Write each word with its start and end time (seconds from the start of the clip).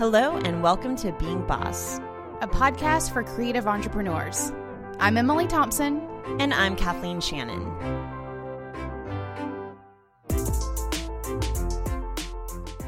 Hello, 0.00 0.38
and 0.38 0.62
welcome 0.62 0.96
to 0.96 1.12
Being 1.12 1.46
Boss. 1.46 1.98
a 2.40 2.48
podcast 2.48 3.12
for 3.12 3.22
creative 3.22 3.66
entrepreneurs. 3.66 4.50
I'm 4.98 5.18
Emily 5.18 5.46
Thompson. 5.46 6.00
And 6.38 6.54
I'm 6.54 6.74
Kathleen 6.74 7.20
Shannon. 7.20 7.60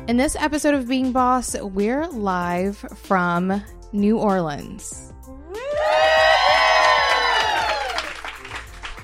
In 0.08 0.17
this 0.17 0.37
episode 0.37 0.72
of 0.72 0.88
Being 0.88 1.12
Boss, 1.12 1.54
we're 1.60 2.06
live 2.06 2.78
from 2.78 3.63
New 3.92 4.17
Orleans. 4.17 5.12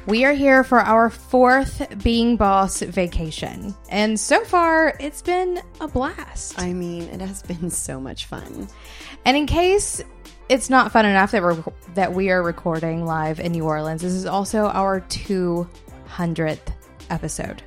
We 0.08 0.24
are 0.24 0.32
here 0.32 0.64
for 0.64 0.80
our 0.80 1.10
fourth 1.10 2.02
Being 2.02 2.38
Boss 2.38 2.80
vacation. 2.80 3.74
And 3.90 4.18
so 4.18 4.42
far, 4.42 4.96
it's 4.98 5.20
been 5.20 5.60
a 5.82 5.86
blast. 5.86 6.58
I 6.58 6.72
mean, 6.72 7.02
it 7.02 7.20
has 7.20 7.42
been 7.42 7.68
so 7.68 8.00
much 8.00 8.24
fun. 8.24 8.68
And 9.26 9.36
in 9.36 9.44
case 9.44 10.02
it's 10.48 10.70
not 10.70 10.92
fun 10.92 11.04
enough 11.04 11.32
that 11.32 11.42
we're 11.42 11.62
that 11.92 12.14
we 12.14 12.30
are 12.30 12.42
recording 12.42 13.04
live 13.04 13.38
in 13.38 13.52
New 13.52 13.64
Orleans, 13.64 14.00
this 14.00 14.14
is 14.14 14.24
also 14.24 14.68
our 14.68 15.02
200th 15.02 16.72
episode. 17.10 17.62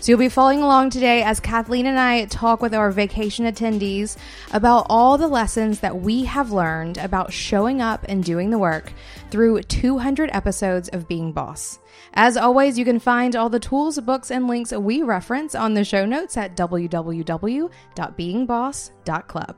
So 0.00 0.12
you'll 0.12 0.18
be 0.18 0.30
following 0.30 0.62
along 0.62 0.90
today 0.90 1.22
as 1.22 1.40
Kathleen 1.40 1.84
and 1.84 2.00
I 2.00 2.24
talk 2.24 2.62
with 2.62 2.72
our 2.72 2.90
vacation 2.90 3.44
attendees 3.44 4.16
about 4.50 4.86
all 4.88 5.18
the 5.18 5.28
lessons 5.28 5.80
that 5.80 6.00
we 6.00 6.24
have 6.24 6.52
learned 6.52 6.96
about 6.96 7.34
showing 7.34 7.82
up 7.82 8.06
and 8.08 8.24
doing 8.24 8.48
the 8.48 8.58
work 8.58 8.94
through 9.30 9.60
200 9.64 10.30
episodes 10.32 10.88
of 10.88 11.06
Being 11.06 11.32
Boss. 11.32 11.78
As 12.14 12.38
always, 12.38 12.78
you 12.78 12.86
can 12.86 12.98
find 12.98 13.36
all 13.36 13.50
the 13.50 13.60
tools, 13.60 14.00
books, 14.00 14.30
and 14.30 14.48
links 14.48 14.72
we 14.72 15.02
reference 15.02 15.54
on 15.54 15.74
the 15.74 15.84
show 15.84 16.06
notes 16.06 16.38
at 16.38 16.56
www.beingboss.club. 16.56 19.56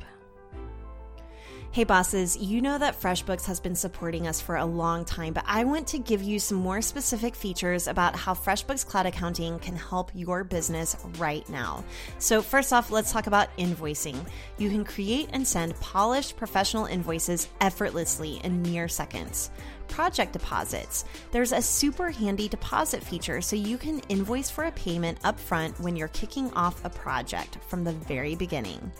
Hey, 1.73 1.84
bosses, 1.84 2.37
you 2.37 2.60
know 2.60 2.76
that 2.76 3.01
FreshBooks 3.01 3.46
has 3.46 3.59
been 3.59 3.74
supporting 3.74 4.26
us 4.26 4.42
for 4.42 4.56
a 4.56 4.66
long 4.66 5.06
time, 5.06 5.32
but 5.32 5.45
I 5.46 5.65
want 5.65 5.87
to 5.87 5.98
give 5.98 6.23
you 6.23 6.38
some 6.38 6.59
more 6.59 6.82
specific 6.82 7.34
features 7.34 7.87
about 7.87 8.14
how 8.14 8.34
FreshBooks 8.34 8.87
Cloud 8.87 9.06
Accounting 9.06 9.59
can 9.59 9.74
help 9.74 10.10
your 10.12 10.45
business 10.45 10.95
right 11.16 11.48
now. 11.48 11.82
So, 12.18 12.42
first 12.42 12.74
off, 12.74 12.90
let's 12.90 13.10
talk 13.10 13.26
about 13.26 13.56
invoicing. 13.56 14.18
You 14.59 14.68
can 14.68 14.84
create 14.84 15.30
and 15.32 15.48
send 15.48 15.80
polished 15.80 16.37
professional 16.37 16.84
invoices 16.84 17.48
effortlessly 17.62 18.38
in 18.45 18.60
mere 18.60 18.86
seconds 18.86 19.51
project 19.88 20.32
deposits. 20.32 21.04
There's 21.32 21.52
a 21.52 21.60
super 21.60 22.10
handy 22.10 22.48
deposit 22.48 23.02
feature 23.02 23.42
so 23.42 23.57
you 23.57 23.76
can 23.76 24.01
invoice 24.09 24.48
for 24.48 24.64
a 24.64 24.73
payment 24.73 25.20
upfront 25.20 25.79
when 25.80 25.96
you're 25.96 26.09
kicking 26.09 26.51
off 26.54 26.82
a 26.84 26.90
project 26.90 27.59
from 27.68 27.84
the 27.84 27.92
very 27.92 28.34
beginning. 28.34 28.90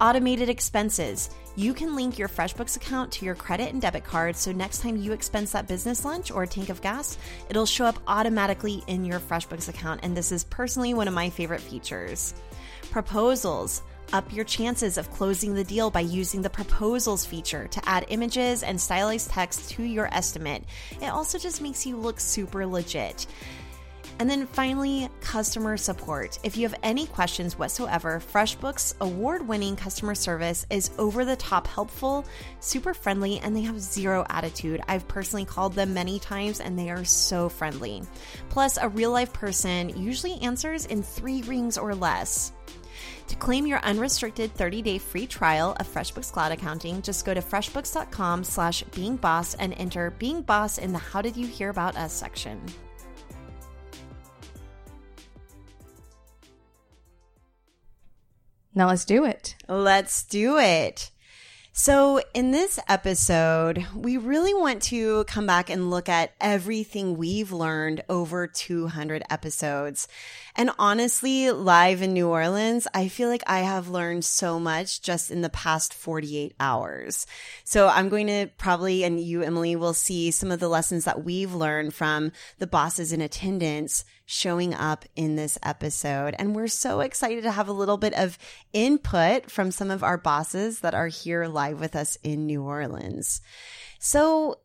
Automated 0.00 0.48
expenses. 0.48 1.28
You 1.56 1.74
can 1.74 1.96
link 1.96 2.20
your 2.20 2.28
FreshBooks 2.28 2.76
account 2.76 3.10
to 3.12 3.24
your 3.24 3.34
credit 3.34 3.72
and 3.72 3.82
debit 3.82 4.04
card 4.04 4.36
so 4.36 4.52
next 4.52 4.80
time 4.80 4.96
you 4.96 5.12
expense 5.12 5.50
that 5.50 5.66
business 5.66 6.04
lunch 6.04 6.30
or 6.30 6.44
a 6.44 6.46
tank 6.46 6.68
of 6.68 6.80
gas, 6.80 7.18
it'll 7.50 7.66
show 7.66 7.84
up 7.84 7.98
automatically 8.06 8.84
in 8.86 9.04
your 9.04 9.18
FreshBooks 9.18 9.68
account. 9.68 9.98
And 10.04 10.16
this 10.16 10.30
is 10.30 10.44
personally 10.44 10.94
one 10.94 11.08
of 11.08 11.14
my 11.14 11.30
favorite 11.30 11.60
features. 11.60 12.32
Proposals. 12.92 13.82
Up 14.12 14.32
your 14.32 14.44
chances 14.44 14.96
of 14.96 15.10
closing 15.10 15.52
the 15.52 15.64
deal 15.64 15.90
by 15.90 16.00
using 16.00 16.40
the 16.40 16.48
proposals 16.48 17.26
feature 17.26 17.66
to 17.66 17.86
add 17.86 18.06
images 18.08 18.62
and 18.62 18.80
stylized 18.80 19.28
text 19.28 19.68
to 19.72 19.82
your 19.82 20.06
estimate. 20.14 20.64
It 21.02 21.08
also 21.08 21.38
just 21.38 21.60
makes 21.60 21.84
you 21.84 21.96
look 21.96 22.18
super 22.18 22.64
legit. 22.64 23.26
And 24.18 24.28
then 24.28 24.46
finally, 24.46 25.08
customer 25.20 25.76
support. 25.76 26.40
If 26.42 26.56
you 26.56 26.68
have 26.68 26.78
any 26.82 27.06
questions 27.06 27.56
whatsoever, 27.56 28.20
FreshBooks 28.32 28.94
award 29.00 29.46
winning 29.46 29.76
customer 29.76 30.16
service 30.16 30.66
is 30.70 30.90
over 30.98 31.24
the 31.24 31.36
top 31.36 31.68
helpful, 31.68 32.24
super 32.58 32.94
friendly, 32.94 33.38
and 33.38 33.54
they 33.54 33.62
have 33.62 33.80
zero 33.80 34.26
attitude. 34.28 34.82
I've 34.88 35.06
personally 35.06 35.44
called 35.44 35.74
them 35.74 35.94
many 35.94 36.18
times 36.18 36.60
and 36.60 36.76
they 36.76 36.90
are 36.90 37.04
so 37.04 37.48
friendly. 37.48 38.02
Plus, 38.48 38.76
a 38.76 38.88
real 38.88 39.12
life 39.12 39.32
person 39.32 39.90
usually 39.90 40.40
answers 40.40 40.86
in 40.86 41.02
three 41.02 41.42
rings 41.42 41.78
or 41.78 41.94
less. 41.94 42.52
To 43.28 43.36
claim 43.36 43.66
your 43.66 43.78
unrestricted 43.80 44.54
30-day 44.54 44.98
free 44.98 45.26
trial 45.26 45.76
of 45.78 45.86
FreshBooks 45.86 46.32
Cloud 46.32 46.50
Accounting, 46.50 47.02
just 47.02 47.24
go 47.24 47.34
to 47.34 47.42
freshbooks.com 47.42 48.42
slash 48.42 48.82
beingboss 48.84 49.54
and 49.58 49.74
enter 49.74 50.10
Being 50.18 50.42
Boss 50.42 50.78
in 50.78 50.92
the 50.92 50.98
How 50.98 51.22
Did 51.22 51.36
You 51.36 51.46
Hear 51.46 51.68
About 51.68 51.96
Us 51.96 52.12
section. 52.12 52.60
Now 58.74 58.88
let's 58.88 59.04
do 59.04 59.24
it. 59.24 59.56
Let's 59.68 60.22
do 60.24 60.58
it. 60.58 61.10
So, 61.80 62.20
in 62.34 62.50
this 62.50 62.80
episode, 62.88 63.86
we 63.94 64.16
really 64.16 64.52
want 64.52 64.82
to 64.84 65.22
come 65.26 65.46
back 65.46 65.70
and 65.70 65.90
look 65.90 66.08
at 66.08 66.32
everything 66.40 67.16
we've 67.16 67.52
learned 67.52 68.02
over 68.08 68.48
200 68.48 69.22
episodes. 69.30 70.08
And 70.56 70.72
honestly, 70.76 71.52
live 71.52 72.02
in 72.02 72.14
New 72.14 72.26
Orleans, 72.26 72.88
I 72.92 73.06
feel 73.06 73.28
like 73.28 73.44
I 73.46 73.60
have 73.60 73.88
learned 73.88 74.24
so 74.24 74.58
much 74.58 75.02
just 75.02 75.30
in 75.30 75.40
the 75.42 75.50
past 75.50 75.94
48 75.94 76.56
hours. 76.58 77.28
So, 77.62 77.86
I'm 77.86 78.08
going 78.08 78.26
to 78.26 78.48
probably, 78.58 79.04
and 79.04 79.20
you, 79.20 79.44
Emily, 79.44 79.76
will 79.76 79.94
see 79.94 80.32
some 80.32 80.50
of 80.50 80.58
the 80.58 80.68
lessons 80.68 81.04
that 81.04 81.22
we've 81.22 81.54
learned 81.54 81.94
from 81.94 82.32
the 82.58 82.66
bosses 82.66 83.12
in 83.12 83.20
attendance 83.20 84.04
showing 84.30 84.74
up 84.74 85.06
in 85.16 85.36
this 85.36 85.58
episode. 85.62 86.36
And 86.38 86.54
we're 86.54 86.68
so 86.68 87.00
excited 87.00 87.44
to 87.44 87.50
have 87.50 87.66
a 87.66 87.72
little 87.72 87.96
bit 87.96 88.12
of 88.12 88.36
input 88.74 89.50
from 89.50 89.70
some 89.70 89.90
of 89.90 90.04
our 90.04 90.18
bosses 90.18 90.80
that 90.80 90.92
are 90.92 91.08
here 91.08 91.46
live 91.46 91.80
with 91.80 91.96
us 91.96 92.18
in 92.22 92.44
New 92.44 92.62
Orleans. 92.62 93.40
So 93.98 94.58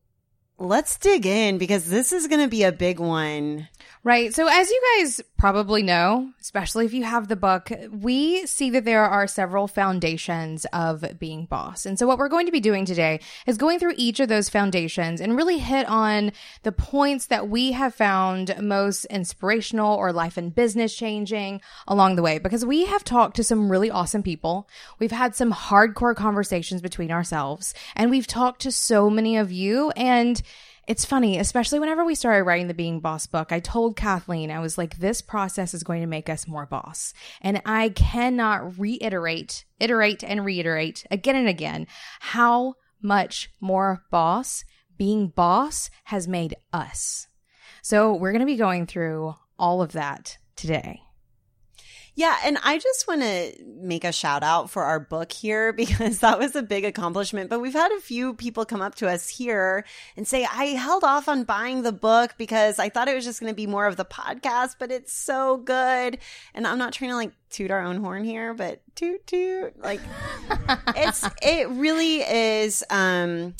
let's 0.63 0.97
dig 0.97 1.25
in 1.25 1.57
because 1.57 1.89
this 1.89 2.11
is 2.13 2.27
going 2.27 2.41
to 2.41 2.47
be 2.47 2.63
a 2.63 2.71
big 2.71 2.99
one. 2.99 3.67
Right. 4.05 4.33
So, 4.33 4.47
as 4.49 4.69
you 4.69 4.81
guys 4.97 5.21
probably 5.37 5.81
know, 5.81 6.29
especially 6.41 6.85
if 6.85 6.93
you 6.93 7.05
have 7.05 7.29
the 7.29 7.37
book, 7.37 7.71
we 7.89 8.45
see 8.45 8.69
that 8.71 8.83
there 8.83 9.05
are 9.05 9.27
several 9.27 9.65
foundations 9.65 10.65
of 10.73 11.05
being 11.19 11.45
boss. 11.45 11.85
And 11.85 11.97
so, 11.97 12.05
what 12.05 12.17
we're 12.17 12.27
going 12.27 12.45
to 12.45 12.51
be 12.51 12.59
doing 12.59 12.83
today 12.83 13.21
is 13.47 13.57
going 13.57 13.79
through 13.79 13.93
each 13.95 14.19
of 14.19 14.27
those 14.27 14.49
foundations 14.49 15.21
and 15.21 15.37
really 15.37 15.57
hit 15.57 15.87
on 15.87 16.33
the 16.63 16.73
points 16.73 17.27
that 17.27 17.47
we 17.47 17.71
have 17.71 17.95
found 17.95 18.53
most 18.61 19.05
inspirational 19.05 19.95
or 19.95 20.11
life 20.11 20.35
and 20.35 20.53
business 20.53 20.93
changing 20.93 21.61
along 21.87 22.17
the 22.17 22.23
way. 22.23 22.39
Because 22.39 22.65
we 22.65 22.85
have 22.85 23.05
talked 23.05 23.37
to 23.37 23.43
some 23.43 23.71
really 23.71 23.89
awesome 23.89 24.21
people. 24.21 24.67
We've 24.99 25.11
had 25.11 25.33
some 25.33 25.53
hardcore 25.53 26.15
conversations 26.15 26.81
between 26.81 27.09
ourselves, 27.09 27.73
and 27.95 28.11
we've 28.11 28.27
talked 28.27 28.63
to 28.63 28.71
so 28.73 29.09
many 29.09 29.37
of 29.37 29.49
you. 29.49 29.91
And 29.91 30.41
it's 30.87 31.05
funny, 31.05 31.37
especially 31.37 31.79
whenever 31.79 32.03
we 32.03 32.15
started 32.15 32.43
writing 32.43 32.67
the 32.67 32.73
Being 32.73 32.99
Boss 32.99 33.25
book, 33.25 33.51
I 33.51 33.59
told 33.59 33.95
Kathleen, 33.95 34.51
I 34.51 34.59
was 34.59 34.77
like, 34.77 34.97
this 34.97 35.21
process 35.21 35.73
is 35.73 35.83
going 35.83 36.01
to 36.01 36.07
make 36.07 36.29
us 36.29 36.47
more 36.47 36.65
boss. 36.65 37.13
And 37.41 37.61
I 37.65 37.89
cannot 37.89 38.77
reiterate, 38.77 39.65
iterate 39.79 40.23
and 40.23 40.43
reiterate 40.43 41.05
again 41.09 41.35
and 41.35 41.47
again 41.47 41.87
how 42.19 42.75
much 43.01 43.49
more 43.61 44.03
boss 44.11 44.65
being 44.97 45.27
boss 45.27 45.89
has 46.05 46.27
made 46.27 46.55
us. 46.71 47.27
So 47.81 48.13
we're 48.13 48.31
going 48.31 48.41
to 48.41 48.45
be 48.45 48.57
going 48.57 48.85
through 48.85 49.35
all 49.57 49.81
of 49.81 49.93
that 49.93 50.37
today. 50.55 51.01
Yeah, 52.15 52.37
and 52.45 52.59
I 52.63 52.77
just 52.77 53.07
want 53.07 53.21
to 53.21 53.53
make 53.65 54.03
a 54.03 54.11
shout 54.11 54.43
out 54.43 54.69
for 54.69 54.83
our 54.83 54.99
book 54.99 55.31
here 55.31 55.73
because 55.73 56.19
that 56.19 56.37
was 56.37 56.55
a 56.55 56.61
big 56.61 56.85
accomplishment. 56.85 57.49
But 57.49 57.59
we've 57.59 57.73
had 57.73 57.91
a 57.91 57.99
few 57.99 58.33
people 58.35 58.65
come 58.65 58.81
up 58.81 58.95
to 58.95 59.09
us 59.09 59.27
here 59.27 59.83
and 60.15 60.27
say, 60.27 60.45
I 60.45 60.65
held 60.65 61.03
off 61.03 61.27
on 61.27 61.43
buying 61.43 61.81
the 61.81 61.91
book 61.91 62.35
because 62.37 62.77
I 62.79 62.89
thought 62.89 63.07
it 63.07 63.15
was 63.15 63.25
just 63.25 63.39
going 63.39 63.51
to 63.51 63.55
be 63.55 63.67
more 63.67 63.87
of 63.87 63.97
the 63.97 64.05
podcast, 64.05 64.75
but 64.79 64.91
it's 64.91 65.13
so 65.13 65.57
good. 65.57 66.19
And 66.53 66.67
I'm 66.67 66.77
not 66.77 66.93
trying 66.93 67.11
to 67.11 67.15
like 67.17 67.33
toot 67.49 67.71
our 67.71 67.81
own 67.81 67.97
horn 67.97 68.23
here, 68.23 68.53
but 68.53 68.81
toot 68.95 69.25
toot. 69.25 69.79
Like 69.79 70.01
it's, 70.95 71.27
it 71.41 71.69
really 71.69 72.17
is, 72.17 72.83
um, 72.89 73.55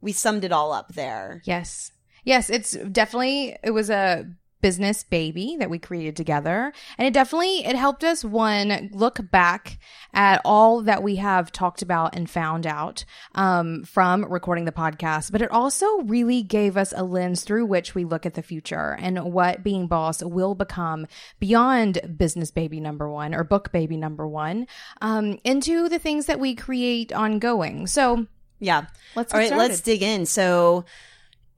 we 0.00 0.12
summed 0.12 0.44
it 0.44 0.52
all 0.52 0.72
up 0.72 0.94
there. 0.94 1.40
Yes. 1.44 1.92
Yes, 2.24 2.50
it's 2.50 2.72
definitely, 2.72 3.56
it 3.62 3.70
was 3.70 3.90
a 3.90 4.26
business 4.62 5.04
baby 5.04 5.56
that 5.58 5.68
we 5.68 5.78
created 5.78 6.16
together 6.16 6.72
and 6.96 7.06
it 7.06 7.12
definitely 7.12 7.64
it 7.64 7.76
helped 7.76 8.02
us 8.04 8.24
one 8.24 8.88
look 8.92 9.18
back 9.30 9.78
at 10.14 10.40
all 10.44 10.82
that 10.82 11.02
we 11.02 11.16
have 11.16 11.52
talked 11.52 11.82
about 11.82 12.14
and 12.14 12.30
found 12.30 12.66
out 12.66 13.04
um, 13.34 13.82
from 13.84 14.24
recording 14.24 14.64
the 14.64 14.72
podcast 14.72 15.30
but 15.30 15.42
it 15.42 15.50
also 15.50 15.98
really 16.02 16.42
gave 16.42 16.76
us 16.76 16.94
a 16.96 17.02
lens 17.02 17.44
through 17.44 17.66
which 17.66 17.94
we 17.94 18.04
look 18.04 18.24
at 18.24 18.34
the 18.34 18.42
future 18.42 18.96
and 19.00 19.22
what 19.32 19.62
being 19.62 19.86
boss 19.86 20.22
will 20.22 20.54
become 20.54 21.06
beyond 21.40 22.00
business 22.16 22.50
baby 22.50 22.80
number 22.80 23.10
one 23.10 23.34
or 23.34 23.44
book 23.44 23.72
baby 23.72 23.96
number 23.96 24.26
one 24.26 24.66
um, 25.02 25.38
into 25.44 25.88
the 25.88 25.98
things 25.98 26.26
that 26.26 26.40
we 26.40 26.54
create 26.54 27.12
ongoing 27.12 27.86
so 27.86 28.26
Yeah. 28.60 28.86
Let's 29.16 29.34
all 29.34 29.40
right. 29.40 29.48
started. 29.48 29.68
Let's 29.68 29.80
dig 29.80 30.02
in. 30.02 30.24
So, 30.24 30.84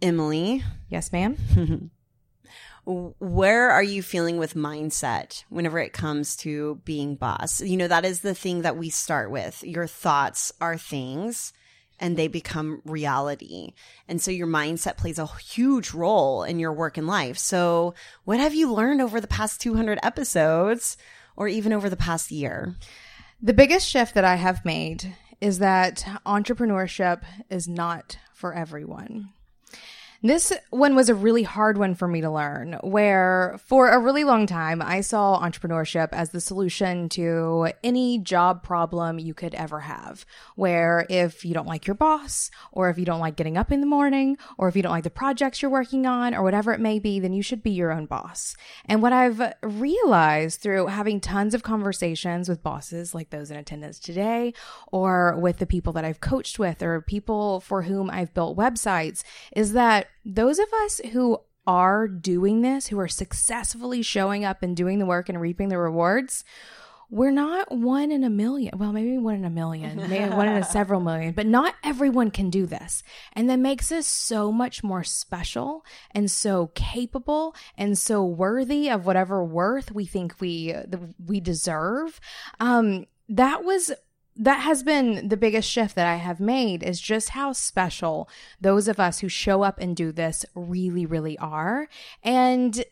Emily, 0.00 0.62
yes 0.88 1.12
ma'am 1.12 1.36
where 2.86 3.70
are 3.70 3.82
you 3.82 4.02
feeling 4.02 4.38
with 4.38 4.54
mindset 4.54 5.44
whenever 5.48 5.78
it 5.78 5.92
comes 5.92 6.36
to 6.36 6.80
being 6.84 7.16
boss? 7.16 7.60
You 7.60 7.76
know, 7.76 7.88
that 7.88 8.04
is 8.04 8.20
the 8.20 8.34
thing 8.34 8.62
that 8.62 8.76
we 8.76 8.90
start 8.90 9.30
with. 9.30 9.62
Your 9.64 9.86
thoughts 9.86 10.52
are 10.60 10.76
things 10.76 11.52
and 12.00 12.16
they 12.16 12.28
become 12.28 12.82
reality. 12.84 13.72
And 14.08 14.20
so 14.20 14.30
your 14.30 14.46
mindset 14.46 14.96
plays 14.96 15.18
a 15.18 15.26
huge 15.26 15.92
role 15.92 16.42
in 16.42 16.58
your 16.58 16.72
work 16.72 16.98
and 16.98 17.06
life. 17.06 17.38
So 17.38 17.94
what 18.24 18.40
have 18.40 18.54
you 18.54 18.72
learned 18.72 19.00
over 19.00 19.20
the 19.20 19.26
past 19.26 19.60
200 19.60 19.98
episodes 20.02 20.96
or 21.36 21.48
even 21.48 21.72
over 21.72 21.88
the 21.88 21.96
past 21.96 22.30
year? 22.30 22.74
The 23.40 23.54
biggest 23.54 23.88
shift 23.88 24.14
that 24.14 24.24
I 24.24 24.36
have 24.36 24.64
made 24.64 25.16
is 25.40 25.58
that 25.58 26.04
entrepreneurship 26.26 27.22
is 27.48 27.68
not 27.68 28.18
for 28.32 28.54
everyone. 28.54 29.30
This 30.26 30.54
one 30.70 30.96
was 30.96 31.10
a 31.10 31.14
really 31.14 31.42
hard 31.42 31.76
one 31.76 31.94
for 31.94 32.08
me 32.08 32.22
to 32.22 32.30
learn, 32.30 32.78
where 32.80 33.60
for 33.66 33.90
a 33.90 33.98
really 33.98 34.24
long 34.24 34.46
time, 34.46 34.80
I 34.80 35.02
saw 35.02 35.38
entrepreneurship 35.38 36.08
as 36.12 36.30
the 36.30 36.40
solution 36.40 37.10
to 37.10 37.72
any 37.84 38.16
job 38.16 38.62
problem 38.62 39.18
you 39.18 39.34
could 39.34 39.54
ever 39.54 39.80
have. 39.80 40.24
Where 40.56 41.04
if 41.10 41.44
you 41.44 41.52
don't 41.52 41.66
like 41.66 41.86
your 41.86 41.92
boss, 41.92 42.50
or 42.72 42.88
if 42.88 42.96
you 42.96 43.04
don't 43.04 43.20
like 43.20 43.36
getting 43.36 43.58
up 43.58 43.70
in 43.70 43.82
the 43.82 43.86
morning, 43.86 44.38
or 44.56 44.66
if 44.66 44.76
you 44.76 44.82
don't 44.82 44.92
like 44.92 45.04
the 45.04 45.10
projects 45.10 45.60
you're 45.60 45.70
working 45.70 46.06
on, 46.06 46.34
or 46.34 46.42
whatever 46.42 46.72
it 46.72 46.80
may 46.80 46.98
be, 46.98 47.20
then 47.20 47.34
you 47.34 47.42
should 47.42 47.62
be 47.62 47.72
your 47.72 47.92
own 47.92 48.06
boss. 48.06 48.56
And 48.86 49.02
what 49.02 49.12
I've 49.12 49.52
realized 49.62 50.60
through 50.60 50.86
having 50.86 51.20
tons 51.20 51.52
of 51.52 51.62
conversations 51.62 52.48
with 52.48 52.62
bosses 52.62 53.14
like 53.14 53.28
those 53.28 53.50
in 53.50 53.58
attendance 53.58 53.98
today, 53.98 54.54
or 54.90 55.36
with 55.36 55.58
the 55.58 55.66
people 55.66 55.92
that 55.92 56.04
I've 56.06 56.22
coached 56.22 56.58
with, 56.58 56.82
or 56.82 57.02
people 57.02 57.60
for 57.60 57.82
whom 57.82 58.08
I've 58.08 58.32
built 58.32 58.56
websites, 58.56 59.22
is 59.54 59.74
that 59.74 60.06
those 60.24 60.58
of 60.58 60.68
us 60.84 61.00
who 61.12 61.38
are 61.66 62.06
doing 62.08 62.60
this, 62.60 62.88
who 62.88 62.98
are 62.98 63.08
successfully 63.08 64.02
showing 64.02 64.44
up 64.44 64.62
and 64.62 64.76
doing 64.76 64.98
the 64.98 65.06
work 65.06 65.28
and 65.28 65.40
reaping 65.40 65.68
the 65.68 65.78
rewards, 65.78 66.44
we're 67.10 67.30
not 67.30 67.70
one 67.70 68.10
in 68.10 68.24
a 68.24 68.30
million. 68.30 68.76
Well, 68.76 68.92
maybe 68.92 69.18
one 69.18 69.36
in 69.36 69.44
a 69.44 69.50
million, 69.50 69.96
maybe 70.08 70.34
one 70.34 70.48
in 70.48 70.56
a 70.56 70.64
several 70.70 71.00
million, 71.00 71.32
but 71.32 71.46
not 71.46 71.74
everyone 71.84 72.30
can 72.30 72.50
do 72.50 72.66
this. 72.66 73.02
And 73.34 73.48
that 73.50 73.58
makes 73.58 73.92
us 73.92 74.06
so 74.06 74.50
much 74.50 74.82
more 74.82 75.04
special 75.04 75.84
and 76.10 76.30
so 76.30 76.72
capable 76.74 77.54
and 77.76 77.96
so 77.96 78.24
worthy 78.24 78.90
of 78.90 79.06
whatever 79.06 79.44
worth 79.44 79.92
we 79.92 80.06
think 80.06 80.40
we 80.40 80.74
we 81.24 81.40
deserve. 81.40 82.20
Um, 82.58 83.06
that 83.28 83.64
was 83.64 83.92
that 84.36 84.60
has 84.60 84.82
been 84.82 85.28
the 85.28 85.36
biggest 85.36 85.70
shift 85.70 85.94
that 85.94 86.06
I 86.06 86.16
have 86.16 86.40
made 86.40 86.82
is 86.82 87.00
just 87.00 87.30
how 87.30 87.52
special 87.52 88.28
those 88.60 88.88
of 88.88 88.98
us 88.98 89.20
who 89.20 89.28
show 89.28 89.62
up 89.62 89.78
and 89.78 89.96
do 89.96 90.12
this 90.12 90.44
really, 90.54 91.06
really 91.06 91.38
are. 91.38 91.88
And 92.22 92.84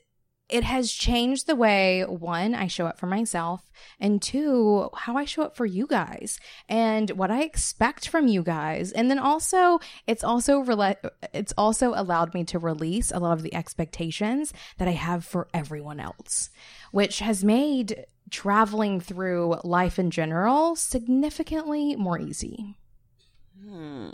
it 0.52 0.64
has 0.64 0.92
changed 0.92 1.46
the 1.46 1.56
way 1.56 2.02
one 2.02 2.54
i 2.54 2.66
show 2.66 2.86
up 2.86 2.98
for 2.98 3.06
myself 3.06 3.70
and 3.98 4.20
two 4.20 4.90
how 4.94 5.16
i 5.16 5.24
show 5.24 5.42
up 5.42 5.56
for 5.56 5.64
you 5.64 5.86
guys 5.86 6.38
and 6.68 7.10
what 7.12 7.30
i 7.30 7.42
expect 7.42 8.08
from 8.08 8.28
you 8.28 8.42
guys 8.42 8.92
and 8.92 9.10
then 9.10 9.18
also 9.18 9.80
it's 10.06 10.22
also 10.22 10.62
rela- 10.62 11.10
it's 11.32 11.54
also 11.56 11.94
allowed 11.94 12.34
me 12.34 12.44
to 12.44 12.58
release 12.58 13.10
a 13.10 13.18
lot 13.18 13.32
of 13.32 13.42
the 13.42 13.54
expectations 13.54 14.52
that 14.78 14.88
i 14.88 14.92
have 14.92 15.24
for 15.24 15.48
everyone 15.54 15.98
else 15.98 16.50
which 16.90 17.20
has 17.20 17.42
made 17.42 18.04
traveling 18.32 18.98
through 18.98 19.60
life 19.62 19.98
in 19.98 20.10
general 20.10 20.74
significantly 20.74 21.94
more 21.94 22.18
easy. 22.18 22.76
Hmm. 23.62 24.08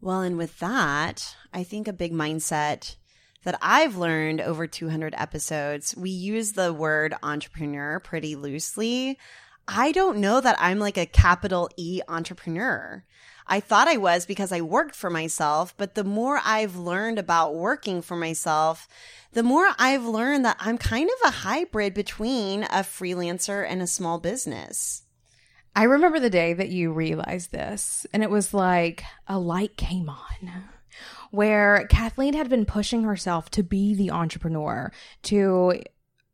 Well, 0.00 0.20
and 0.20 0.36
with 0.36 0.60
that, 0.60 1.34
I 1.52 1.64
think 1.64 1.88
a 1.88 1.92
big 1.92 2.12
mindset 2.12 2.96
that 3.44 3.58
I've 3.62 3.96
learned 3.96 4.40
over 4.40 4.66
200 4.66 5.14
episodes, 5.16 5.96
we 5.96 6.10
use 6.10 6.52
the 6.52 6.72
word 6.72 7.14
entrepreneur 7.22 7.98
pretty 7.98 8.36
loosely. 8.36 9.18
I 9.66 9.90
don't 9.92 10.18
know 10.18 10.40
that 10.40 10.56
I'm 10.60 10.78
like 10.78 10.98
a 10.98 11.06
capital 11.06 11.68
E 11.76 12.00
entrepreneur. 12.08 13.04
I 13.48 13.60
thought 13.60 13.88
I 13.88 13.96
was 13.96 14.26
because 14.26 14.52
I 14.52 14.60
worked 14.60 14.94
for 14.94 15.10
myself, 15.10 15.74
but 15.76 15.94
the 15.94 16.04
more 16.04 16.40
I've 16.44 16.76
learned 16.76 17.18
about 17.18 17.54
working 17.54 18.02
for 18.02 18.16
myself, 18.16 18.88
the 19.32 19.42
more 19.42 19.68
I've 19.78 20.04
learned 20.04 20.44
that 20.44 20.56
I'm 20.58 20.78
kind 20.78 21.08
of 21.08 21.28
a 21.28 21.32
hybrid 21.32 21.94
between 21.94 22.64
a 22.64 22.82
freelancer 22.82 23.64
and 23.68 23.80
a 23.80 23.86
small 23.86 24.18
business. 24.18 25.02
I 25.74 25.84
remember 25.84 26.18
the 26.18 26.30
day 26.30 26.54
that 26.54 26.70
you 26.70 26.92
realized 26.92 27.52
this, 27.52 28.06
and 28.12 28.22
it 28.22 28.30
was 28.30 28.54
like 28.54 29.04
a 29.28 29.38
light 29.38 29.76
came 29.76 30.08
on 30.08 30.64
where 31.30 31.86
Kathleen 31.90 32.34
had 32.34 32.48
been 32.48 32.64
pushing 32.64 33.02
herself 33.02 33.50
to 33.50 33.62
be 33.62 33.94
the 33.94 34.10
entrepreneur, 34.10 34.90
to 35.24 35.82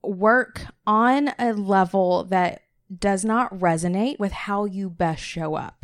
work 0.03 0.63
on 0.87 1.33
a 1.39 1.53
level 1.53 2.25
that 2.25 2.62
does 2.99 3.25
not 3.25 3.53
resonate 3.59 4.19
with 4.19 4.33
how 4.33 4.65
you 4.65 4.91
best 4.91 5.23
show 5.23 5.55
up. 5.55 5.83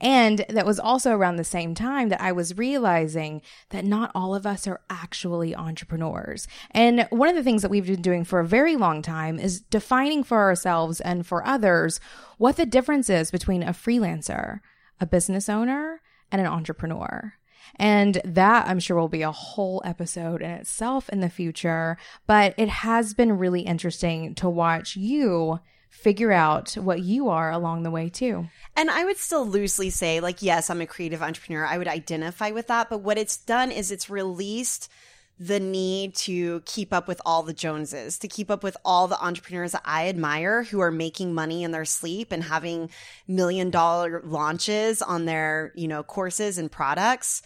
And 0.00 0.44
that 0.48 0.66
was 0.66 0.80
also 0.80 1.12
around 1.12 1.36
the 1.36 1.44
same 1.44 1.74
time 1.74 2.08
that 2.08 2.20
I 2.20 2.32
was 2.32 2.56
realizing 2.56 3.42
that 3.70 3.84
not 3.84 4.10
all 4.14 4.34
of 4.34 4.46
us 4.46 4.66
are 4.66 4.80
actually 4.88 5.54
entrepreneurs. 5.54 6.48
And 6.70 7.06
one 7.10 7.28
of 7.28 7.36
the 7.36 7.42
things 7.42 7.62
that 7.62 7.70
we've 7.70 7.86
been 7.86 8.02
doing 8.02 8.24
for 8.24 8.40
a 8.40 8.46
very 8.46 8.76
long 8.76 9.02
time 9.02 9.38
is 9.38 9.60
defining 9.60 10.24
for 10.24 10.38
ourselves 10.38 11.00
and 11.00 11.26
for 11.26 11.46
others 11.46 12.00
what 12.38 12.56
the 12.56 12.66
difference 12.66 13.10
is 13.10 13.30
between 13.30 13.62
a 13.62 13.68
freelancer, 13.72 14.60
a 15.00 15.06
business 15.06 15.48
owner, 15.48 16.00
and 16.32 16.40
an 16.40 16.46
entrepreneur. 16.46 17.34
And 17.76 18.20
that 18.24 18.66
I'm 18.66 18.80
sure 18.80 18.96
will 18.96 19.08
be 19.08 19.22
a 19.22 19.30
whole 19.30 19.82
episode 19.84 20.42
in 20.42 20.50
itself 20.50 21.08
in 21.10 21.20
the 21.20 21.28
future. 21.28 21.96
But 22.26 22.54
it 22.56 22.68
has 22.68 23.14
been 23.14 23.38
really 23.38 23.62
interesting 23.62 24.34
to 24.36 24.48
watch 24.48 24.96
you 24.96 25.60
figure 25.90 26.32
out 26.32 26.72
what 26.74 27.00
you 27.00 27.28
are 27.28 27.50
along 27.50 27.82
the 27.82 27.90
way 27.90 28.08
too. 28.08 28.48
And 28.76 28.90
I 28.90 29.04
would 29.04 29.18
still 29.18 29.46
loosely 29.46 29.90
say, 29.90 30.20
like, 30.20 30.40
yes, 30.40 30.70
I'm 30.70 30.80
a 30.80 30.86
creative 30.86 31.22
entrepreneur. 31.22 31.66
I 31.66 31.76
would 31.76 31.88
identify 31.88 32.50
with 32.50 32.68
that. 32.68 32.88
But 32.88 33.02
what 33.02 33.18
it's 33.18 33.36
done 33.36 33.70
is 33.70 33.90
it's 33.90 34.08
released 34.08 34.90
the 35.38 35.58
need 35.58 36.14
to 36.14 36.60
keep 36.66 36.92
up 36.92 37.08
with 37.08 37.20
all 37.24 37.42
the 37.42 37.54
Joneses, 37.54 38.18
to 38.18 38.28
keep 38.28 38.50
up 38.50 38.62
with 38.62 38.76
all 38.84 39.08
the 39.08 39.20
entrepreneurs 39.22 39.72
that 39.72 39.82
I 39.86 40.08
admire 40.08 40.64
who 40.64 40.80
are 40.80 40.90
making 40.90 41.34
money 41.34 41.64
in 41.64 41.70
their 41.70 41.86
sleep 41.86 42.30
and 42.30 42.44
having 42.44 42.90
million 43.26 43.70
dollar 43.70 44.20
launches 44.22 45.00
on 45.00 45.24
their, 45.24 45.72
you 45.74 45.88
know, 45.88 46.02
courses 46.02 46.58
and 46.58 46.70
products. 46.70 47.40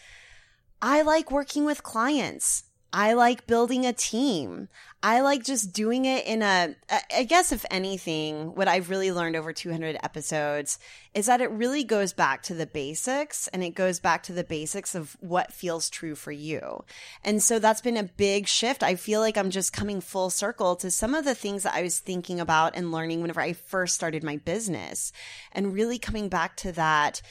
I 0.82 1.02
like 1.02 1.30
working 1.30 1.64
with 1.64 1.84
clients. 1.84 2.64
I 2.96 3.14
like 3.14 3.48
building 3.48 3.84
a 3.84 3.92
team. 3.92 4.68
I 5.02 5.20
like 5.20 5.42
just 5.42 5.72
doing 5.72 6.04
it 6.04 6.24
in 6.26 6.42
a, 6.42 6.76
I 7.14 7.24
guess, 7.24 7.50
if 7.50 7.66
anything, 7.68 8.54
what 8.54 8.68
I've 8.68 8.88
really 8.88 9.10
learned 9.10 9.34
over 9.34 9.52
200 9.52 9.98
episodes 10.02 10.78
is 11.12 11.26
that 11.26 11.40
it 11.40 11.50
really 11.50 11.82
goes 11.82 12.12
back 12.12 12.44
to 12.44 12.54
the 12.54 12.66
basics 12.66 13.48
and 13.48 13.64
it 13.64 13.74
goes 13.74 13.98
back 13.98 14.22
to 14.22 14.32
the 14.32 14.44
basics 14.44 14.94
of 14.94 15.16
what 15.18 15.52
feels 15.52 15.90
true 15.90 16.14
for 16.14 16.30
you. 16.30 16.84
And 17.24 17.42
so 17.42 17.58
that's 17.58 17.80
been 17.80 17.96
a 17.96 18.04
big 18.04 18.46
shift. 18.46 18.84
I 18.84 18.94
feel 18.94 19.18
like 19.18 19.36
I'm 19.36 19.50
just 19.50 19.72
coming 19.72 20.00
full 20.00 20.30
circle 20.30 20.76
to 20.76 20.90
some 20.90 21.16
of 21.16 21.24
the 21.24 21.34
things 21.34 21.64
that 21.64 21.74
I 21.74 21.82
was 21.82 21.98
thinking 21.98 22.38
about 22.38 22.76
and 22.76 22.92
learning 22.92 23.22
whenever 23.22 23.40
I 23.40 23.54
first 23.54 23.96
started 23.96 24.22
my 24.22 24.36
business 24.36 25.12
and 25.50 25.74
really 25.74 25.98
coming 25.98 26.28
back 26.28 26.56
to 26.58 26.70
that, 26.72 27.22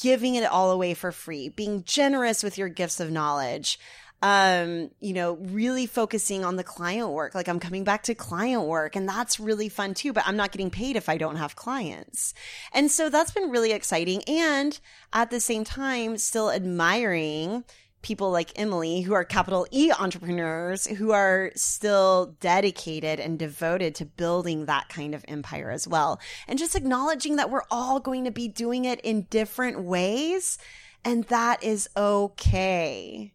giving 0.00 0.34
it 0.34 0.44
all 0.44 0.72
away 0.72 0.94
for 0.94 1.12
free, 1.12 1.48
being 1.48 1.84
generous 1.84 2.42
with 2.42 2.58
your 2.58 2.68
gifts 2.68 2.98
of 2.98 3.12
knowledge 3.12 3.78
um, 4.22 4.90
you 5.00 5.12
know, 5.12 5.34
really 5.34 5.86
focusing 5.86 6.44
on 6.44 6.54
the 6.54 6.64
client 6.64 7.10
work. 7.10 7.34
Like 7.34 7.48
I'm 7.48 7.58
coming 7.58 7.82
back 7.82 8.04
to 8.04 8.14
client 8.14 8.62
work 8.62 8.94
and 8.94 9.08
that's 9.08 9.40
really 9.40 9.68
fun 9.68 9.94
too, 9.94 10.12
but 10.12 10.22
I'm 10.26 10.36
not 10.36 10.52
getting 10.52 10.70
paid 10.70 10.94
if 10.94 11.08
I 11.08 11.18
don't 11.18 11.36
have 11.36 11.56
clients. 11.56 12.32
And 12.72 12.90
so 12.90 13.10
that's 13.10 13.32
been 13.32 13.50
really 13.50 13.72
exciting. 13.72 14.22
And 14.28 14.78
at 15.12 15.30
the 15.30 15.40
same 15.40 15.64
time, 15.64 16.16
still 16.18 16.52
admiring 16.52 17.64
people 18.02 18.30
like 18.30 18.52
Emily 18.56 19.00
who 19.02 19.12
are 19.12 19.24
capital 19.24 19.66
E 19.72 19.92
entrepreneurs 19.92 20.86
who 20.86 21.12
are 21.12 21.50
still 21.54 22.36
dedicated 22.40 23.18
and 23.18 23.38
devoted 23.38 23.94
to 23.96 24.04
building 24.04 24.66
that 24.66 24.88
kind 24.88 25.14
of 25.14 25.24
empire 25.26 25.70
as 25.70 25.88
well. 25.88 26.20
And 26.46 26.58
just 26.58 26.76
acknowledging 26.76 27.36
that 27.36 27.50
we're 27.50 27.62
all 27.70 27.98
going 27.98 28.24
to 28.24 28.30
be 28.30 28.46
doing 28.48 28.84
it 28.84 29.00
in 29.00 29.22
different 29.30 29.82
ways. 29.82 30.58
And 31.04 31.24
that 31.24 31.62
is 31.64 31.88
okay. 31.96 33.32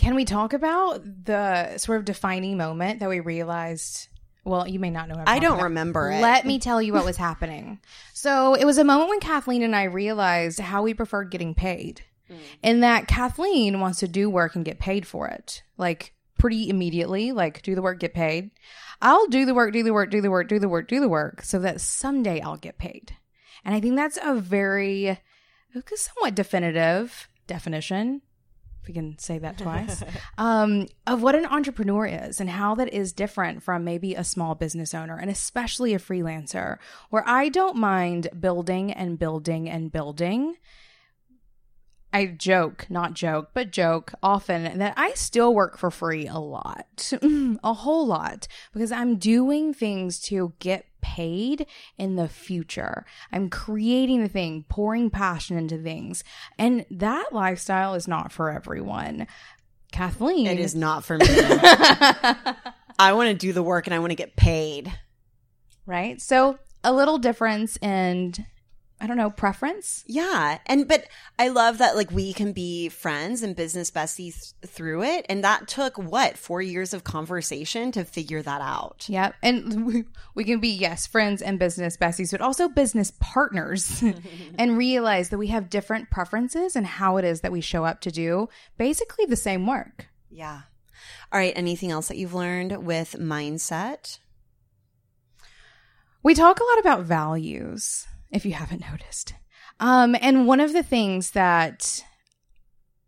Can 0.00 0.14
we 0.14 0.24
talk 0.24 0.54
about 0.54 1.02
the 1.04 1.76
sort 1.76 1.98
of 1.98 2.06
defining 2.06 2.56
moment 2.56 3.00
that 3.00 3.10
we 3.10 3.20
realized? 3.20 4.08
Well, 4.46 4.66
you 4.66 4.78
may 4.78 4.88
not 4.88 5.10
know. 5.10 5.22
I 5.26 5.40
don't 5.40 5.56
about. 5.56 5.64
remember 5.64 6.10
it. 6.10 6.22
Let 6.22 6.46
me 6.46 6.58
tell 6.58 6.80
you 6.80 6.94
what 6.94 7.04
was 7.04 7.18
happening. 7.18 7.80
So 8.14 8.54
it 8.54 8.64
was 8.64 8.78
a 8.78 8.84
moment 8.84 9.10
when 9.10 9.20
Kathleen 9.20 9.62
and 9.62 9.76
I 9.76 9.84
realized 9.84 10.58
how 10.58 10.82
we 10.82 10.94
preferred 10.94 11.30
getting 11.30 11.54
paid, 11.54 12.00
mm. 12.30 12.38
and 12.62 12.82
that 12.82 13.08
Kathleen 13.08 13.78
wants 13.78 13.98
to 13.98 14.08
do 14.08 14.30
work 14.30 14.56
and 14.56 14.64
get 14.64 14.78
paid 14.78 15.06
for 15.06 15.28
it, 15.28 15.62
like 15.76 16.14
pretty 16.38 16.70
immediately. 16.70 17.32
Like 17.32 17.60
do 17.60 17.74
the 17.74 17.82
work, 17.82 18.00
get 18.00 18.14
paid. 18.14 18.52
I'll 19.02 19.26
do 19.26 19.44
the 19.44 19.52
work, 19.52 19.74
do 19.74 19.82
the 19.82 19.92
work, 19.92 20.10
do 20.10 20.22
the 20.22 20.30
work, 20.30 20.48
do 20.48 20.58
the 20.58 20.68
work, 20.70 20.88
do 20.88 21.00
the 21.00 21.10
work, 21.10 21.42
so 21.42 21.58
that 21.58 21.82
someday 21.82 22.40
I'll 22.40 22.56
get 22.56 22.78
paid. 22.78 23.16
And 23.66 23.74
I 23.74 23.80
think 23.80 23.96
that's 23.96 24.18
a 24.22 24.34
very, 24.34 25.18
somewhat 25.94 26.34
definitive 26.34 27.28
definition 27.46 28.22
we 28.90 28.94
can 28.94 29.16
say 29.18 29.38
that 29.38 29.56
twice, 29.56 30.02
um, 30.38 30.88
of 31.06 31.22
what 31.22 31.36
an 31.36 31.46
entrepreneur 31.46 32.06
is 32.06 32.40
and 32.40 32.50
how 32.50 32.74
that 32.74 32.92
is 32.92 33.12
different 33.12 33.62
from 33.62 33.84
maybe 33.84 34.16
a 34.16 34.24
small 34.24 34.56
business 34.56 34.94
owner 34.94 35.16
and 35.16 35.30
especially 35.30 35.94
a 35.94 35.98
freelancer, 36.00 36.78
where 37.10 37.22
I 37.24 37.50
don't 37.50 37.76
mind 37.76 38.28
building 38.38 38.92
and 38.92 39.16
building 39.16 39.70
and 39.70 39.92
building. 39.92 40.56
I 42.12 42.26
joke, 42.26 42.86
not 42.90 43.14
joke, 43.14 43.50
but 43.54 43.70
joke 43.70 44.12
often 44.24 44.78
that 44.78 44.94
I 44.96 45.12
still 45.14 45.54
work 45.54 45.78
for 45.78 45.92
free 45.92 46.26
a 46.26 46.38
lot, 46.38 47.12
a 47.62 47.72
whole 47.72 48.04
lot, 48.08 48.48
because 48.72 48.90
I'm 48.90 49.16
doing 49.16 49.72
things 49.72 50.18
to 50.22 50.52
get 50.58 50.86
paid 51.00 51.66
in 51.98 52.16
the 52.16 52.28
future. 52.28 53.04
I'm 53.32 53.50
creating 53.50 54.22
the 54.22 54.28
thing, 54.28 54.64
pouring 54.68 55.10
passion 55.10 55.56
into 55.56 55.78
things. 55.78 56.24
And 56.58 56.84
that 56.90 57.32
lifestyle 57.32 57.94
is 57.94 58.08
not 58.08 58.32
for 58.32 58.50
everyone. 58.50 59.26
Kathleen. 59.92 60.46
It 60.46 60.60
is 60.60 60.74
not 60.74 61.04
for 61.04 61.18
me. 61.18 61.26
I 62.98 63.12
want 63.12 63.28
to 63.28 63.34
do 63.34 63.52
the 63.52 63.62
work 63.62 63.86
and 63.86 63.94
I 63.94 63.98
want 63.98 64.10
to 64.10 64.16
get 64.16 64.36
paid. 64.36 64.92
Right? 65.86 66.20
So, 66.20 66.58
a 66.84 66.92
little 66.92 67.18
difference 67.18 67.76
in 67.78 68.34
I 69.02 69.06
don't 69.06 69.16
know, 69.16 69.30
preference. 69.30 70.04
Yeah. 70.06 70.58
And, 70.66 70.86
but 70.86 71.06
I 71.38 71.48
love 71.48 71.78
that 71.78 71.96
like 71.96 72.10
we 72.10 72.34
can 72.34 72.52
be 72.52 72.90
friends 72.90 73.42
and 73.42 73.56
business 73.56 73.90
besties 73.90 74.52
through 74.66 75.04
it. 75.04 75.24
And 75.30 75.42
that 75.42 75.68
took 75.68 75.96
what, 75.96 76.36
four 76.36 76.60
years 76.60 76.92
of 76.92 77.02
conversation 77.02 77.92
to 77.92 78.04
figure 78.04 78.42
that 78.42 78.60
out. 78.60 79.06
Yeah. 79.08 79.32
And 79.42 79.86
we, 79.86 80.04
we 80.34 80.44
can 80.44 80.60
be, 80.60 80.68
yes, 80.68 81.06
friends 81.06 81.40
and 81.40 81.58
business 81.58 81.96
besties, 81.96 82.30
but 82.30 82.42
also 82.42 82.68
business 82.68 83.10
partners 83.20 84.04
and 84.58 84.76
realize 84.76 85.30
that 85.30 85.38
we 85.38 85.46
have 85.46 85.70
different 85.70 86.10
preferences 86.10 86.76
and 86.76 86.86
how 86.86 87.16
it 87.16 87.24
is 87.24 87.40
that 87.40 87.52
we 87.52 87.62
show 87.62 87.86
up 87.86 88.02
to 88.02 88.10
do 88.10 88.50
basically 88.76 89.24
the 89.24 89.34
same 89.34 89.66
work. 89.66 90.08
Yeah. 90.30 90.60
All 91.32 91.40
right. 91.40 91.54
Anything 91.56 91.90
else 91.90 92.08
that 92.08 92.18
you've 92.18 92.34
learned 92.34 92.84
with 92.84 93.16
mindset? 93.18 94.18
We 96.22 96.34
talk 96.34 96.60
a 96.60 96.64
lot 96.64 96.80
about 96.80 97.04
values 97.04 98.06
if 98.30 98.44
you 98.44 98.52
haven't 98.52 98.88
noticed. 98.90 99.34
Um, 99.78 100.16
and 100.20 100.46
one 100.46 100.60
of 100.60 100.72
the 100.72 100.82
things 100.82 101.32
that 101.32 102.04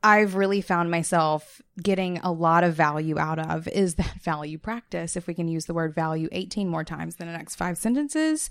I've 0.03 0.35
really 0.35 0.61
found 0.61 0.91
myself 0.91 1.61
getting 1.81 2.19
a 2.19 2.33
lot 2.33 2.65
of 2.65 2.75
value 2.75 3.19
out 3.19 3.39
of 3.39 3.69
is 3.69 3.95
that 3.97 4.21
value 4.23 4.59
practice. 4.59 5.17
If 5.17 5.27
we 5.27 5.35
can 5.35 5.49
use 5.49 5.67
the 5.67 5.75
word 5.75 5.95
value 5.95 6.29
18 6.33 6.69
more 6.69 6.85
times 6.85 7.17
than 7.17 7.29
the 7.29 7.37
next 7.37 7.57
five 7.57 7.79
sentences. 7.79 8.49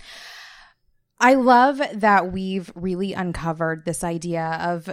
I 1.20 1.34
love 1.34 1.80
that 1.94 2.32
we've 2.32 2.72
really 2.74 3.12
uncovered 3.12 3.84
this 3.84 4.02
idea 4.02 4.58
of 4.60 4.90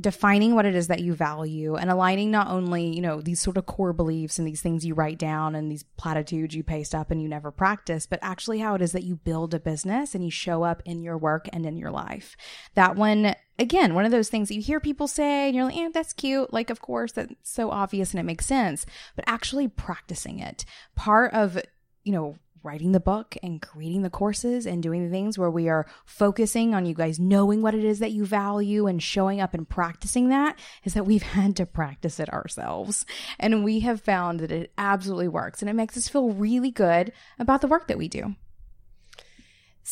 defining 0.00 0.54
what 0.54 0.64
it 0.64 0.74
is 0.74 0.86
that 0.86 1.00
you 1.00 1.12
value 1.12 1.74
and 1.74 1.90
aligning 1.90 2.30
not 2.30 2.48
only, 2.48 2.86
you 2.94 3.02
know, 3.02 3.20
these 3.20 3.40
sort 3.40 3.58
of 3.58 3.66
core 3.66 3.92
beliefs 3.92 4.38
and 4.38 4.48
these 4.48 4.62
things 4.62 4.86
you 4.86 4.94
write 4.94 5.18
down 5.18 5.54
and 5.54 5.70
these 5.70 5.84
platitudes 5.98 6.54
you 6.54 6.62
paste 6.62 6.94
up 6.94 7.10
and 7.10 7.20
you 7.20 7.28
never 7.28 7.50
practice, 7.50 8.06
but 8.06 8.18
actually 8.22 8.60
how 8.60 8.74
it 8.74 8.80
is 8.80 8.92
that 8.92 9.04
you 9.04 9.16
build 9.16 9.52
a 9.52 9.60
business 9.60 10.14
and 10.14 10.24
you 10.24 10.30
show 10.30 10.62
up 10.62 10.80
in 10.86 11.02
your 11.02 11.18
work 11.18 11.46
and 11.52 11.66
in 11.66 11.76
your 11.76 11.90
life. 11.90 12.36
That 12.74 12.96
one, 12.96 13.34
again, 13.58 13.94
one 13.94 14.06
of 14.06 14.12
those 14.12 14.30
things 14.30 14.48
that 14.48 14.54
you 14.54 14.62
hear 14.62 14.80
people 14.80 15.06
say 15.06 15.48
and 15.48 15.54
you're 15.54 15.66
like, 15.66 15.76
eh, 15.76 15.90
that's 15.92 16.14
cute. 16.14 16.54
Like, 16.54 16.70
of 16.70 16.80
course, 16.80 17.12
that's 17.12 17.34
so 17.42 17.70
obvious 17.70 18.12
and 18.12 18.20
it 18.20 18.24
makes 18.24 18.46
sense, 18.46 18.86
but 19.14 19.26
actually 19.28 19.68
practicing 19.68 20.38
it. 20.38 20.64
Part 20.96 21.34
of, 21.34 21.60
you 22.02 22.12
know, 22.12 22.38
writing 22.62 22.92
the 22.92 23.00
book 23.00 23.36
and 23.42 23.60
creating 23.60 24.02
the 24.02 24.10
courses 24.10 24.66
and 24.66 24.82
doing 24.82 25.04
the 25.04 25.10
things 25.10 25.38
where 25.38 25.50
we 25.50 25.68
are 25.68 25.86
focusing 26.04 26.74
on 26.74 26.86
you 26.86 26.94
guys 26.94 27.18
knowing 27.18 27.62
what 27.62 27.74
it 27.74 27.84
is 27.84 27.98
that 27.98 28.12
you 28.12 28.24
value 28.24 28.86
and 28.86 29.02
showing 29.02 29.40
up 29.40 29.54
and 29.54 29.68
practicing 29.68 30.28
that 30.28 30.58
is 30.84 30.94
that 30.94 31.06
we've 31.06 31.22
had 31.34 31.56
to 31.56 31.66
practice 31.66 32.20
it 32.20 32.32
ourselves. 32.32 33.04
And 33.38 33.64
we 33.64 33.80
have 33.80 34.00
found 34.00 34.40
that 34.40 34.52
it 34.52 34.72
absolutely 34.78 35.28
works 35.28 35.62
and 35.62 35.68
it 35.68 35.74
makes 35.74 35.96
us 35.96 36.08
feel 36.08 36.30
really 36.30 36.70
good 36.70 37.12
about 37.38 37.60
the 37.60 37.68
work 37.68 37.88
that 37.88 37.98
we 37.98 38.08
do. 38.08 38.34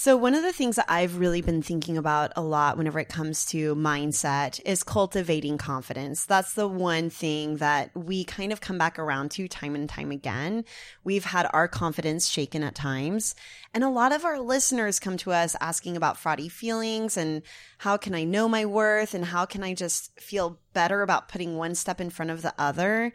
So, 0.03 0.17
one 0.17 0.35
of 0.35 0.43
the 0.43 0.55
things 0.55 0.77
that 0.77 0.87
I've 0.89 1.19
really 1.19 1.43
been 1.43 1.61
thinking 1.61 1.99
about 1.99 2.33
a 2.35 2.41
lot 2.41 2.79
whenever 2.79 2.99
it 2.99 3.11
comes 3.11 3.45
to 3.51 3.75
mindset 3.75 4.59
is 4.65 4.83
cultivating 4.83 5.59
confidence. 5.59 6.25
That's 6.25 6.55
the 6.55 6.67
one 6.67 7.11
thing 7.11 7.59
that 7.59 7.95
we 7.95 8.25
kind 8.25 8.51
of 8.51 8.63
come 8.63 8.79
back 8.79 8.99
around 8.99 9.31
to 9.33 9.47
time 9.47 9.75
and 9.75 9.87
time 9.87 10.11
again. 10.11 10.65
We've 11.05 11.27
had 11.27 11.51
our 11.53 11.69
confidence 11.69 12.29
shaken 12.29 12.63
at 12.63 12.75
times. 12.75 13.35
And 13.75 13.85
a 13.85 13.91
lot 13.91 14.13
of 14.13 14.25
our 14.25 14.41
listeners 14.41 15.01
come 15.01 15.19
to 15.19 15.33
us 15.33 15.55
asking 15.61 15.99
about 15.99 16.17
fraudy 16.17 16.51
feelings 16.51 17.19
and 17.19 17.43
how 17.77 17.99
can 17.99 18.15
I 18.15 18.25
know 18.25 18.49
my 18.49 18.65
worth 18.65 19.13
and 19.13 19.27
how 19.27 19.45
can 19.45 19.63
I 19.63 19.75
just 19.75 20.19
feel 20.19 20.61
better 20.73 21.03
about 21.03 21.29
putting 21.29 21.59
one 21.59 21.75
step 21.75 22.01
in 22.01 22.09
front 22.09 22.31
of 22.31 22.41
the 22.41 22.55
other. 22.57 23.13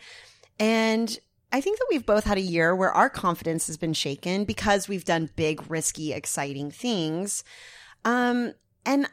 And 0.60 1.18
I 1.56 1.62
think 1.62 1.80
that 1.80 1.88
we've 1.90 2.06
both 2.06 2.26
had 2.26 2.38
a 2.38 2.42
year 2.42 2.76
where 2.76 2.92
our 2.92 3.10
confidence 3.10 3.68
has 3.68 3.78
been 3.78 3.94
shaken 3.94 4.44
because 4.44 4.90
we've 4.90 5.06
done 5.06 5.30
big, 5.38 5.64
risky, 5.72 6.12
exciting 6.12 6.70
things. 6.70 7.46
Um, 8.04 8.54
and 8.86 9.08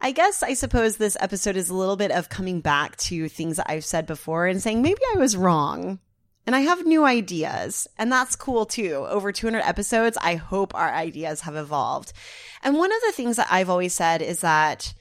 I 0.00 0.12
guess 0.12 0.42
I 0.42 0.54
suppose 0.54 0.96
this 0.96 1.18
episode 1.20 1.58
is 1.58 1.68
a 1.68 1.74
little 1.74 1.96
bit 1.96 2.10
of 2.10 2.30
coming 2.30 2.62
back 2.62 2.96
to 2.96 3.28
things 3.28 3.58
that 3.58 3.66
I've 3.68 3.84
said 3.84 4.06
before 4.06 4.46
and 4.46 4.62
saying 4.62 4.80
maybe 4.80 5.02
I 5.14 5.18
was 5.18 5.36
wrong. 5.36 5.98
And 6.46 6.56
I 6.56 6.60
have 6.60 6.86
new 6.86 7.04
ideas, 7.04 7.86
and 7.98 8.10
that's 8.10 8.34
cool 8.34 8.64
too. 8.64 9.06
Over 9.06 9.30
200 9.30 9.60
episodes, 9.60 10.16
I 10.22 10.36
hope 10.36 10.74
our 10.74 10.90
ideas 10.90 11.42
have 11.42 11.54
evolved. 11.54 12.14
And 12.62 12.78
one 12.78 12.92
of 12.92 13.02
the 13.04 13.12
things 13.12 13.36
that 13.36 13.48
I've 13.50 13.68
always 13.68 13.92
said 13.92 14.22
is 14.22 14.40
that 14.40 14.94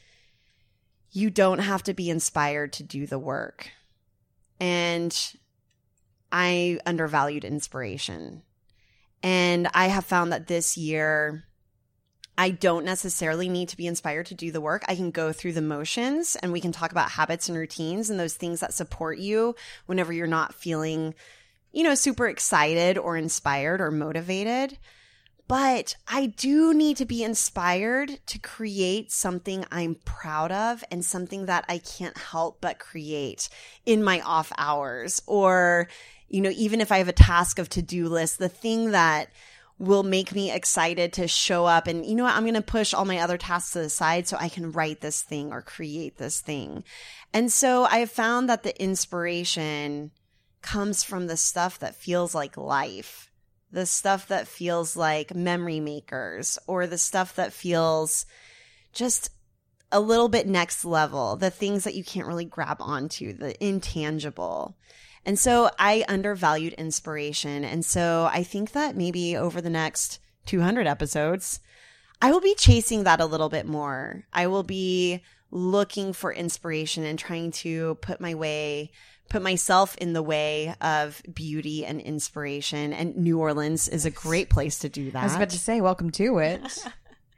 you 1.12 1.30
don't 1.30 1.60
have 1.60 1.84
to 1.84 1.94
be 1.94 2.10
inspired 2.10 2.74
to 2.74 2.84
do 2.84 3.08
the 3.08 3.20
work. 3.20 3.72
And 4.60 5.18
I 6.34 6.80
undervalued 6.86 7.46
inspiration. 7.46 8.42
And 9.22 9.70
I 9.74 9.88
have 9.88 10.04
found 10.04 10.34
that 10.34 10.48
this 10.48 10.76
year, 10.76 11.46
I 12.38 12.50
don't 12.50 12.86
necessarily 12.86 13.48
need 13.48 13.70
to 13.70 13.78
be 13.78 13.86
inspired 13.86 14.26
to 14.26 14.36
do 14.36 14.52
the 14.52 14.60
work. 14.60 14.84
I 14.88 14.96
can 14.96 15.12
go 15.12 15.32
through 15.32 15.54
the 15.54 15.62
motions 15.62 16.36
and 16.36 16.52
we 16.52 16.60
can 16.60 16.72
talk 16.72 16.92
about 16.92 17.12
habits 17.12 17.48
and 17.48 17.58
routines 17.58 18.10
and 18.10 18.20
those 18.20 18.34
things 18.34 18.62
that 18.62 18.74
support 18.74 19.20
you 19.20 19.56
whenever 19.86 20.12
you're 20.12 20.26
not 20.26 20.56
feeling, 20.56 21.14
you 21.72 21.84
know, 21.84 21.94
super 21.94 22.28
excited 22.28 22.98
or 22.98 23.16
inspired 23.16 23.80
or 23.80 23.92
motivated. 23.92 24.80
But 25.48 25.96
I 26.08 26.28
do 26.28 26.74
need 26.74 26.98
to 26.98 27.06
be 27.06 27.24
inspired 27.24 28.20
to 28.28 28.40
create 28.40 29.12
something 29.12 29.66
I'm 29.72 29.96
proud 30.04 30.52
of 30.52 30.84
and 30.90 31.04
something 31.04 31.46
that 31.46 31.66
I 31.68 31.78
can't 31.78 32.18
help 32.18 32.60
but 32.62 32.80
create 32.80 33.50
in 33.86 34.04
my 34.04 34.22
off 34.22 34.52
hours 34.58 35.22
or 35.28 35.90
you 36.28 36.42
know, 36.42 36.52
even 36.56 36.82
if 36.82 36.92
I 36.92 36.98
have 36.98 37.08
a 37.08 37.14
task 37.14 37.60
of 37.60 37.70
to 37.70 37.82
do 37.82 38.08
list, 38.08 38.40
the 38.40 38.50
thing 38.50 38.92
that 38.92 39.30
will 39.80 40.04
make 40.04 40.34
me 40.34 40.52
excited 40.52 41.12
to 41.14 41.28
show 41.28 41.66
up 41.66 41.88
and 41.88 42.06
you 42.06 42.16
know 42.16 42.24
what, 42.24 42.36
I'm 42.36 42.44
going 42.44 42.54
to 42.54 42.62
push 42.62 42.94
all 42.94 43.06
my 43.06 43.20
other 43.20 43.38
tasks 43.38 43.74
to 43.74 43.80
the 43.80 43.90
side 43.90 44.28
so 44.28 44.38
I 44.40 44.50
can 44.50 44.72
write 44.72 45.02
this 45.02 45.22
thing 45.22 45.52
or 45.52 45.62
create 45.62 46.18
this 46.18 46.40
thing. 46.40 46.84
And 47.34 47.52
so 47.52 47.84
I 47.84 47.98
have 47.98 48.12
found 48.12 48.48
that 48.50 48.64
the 48.64 48.80
inspiration 48.82 50.12
comes 50.62 51.04
from 51.04 51.28
the 51.28 51.38
stuff 51.38 51.80
that 51.80 51.96
feels 51.96 52.34
like 52.34 52.56
life, 52.56 53.32
the 53.72 53.86
stuff 53.86 54.28
that 54.28 54.48
feels 54.48 54.96
like 54.96 55.36
memory 55.36 55.80
makers 55.80 56.58
or 56.68 56.88
the 56.88 56.98
stuff 56.98 57.36
that 57.36 57.52
feels 57.52 58.26
just 58.94 59.32
a 59.92 60.00
little 60.00 60.30
bit 60.30 60.48
next 60.48 60.86
level, 60.86 61.36
the 61.36 61.52
things 61.52 61.84
that 61.84 61.96
you 61.96 62.04
can't 62.04 62.28
really 62.28 62.46
grab 62.46 62.78
onto, 62.80 63.34
the 63.34 63.62
intangible. 63.64 64.76
And 65.26 65.40
so 65.40 65.70
I 65.80 66.04
undervalued 66.08 66.74
inspiration. 66.74 67.64
And 67.64 67.86
so 67.86 68.30
I 68.32 68.44
think 68.44 68.72
that 68.72 68.96
maybe 68.98 69.38
over 69.38 69.62
the 69.62 69.70
next 69.70 70.20
200 70.46 70.86
episodes, 70.86 71.60
I 72.22 72.32
will 72.32 72.42
be 72.42 72.56
chasing 72.56 73.04
that 73.04 73.22
a 73.22 73.26
little 73.26 73.50
bit 73.50 73.66
more. 73.66 74.26
I 74.34 74.48
will 74.48 74.64
be 74.64 75.22
looking 75.52 76.14
for 76.14 76.34
inspiration 76.34 77.06
and 77.06 77.18
trying 77.18 77.52
to 77.52 77.96
put 77.96 78.20
my 78.20 78.34
way, 78.36 78.92
put 79.30 79.42
myself 79.42 79.96
in 79.98 80.14
the 80.14 80.24
way 80.24 80.76
of 80.82 81.22
beauty 81.34 81.86
and 81.86 82.02
inspiration. 82.02 82.92
And 82.92 83.16
New 83.16 83.40
Orleans 83.40 83.88
is 83.88 84.06
a 84.06 84.12
great 84.12 84.50
place 84.50 84.80
to 84.80 84.90
do 84.90 85.12
that. 85.12 85.22
I 85.22 85.26
was 85.26 85.36
about 85.36 85.52
to 85.52 85.60
say, 85.60 85.80
welcome 85.80 86.12
to 86.12 86.40
it. 86.40 86.86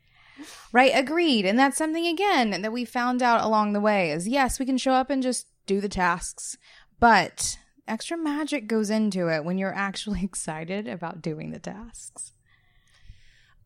right, 0.71 0.91
agreed. 0.93 1.45
And 1.45 1.59
that's 1.59 1.77
something 1.77 2.07
again 2.07 2.61
that 2.61 2.71
we 2.71 2.85
found 2.85 3.21
out 3.21 3.43
along 3.43 3.73
the 3.73 3.81
way 3.81 4.11
is 4.11 4.27
yes, 4.27 4.59
we 4.59 4.65
can 4.65 4.77
show 4.77 4.93
up 4.93 5.09
and 5.09 5.21
just 5.21 5.47
do 5.67 5.81
the 5.81 5.89
tasks, 5.89 6.57
but 6.99 7.57
extra 7.87 8.17
magic 8.17 8.67
goes 8.67 8.89
into 8.89 9.29
it 9.29 9.43
when 9.43 9.57
you're 9.57 9.73
actually 9.73 10.23
excited 10.23 10.87
about 10.87 11.21
doing 11.21 11.51
the 11.51 11.59
tasks. 11.59 12.31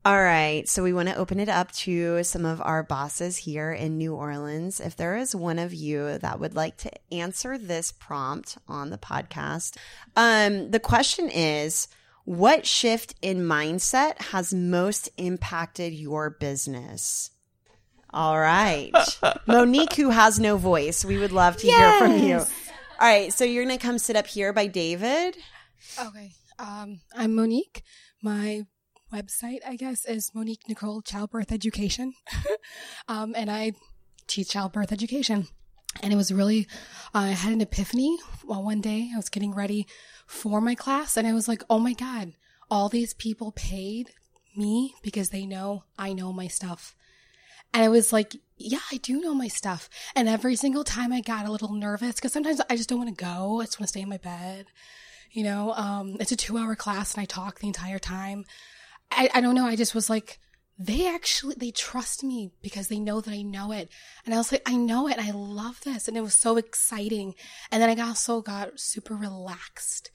All 0.06 0.22
right. 0.22 0.68
So 0.68 0.82
we 0.82 0.94
want 0.94 1.10
to 1.10 1.16
open 1.16 1.42
it 1.42 1.50
up 1.50 1.74
to 1.74 2.24
some 2.24 2.46
of 2.46 2.62
our 2.62 2.84
bosses 2.84 3.36
here 3.38 3.72
in 3.72 3.98
New 3.98 4.16
Orleans. 4.16 4.80
If 4.80 4.96
there 4.96 5.18
is 5.18 5.36
one 5.36 5.60
of 5.60 5.74
you 5.74 6.18
that 6.20 6.40
would 6.40 6.56
like 6.56 6.78
to 6.78 6.92
answer 7.12 7.58
this 7.58 7.92
prompt 7.92 8.58
on 8.68 8.92
the 8.92 8.98
podcast, 8.98 9.76
um, 10.16 10.72
the 10.72 10.80
question 10.80 11.30
is 11.30 11.90
what 12.24 12.66
shift 12.66 13.16
in 13.22 13.40
mindset 13.40 14.22
has 14.22 14.54
most 14.54 15.10
impacted 15.18 15.94
your 15.94 16.30
business? 16.30 17.32
All 18.12 18.40
right. 18.40 18.94
Monique, 19.48 19.94
who 19.96 20.12
has 20.12 20.40
no 20.40 20.56
voice, 20.56 21.04
we 21.04 21.18
would 21.18 21.34
love 21.34 21.58
to 21.58 21.68
yes. 21.68 22.00
hear 22.00 22.08
from 22.08 22.28
you. 22.28 22.46
All 23.02 23.08
right, 23.08 23.32
so 23.32 23.46
you're 23.46 23.64
gonna 23.64 23.78
come 23.78 23.98
sit 23.98 24.18
up 24.18 24.28
here 24.28 24.52
by 24.52 24.68
David. 24.68 25.38
Okay. 25.98 26.34
Um, 26.60 27.00
I'm 27.16 27.34
Monique. 27.34 27.82
My 28.22 28.66
website, 29.14 29.60
I 29.66 29.78
guess, 29.78 30.04
is 30.04 30.36
Monique 30.36 30.68
Nicole 30.68 31.02
Childbirth 31.02 31.54
Education. 31.54 32.12
um, 33.08 33.36
and 33.38 33.50
I 33.50 33.72
teach 34.28 34.50
childbirth 34.50 34.92
education. 34.92 35.48
And 36.04 36.12
it 36.12 36.18
was 36.18 36.34
really, 36.34 36.68
uh, 37.16 37.20
I 37.20 37.28
had 37.30 37.54
an 37.54 37.62
epiphany 37.62 38.18
well, 38.44 38.66
one 38.66 38.82
day. 38.82 39.12
I 39.14 39.16
was 39.16 39.30
getting 39.30 39.54
ready 39.54 39.88
for 40.28 40.60
my 40.60 40.76
class 40.76 41.16
and 41.16 41.26
I 41.26 41.32
was 41.32 41.48
like, 41.48 41.64
oh 41.70 41.80
my 41.80 41.94
God, 41.94 42.34
all 42.70 42.90
these 42.90 43.14
people 43.14 43.54
paid 43.54 44.10
me 44.58 44.94
because 45.02 45.30
they 45.30 45.46
know 45.46 45.86
I 45.98 46.12
know 46.12 46.34
my 46.34 46.48
stuff. 46.48 46.98
And 47.74 47.84
I 47.84 47.90
was 47.90 48.12
like, 48.12 48.36
yeah, 48.58 48.80
I 48.92 48.98
do 48.98 49.22
know 49.22 49.34
my 49.34 49.48
stuff. 49.48 49.90
And 50.16 50.28
every 50.28 50.56
single 50.56 50.84
time 50.84 51.14
I 51.14 51.22
got 51.22 51.46
a 51.46 51.52
little 51.52 51.74
nervous 51.74 52.16
because 52.16 52.34
sometimes 52.34 52.62
I 52.70 52.76
just 52.76 52.90
don't 52.90 53.00
want 53.00 53.18
to 53.18 53.24
go. 53.24 53.62
I 53.62 53.66
just 53.66 53.80
want 53.80 53.88
to 53.88 53.94
stay 53.94 54.02
in 54.02 54.10
my 54.10 54.18
bed. 54.18 54.66
You 55.32 55.44
know, 55.44 55.74
um, 55.74 56.18
it's 56.20 56.32
a 56.32 56.36
two 56.36 56.58
hour 56.58 56.76
class 56.76 57.14
and 57.14 57.22
I 57.22 57.26
talk 57.26 57.60
the 57.60 57.68
entire 57.68 58.00
time. 58.00 58.46
I, 59.12 59.30
I 59.34 59.42
don't 59.42 59.56
know. 59.56 59.66
I 59.66 59.76
just 59.76 59.96
was 59.96 60.10
like, 60.10 60.40
they 60.78 61.08
actually, 61.08 61.56
they 61.58 61.72
trust 61.72 62.24
me 62.24 62.52
because 62.62 62.88
they 62.88 63.00
know 63.00 63.22
that 63.22 63.34
I 63.34 63.42
know 63.42 63.72
it. 63.72 63.90
And 64.26 64.34
I 64.34 64.38
was 64.38 64.52
like, 64.52 64.64
I 64.66 64.76
know 64.76 65.08
it. 65.08 65.20
I 65.20 65.32
love 65.32 65.82
this. 65.84 66.08
And 66.08 66.18
it 66.18 66.22
was 66.22 66.34
so 66.34 66.58
exciting. 66.58 67.36
And 67.72 67.82
then 67.82 68.00
I 68.00 68.08
also 68.08 68.42
got 68.42 68.80
super 68.80 69.16
relaxed. 69.16 70.10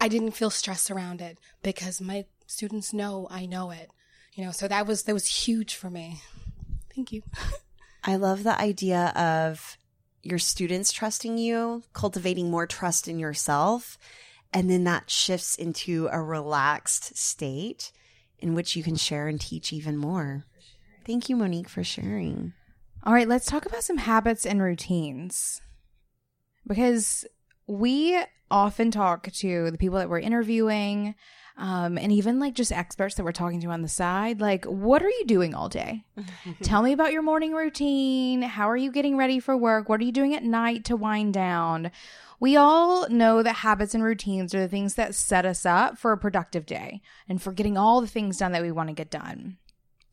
I 0.00 0.08
didn't 0.08 0.32
feel 0.32 0.50
stress 0.50 0.90
around 0.90 1.20
it 1.20 1.38
because 1.62 2.00
my 2.00 2.24
students 2.46 2.92
know 2.92 3.28
I 3.30 3.46
know 3.46 3.70
it. 3.70 3.90
You 4.32 4.44
know, 4.44 4.52
so 4.52 4.68
that 4.68 4.86
was, 4.86 5.04
that 5.04 5.14
was 5.14 5.46
huge 5.46 5.74
for 5.74 5.90
me. 5.90 6.20
Thank 6.96 7.12
you. 7.12 7.22
I 8.02 8.16
love 8.16 8.42
the 8.42 8.58
idea 8.58 9.08
of 9.08 9.76
your 10.22 10.38
students 10.38 10.92
trusting 10.92 11.36
you, 11.38 11.82
cultivating 11.92 12.50
more 12.50 12.66
trust 12.66 13.06
in 13.06 13.18
yourself. 13.18 13.98
And 14.52 14.70
then 14.70 14.84
that 14.84 15.10
shifts 15.10 15.56
into 15.56 16.08
a 16.10 16.22
relaxed 16.22 17.16
state 17.16 17.92
in 18.38 18.54
which 18.54 18.74
you 18.74 18.82
can 18.82 18.96
share 18.96 19.28
and 19.28 19.40
teach 19.40 19.72
even 19.72 19.96
more. 19.96 20.46
Thank 21.04 21.28
you, 21.28 21.36
Monique, 21.36 21.68
for 21.68 21.84
sharing. 21.84 22.54
All 23.04 23.12
right, 23.12 23.28
let's 23.28 23.46
talk 23.46 23.66
about 23.66 23.84
some 23.84 23.98
habits 23.98 24.46
and 24.46 24.62
routines. 24.62 25.60
Because 26.66 27.24
we 27.66 28.18
often 28.50 28.90
talk 28.90 29.30
to 29.30 29.70
the 29.70 29.78
people 29.78 29.98
that 29.98 30.08
we're 30.08 30.18
interviewing, 30.18 31.14
um, 31.58 31.96
and 31.96 32.12
even 32.12 32.38
like 32.38 32.54
just 32.54 32.72
experts 32.72 33.14
that 33.14 33.24
we're 33.24 33.32
talking 33.32 33.60
to 33.60 33.68
on 33.68 33.82
the 33.82 33.88
side. 33.88 34.40
Like, 34.40 34.64
what 34.66 35.02
are 35.02 35.08
you 35.08 35.24
doing 35.26 35.54
all 35.54 35.68
day? 35.68 36.04
Tell 36.62 36.82
me 36.82 36.92
about 36.92 37.12
your 37.12 37.22
morning 37.22 37.52
routine. 37.52 38.42
How 38.42 38.68
are 38.68 38.76
you 38.76 38.92
getting 38.92 39.16
ready 39.16 39.40
for 39.40 39.56
work? 39.56 39.88
What 39.88 40.00
are 40.00 40.04
you 40.04 40.12
doing 40.12 40.34
at 40.34 40.42
night 40.42 40.84
to 40.86 40.96
wind 40.96 41.34
down? 41.34 41.90
We 42.38 42.56
all 42.56 43.08
know 43.08 43.42
that 43.42 43.56
habits 43.56 43.94
and 43.94 44.04
routines 44.04 44.54
are 44.54 44.60
the 44.60 44.68
things 44.68 44.94
that 44.94 45.14
set 45.14 45.46
us 45.46 45.64
up 45.64 45.96
for 45.96 46.12
a 46.12 46.18
productive 46.18 46.66
day 46.66 47.00
and 47.28 47.40
for 47.40 47.52
getting 47.52 47.78
all 47.78 48.02
the 48.02 48.06
things 48.06 48.36
done 48.36 48.52
that 48.52 48.62
we 48.62 48.72
want 48.72 48.90
to 48.90 48.94
get 48.94 49.10
done. 49.10 49.56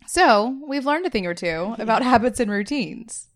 So, 0.08 0.60
we've 0.68 0.86
learned 0.86 1.06
a 1.06 1.10
thing 1.10 1.26
or 1.26 1.34
two 1.34 1.76
about 1.80 2.04
habits 2.04 2.40
and 2.40 2.50
routines. 2.50 3.28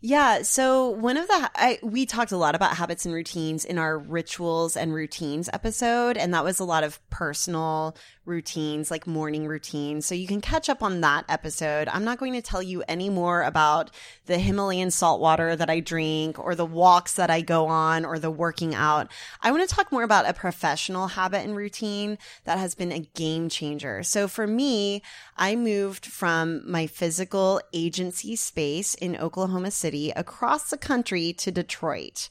Yeah. 0.00 0.42
So 0.42 0.88
one 0.90 1.16
of 1.16 1.26
the 1.26 1.50
I, 1.54 1.78
we 1.82 2.06
talked 2.06 2.32
a 2.32 2.36
lot 2.36 2.54
about 2.54 2.76
habits 2.76 3.04
and 3.06 3.14
routines 3.14 3.64
in 3.64 3.78
our 3.78 3.98
rituals 3.98 4.76
and 4.76 4.92
routines 4.94 5.48
episode, 5.52 6.16
and 6.16 6.32
that 6.34 6.44
was 6.44 6.60
a 6.60 6.64
lot 6.64 6.84
of 6.84 7.00
personal 7.10 7.96
routines, 8.26 8.90
like 8.90 9.06
morning 9.06 9.46
routines. 9.46 10.06
So 10.06 10.14
you 10.14 10.26
can 10.26 10.40
catch 10.40 10.68
up 10.68 10.82
on 10.82 11.00
that 11.00 11.24
episode. 11.28 11.88
I'm 11.88 12.04
not 12.04 12.18
going 12.18 12.32
to 12.34 12.42
tell 12.42 12.62
you 12.62 12.82
any 12.88 13.08
more 13.08 13.42
about 13.42 13.90
the 14.26 14.38
Himalayan 14.38 14.90
salt 14.90 15.20
water 15.20 15.56
that 15.56 15.70
I 15.70 15.80
drink 15.80 16.38
or 16.38 16.54
the 16.54 16.66
walks 16.66 17.14
that 17.14 17.30
I 17.30 17.40
go 17.40 17.66
on 17.66 18.04
or 18.04 18.18
the 18.18 18.30
working 18.30 18.74
out. 18.74 19.10
I 19.42 19.50
want 19.50 19.68
to 19.68 19.74
talk 19.74 19.92
more 19.92 20.02
about 20.02 20.28
a 20.28 20.34
professional 20.34 21.08
habit 21.08 21.44
and 21.44 21.56
routine 21.56 22.18
that 22.44 22.58
has 22.58 22.74
been 22.74 22.92
a 22.92 23.00
game 23.14 23.48
changer. 23.48 24.02
So 24.02 24.28
for 24.28 24.46
me, 24.46 25.02
I 25.36 25.54
moved 25.54 26.06
from 26.06 26.68
my 26.70 26.86
physical 26.86 27.60
agency 27.72 28.36
space 28.36 28.94
in 28.94 29.16
Oklahoma 29.16 29.70
City 29.70 30.10
across 30.10 30.70
the 30.70 30.78
country 30.78 31.32
to 31.34 31.50
Detroit. 31.50 32.28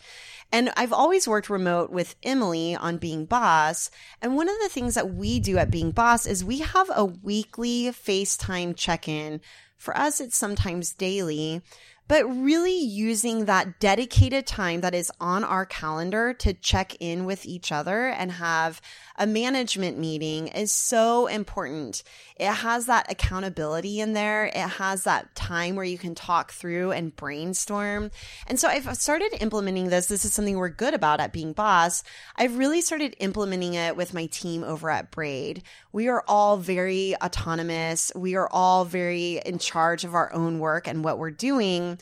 And 0.51 0.71
I've 0.77 0.93
always 0.93 1.27
worked 1.27 1.49
remote 1.49 1.89
with 1.89 2.15
Emily 2.23 2.75
on 2.75 2.97
Being 2.97 3.25
Boss. 3.25 3.89
And 4.21 4.36
one 4.36 4.47
of 4.47 4.55
the 4.62 4.69
things 4.69 4.95
that 4.95 5.13
we 5.13 5.39
do 5.39 5.58
at 5.58 5.71
Being 5.71 5.91
Boss 5.91 6.25
is 6.25 6.45
we 6.45 6.60
have 6.60 6.89
a 6.95 7.03
weekly 7.05 7.86
FaceTime 7.86 8.75
check 8.75 9.08
in. 9.08 9.41
For 9.77 9.95
us, 9.97 10.21
it's 10.21 10.38
sometimes 10.38 10.93
daily 10.93 11.62
but 12.08 12.26
really 12.26 12.78
using 12.78 13.46
that 13.46 13.80
dedicated 13.80 14.46
time 14.46 14.82
that 14.82 14.94
is 14.94 15.12
on 15.20 15.44
our 15.44 15.65
calendar 15.65 16.34
to 16.34 16.54
check 16.54 16.96
in 17.00 17.26
with 17.26 17.46
each 17.46 17.72
other 17.72 18.08
and 18.08 18.34
have 18.34 18.82
a 19.18 19.26
management 19.26 19.98
meeting 19.98 20.48
is 20.50 20.72
so 20.72 21.28
important. 21.28 22.04
It 22.36 22.52
has 22.52 22.86
that 22.88 23.10
accountability 23.10 24.02
in 24.02 24.13
there. 24.13 24.48
It 24.48 24.56
has 24.56 25.06
that 25.06 25.34
time 25.36 25.76
where 25.76 25.86
you 25.86 25.98
can 25.98 26.15
talk 26.15 26.52
through 26.52 26.91
and 26.91 27.15
brainstorm. 27.15 28.12
And 28.46 28.60
so 28.60 28.68
I've 28.68 28.98
started 28.98 29.32
implementing 29.39 29.89
this. 29.89 30.08
This 30.08 30.26
is 30.26 30.34
something 30.34 30.58
we're 30.58 30.70
good 30.70 30.94
about 30.94 31.22
at 31.22 31.32
Being 31.32 31.54
Boss. 31.54 32.04
I've 32.36 32.58
really 32.58 32.82
started 32.82 33.15
implementing 33.20 33.76
it 33.76 33.96
with 33.96 34.13
my 34.13 34.26
team 34.26 34.63
over 34.63 34.89
at 34.89 35.12
Braid. 35.12 35.63
We 35.94 36.10
are 36.10 36.24
all 36.28 36.58
very 36.58 37.15
autonomous. 37.24 38.12
We 38.15 38.36
are 38.36 38.50
all 38.52 38.84
very 38.84 39.41
in 39.46 39.60
charge 39.60 40.04
of 40.04 40.13
our 40.13 40.32
own 40.34 40.60
work 40.60 40.89
and 40.89 41.06
what 41.06 41.18
we're 41.18 41.32
doing. 41.32 41.94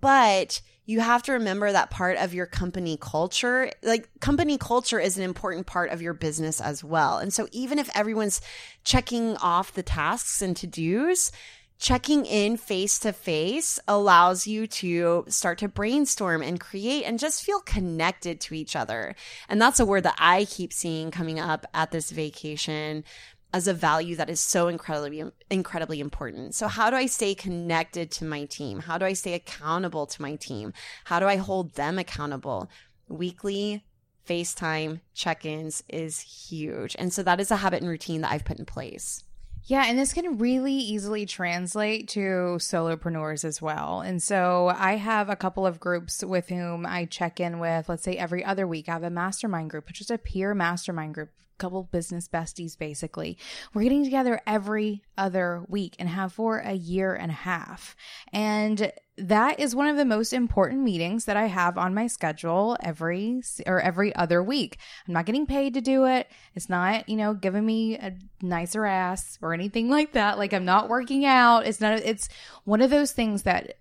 But 0.00 0.62
you 0.86 1.00
have 1.00 1.22
to 1.22 1.32
remember 1.32 1.70
that 1.70 1.90
part 1.90 2.16
of 2.16 2.34
your 2.34 2.46
company 2.46 2.98
culture. 3.00 3.70
Like 3.82 4.08
company 4.20 4.58
culture 4.58 4.98
is 4.98 5.16
an 5.16 5.22
important 5.22 5.66
part 5.66 5.90
of 5.90 6.02
your 6.02 6.14
business 6.14 6.60
as 6.60 6.82
well. 6.82 7.18
And 7.18 7.32
so 7.32 7.46
even 7.52 7.78
if 7.78 7.88
everyone's 7.94 8.40
checking 8.82 9.36
off 9.36 9.72
the 9.72 9.84
tasks 9.84 10.42
and 10.42 10.56
to 10.56 10.66
dos, 10.66 11.30
checking 11.78 12.26
in 12.26 12.56
face 12.56 12.98
to 12.98 13.12
face 13.12 13.78
allows 13.88 14.46
you 14.46 14.66
to 14.66 15.24
start 15.28 15.58
to 15.58 15.68
brainstorm 15.68 16.42
and 16.42 16.60
create 16.60 17.04
and 17.04 17.18
just 17.18 17.42
feel 17.42 17.60
connected 17.60 18.40
to 18.40 18.54
each 18.54 18.74
other. 18.74 19.14
And 19.48 19.60
that's 19.62 19.80
a 19.80 19.86
word 19.86 20.02
that 20.02 20.16
I 20.18 20.44
keep 20.44 20.72
seeing 20.72 21.10
coming 21.10 21.40
up 21.40 21.66
at 21.72 21.90
this 21.90 22.10
vacation 22.10 23.04
as 23.52 23.66
a 23.66 23.74
value 23.74 24.16
that 24.16 24.30
is 24.30 24.40
so 24.40 24.68
incredibly 24.68 25.24
incredibly 25.50 26.00
important. 26.00 26.54
So 26.54 26.68
how 26.68 26.90
do 26.90 26.96
I 26.96 27.06
stay 27.06 27.34
connected 27.34 28.10
to 28.12 28.24
my 28.24 28.44
team? 28.44 28.80
How 28.80 28.98
do 28.98 29.04
I 29.04 29.12
stay 29.12 29.34
accountable 29.34 30.06
to 30.06 30.22
my 30.22 30.36
team? 30.36 30.72
How 31.04 31.20
do 31.20 31.26
I 31.26 31.36
hold 31.36 31.74
them 31.74 31.98
accountable? 31.98 32.70
Weekly 33.08 33.84
FaceTime 34.28 35.00
check-ins 35.14 35.82
is 35.88 36.20
huge. 36.20 36.94
And 36.98 37.12
so 37.12 37.22
that 37.24 37.40
is 37.40 37.50
a 37.50 37.56
habit 37.56 37.80
and 37.80 37.90
routine 37.90 38.20
that 38.20 38.30
I've 38.30 38.44
put 38.44 38.58
in 38.58 38.66
place. 38.66 39.24
Yeah, 39.64 39.84
and 39.86 39.98
this 39.98 40.12
can 40.12 40.38
really 40.38 40.72
easily 40.72 41.26
translate 41.26 42.08
to 42.10 42.56
solopreneurs 42.58 43.44
as 43.44 43.60
well. 43.60 44.00
And 44.00 44.22
so 44.22 44.72
I 44.74 44.96
have 44.96 45.28
a 45.28 45.36
couple 45.36 45.66
of 45.66 45.80
groups 45.80 46.24
with 46.24 46.48
whom 46.48 46.86
I 46.86 47.04
check 47.04 47.40
in 47.40 47.58
with, 47.58 47.88
let's 47.88 48.02
say 48.02 48.16
every 48.16 48.44
other 48.44 48.66
week. 48.66 48.88
I 48.88 48.92
have 48.92 49.02
a 49.02 49.10
mastermind 49.10 49.70
group, 49.70 49.86
which 49.86 50.00
is 50.00 50.10
a 50.10 50.18
peer 50.18 50.54
mastermind 50.54 51.14
group 51.14 51.30
couple 51.60 51.84
business 51.84 52.28
besties 52.28 52.76
basically. 52.76 53.38
We're 53.72 53.82
getting 53.82 54.02
together 54.02 54.40
every 54.46 55.02
other 55.16 55.62
week 55.68 55.94
and 55.98 56.08
have 56.08 56.32
for 56.32 56.58
a 56.58 56.72
year 56.72 57.14
and 57.14 57.30
a 57.30 57.34
half. 57.34 57.94
And 58.32 58.90
that 59.18 59.60
is 59.60 59.74
one 59.74 59.86
of 59.86 59.96
the 59.96 60.04
most 60.04 60.32
important 60.32 60.80
meetings 60.82 61.26
that 61.26 61.36
I 61.36 61.46
have 61.46 61.76
on 61.76 61.94
my 61.94 62.06
schedule 62.06 62.76
every 62.82 63.42
or 63.66 63.80
every 63.80 64.14
other 64.16 64.42
week. 64.42 64.78
I'm 65.06 65.14
not 65.14 65.26
getting 65.26 65.46
paid 65.46 65.74
to 65.74 65.80
do 65.80 66.06
it. 66.06 66.26
It's 66.54 66.70
not, 66.70 67.08
you 67.08 67.16
know, 67.16 67.34
giving 67.34 67.66
me 67.66 67.96
a 67.96 68.16
nicer 68.40 68.86
ass 68.86 69.38
or 69.42 69.52
anything 69.52 69.90
like 69.96 70.12
that. 70.12 70.38
Like 70.38 70.54
I'm 70.54 70.64
not 70.64 70.88
working 70.88 71.24
out. 71.24 71.66
It's 71.66 71.80
not 71.80 72.00
it's 72.00 72.28
one 72.64 72.80
of 72.80 72.90
those 72.90 73.12
things 73.12 73.42
that 73.42 73.74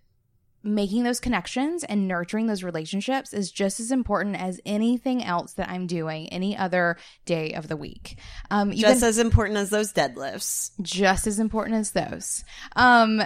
making 0.63 1.03
those 1.03 1.19
connections 1.19 1.83
and 1.83 2.07
nurturing 2.07 2.47
those 2.47 2.63
relationships 2.63 3.33
is 3.33 3.51
just 3.51 3.79
as 3.79 3.91
important 3.91 4.35
as 4.35 4.59
anything 4.65 5.23
else 5.23 5.53
that 5.53 5.69
I'm 5.69 5.87
doing 5.87 6.27
any 6.29 6.57
other 6.57 6.97
day 7.25 7.53
of 7.53 7.67
the 7.67 7.77
week. 7.77 8.17
Um, 8.51 8.71
just 8.71 9.03
as 9.03 9.19
important 9.19 9.57
as 9.57 9.69
those 9.69 9.93
deadlifts. 9.93 10.71
Just 10.81 11.27
as 11.27 11.39
important 11.39 11.77
as 11.77 11.91
those. 11.91 12.43
Um, 12.75 13.23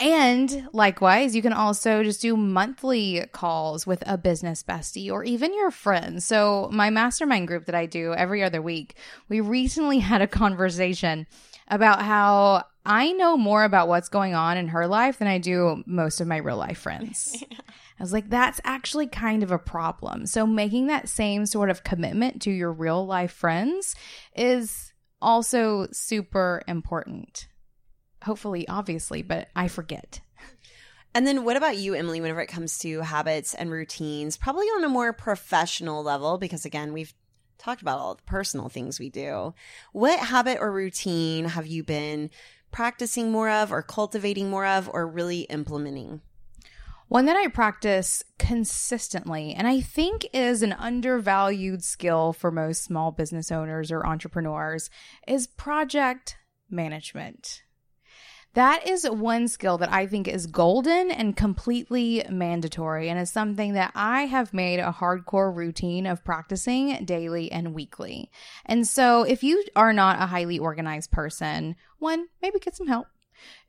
and 0.00 0.68
likewise, 0.72 1.34
you 1.34 1.42
can 1.42 1.52
also 1.52 2.04
just 2.04 2.22
do 2.22 2.36
monthly 2.36 3.24
calls 3.32 3.84
with 3.84 4.04
a 4.06 4.16
business 4.16 4.62
bestie 4.62 5.10
or 5.10 5.24
even 5.24 5.52
your 5.52 5.72
friends. 5.72 6.24
So, 6.24 6.68
my 6.72 6.90
mastermind 6.90 7.48
group 7.48 7.64
that 7.64 7.74
I 7.74 7.86
do 7.86 8.14
every 8.14 8.44
other 8.44 8.62
week, 8.62 8.94
we 9.28 9.40
recently 9.40 9.98
had 9.98 10.22
a 10.22 10.28
conversation 10.28 11.26
about 11.68 12.02
how 12.02 12.64
I 12.84 13.12
know 13.12 13.36
more 13.36 13.64
about 13.64 13.88
what's 13.88 14.08
going 14.08 14.34
on 14.34 14.56
in 14.56 14.68
her 14.68 14.86
life 14.86 15.18
than 15.18 15.28
I 15.28 15.38
do 15.38 15.82
most 15.86 16.20
of 16.20 16.26
my 16.26 16.38
real 16.38 16.56
life 16.56 16.78
friends. 16.78 17.42
yeah. 17.50 17.58
I 17.60 18.02
was 18.02 18.12
like, 18.12 18.30
that's 18.30 18.60
actually 18.64 19.08
kind 19.08 19.42
of 19.42 19.50
a 19.50 19.58
problem. 19.58 20.26
So, 20.26 20.46
making 20.46 20.86
that 20.86 21.08
same 21.08 21.46
sort 21.46 21.68
of 21.68 21.84
commitment 21.84 22.42
to 22.42 22.50
your 22.50 22.72
real 22.72 23.04
life 23.04 23.32
friends 23.32 23.94
is 24.36 24.92
also 25.20 25.88
super 25.92 26.62
important. 26.68 27.48
Hopefully, 28.24 28.66
obviously, 28.68 29.22
but 29.22 29.48
I 29.54 29.68
forget. 29.68 30.20
And 31.14 31.26
then 31.26 31.44
what 31.44 31.56
about 31.56 31.76
you, 31.76 31.94
Emily, 31.94 32.20
whenever 32.20 32.40
it 32.40 32.48
comes 32.48 32.78
to 32.78 33.00
habits 33.00 33.54
and 33.54 33.70
routines, 33.70 34.36
probably 34.36 34.66
on 34.66 34.84
a 34.84 34.88
more 34.88 35.12
professional 35.12 36.02
level, 36.02 36.38
because 36.38 36.64
again, 36.64 36.92
we've 36.92 37.14
talked 37.58 37.82
about 37.82 37.98
all 37.98 38.14
the 38.14 38.22
personal 38.22 38.68
things 38.68 38.98
we 38.98 39.10
do. 39.10 39.54
What 39.92 40.18
habit 40.18 40.58
or 40.60 40.72
routine 40.72 41.46
have 41.46 41.66
you 41.66 41.82
been 41.82 42.30
practicing 42.70 43.30
more 43.30 43.50
of 43.50 43.72
or 43.72 43.82
cultivating 43.82 44.50
more 44.50 44.66
of 44.66 44.88
or 44.92 45.06
really 45.06 45.42
implementing? 45.42 46.20
One 47.08 47.24
that 47.24 47.36
I 47.36 47.48
practice 47.48 48.22
consistently, 48.38 49.54
and 49.54 49.66
I 49.66 49.80
think 49.80 50.26
is 50.34 50.62
an 50.62 50.74
undervalued 50.74 51.82
skill 51.82 52.34
for 52.34 52.50
most 52.50 52.84
small 52.84 53.12
business 53.12 53.50
owners 53.50 53.90
or 53.90 54.06
entrepreneurs, 54.06 54.90
is 55.26 55.46
project 55.46 56.36
management. 56.68 57.62
That 58.54 58.88
is 58.88 59.08
one 59.08 59.46
skill 59.46 59.78
that 59.78 59.92
I 59.92 60.06
think 60.06 60.26
is 60.26 60.46
golden 60.46 61.10
and 61.10 61.36
completely 61.36 62.24
mandatory, 62.30 63.08
and 63.08 63.18
is 63.18 63.30
something 63.30 63.74
that 63.74 63.92
I 63.94 64.22
have 64.22 64.54
made 64.54 64.80
a 64.80 64.96
hardcore 64.98 65.54
routine 65.54 66.06
of 66.06 66.24
practicing 66.24 67.04
daily 67.04 67.52
and 67.52 67.74
weekly. 67.74 68.30
And 68.64 68.86
so, 68.86 69.22
if 69.22 69.44
you 69.44 69.64
are 69.76 69.92
not 69.92 70.20
a 70.20 70.26
highly 70.26 70.58
organized 70.58 71.10
person, 71.10 71.76
one, 71.98 72.26
maybe 72.42 72.58
get 72.58 72.76
some 72.76 72.88
help 72.88 73.06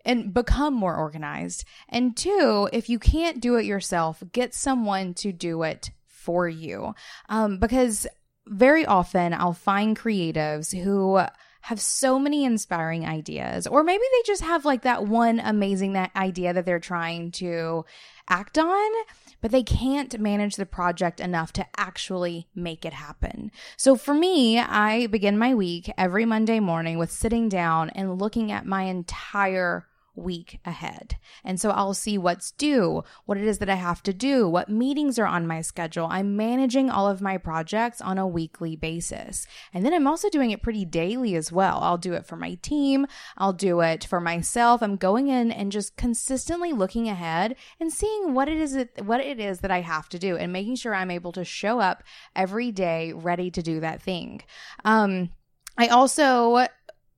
and 0.05 0.33
become 0.33 0.73
more 0.73 0.95
organized. 0.95 1.65
And 1.89 2.15
two, 2.15 2.69
if 2.71 2.89
you 2.89 2.99
can't 2.99 3.41
do 3.41 3.55
it 3.55 3.65
yourself, 3.65 4.23
get 4.31 4.53
someone 4.53 5.13
to 5.15 5.31
do 5.31 5.63
it 5.63 5.91
for 6.07 6.47
you. 6.47 6.95
Um, 7.27 7.57
because 7.59 8.07
very 8.47 8.85
often 8.85 9.33
I'll 9.33 9.53
find 9.53 9.97
creatives 9.97 10.77
who 10.83 11.21
have 11.61 11.81
so 11.81 12.17
many 12.17 12.45
inspiring 12.45 13.05
ideas, 13.05 13.67
or 13.67 13.83
maybe 13.83 14.03
they 14.11 14.23
just 14.25 14.41
have 14.41 14.65
like 14.65 14.83
that 14.83 15.05
one 15.05 15.39
amazing 15.39 15.93
that 15.93 16.11
idea 16.15 16.53
that 16.53 16.65
they're 16.65 16.79
trying 16.79 17.31
to 17.31 17.85
act 18.29 18.57
on, 18.57 18.91
but 19.41 19.51
they 19.51 19.63
can't 19.63 20.19
manage 20.19 20.55
the 20.55 20.65
project 20.65 21.19
enough 21.19 21.51
to 21.53 21.65
actually 21.77 22.47
make 22.55 22.85
it 22.85 22.93
happen. 22.93 23.51
So 23.75 23.95
for 23.95 24.13
me, 24.13 24.59
I 24.59 25.07
begin 25.07 25.37
my 25.37 25.53
week 25.53 25.91
every 25.97 26.25
Monday 26.25 26.59
morning 26.59 26.97
with 26.97 27.11
sitting 27.11 27.49
down 27.49 27.89
and 27.89 28.19
looking 28.19 28.51
at 28.51 28.65
my 28.65 28.83
entire 28.83 29.88
week 30.19 30.59
ahead. 30.65 31.17
And 31.43 31.59
so 31.59 31.71
I'll 31.71 31.93
see 31.93 32.17
what's 32.17 32.51
due, 32.51 33.03
what 33.25 33.37
it 33.37 33.45
is 33.45 33.59
that 33.59 33.69
I 33.69 33.75
have 33.75 34.03
to 34.03 34.13
do, 34.13 34.47
what 34.47 34.69
meetings 34.69 35.17
are 35.17 35.25
on 35.25 35.47
my 35.47 35.61
schedule. 35.61 36.07
I'm 36.09 36.35
managing 36.35 36.89
all 36.89 37.07
of 37.07 37.21
my 37.21 37.37
projects 37.37 38.01
on 38.01 38.17
a 38.17 38.27
weekly 38.27 38.75
basis. 38.75 39.47
And 39.73 39.85
then 39.85 39.93
I'm 39.93 40.07
also 40.07 40.29
doing 40.29 40.51
it 40.51 40.61
pretty 40.61 40.85
daily 40.85 41.35
as 41.35 41.51
well. 41.51 41.79
I'll 41.81 41.97
do 41.97 42.13
it 42.13 42.25
for 42.25 42.35
my 42.35 42.55
team, 42.55 43.07
I'll 43.37 43.53
do 43.53 43.81
it 43.81 44.03
for 44.03 44.19
myself. 44.19 44.81
I'm 44.81 44.95
going 44.95 45.27
in 45.27 45.51
and 45.51 45.71
just 45.71 45.95
consistently 45.95 46.73
looking 46.73 47.07
ahead 47.07 47.55
and 47.79 47.91
seeing 47.91 48.33
what 48.33 48.49
it 48.49 48.57
is 48.57 48.73
that, 48.73 49.05
what 49.05 49.21
it 49.21 49.39
is 49.39 49.59
that 49.59 49.71
I 49.71 49.81
have 49.81 50.09
to 50.09 50.19
do 50.19 50.37
and 50.37 50.53
making 50.53 50.75
sure 50.75 50.93
I'm 50.93 51.11
able 51.11 51.31
to 51.33 51.45
show 51.45 51.79
up 51.79 52.03
every 52.35 52.71
day 52.71 53.13
ready 53.13 53.51
to 53.51 53.61
do 53.61 53.79
that 53.79 54.01
thing. 54.01 54.41
Um 54.85 55.29
I 55.77 55.87
also 55.87 56.67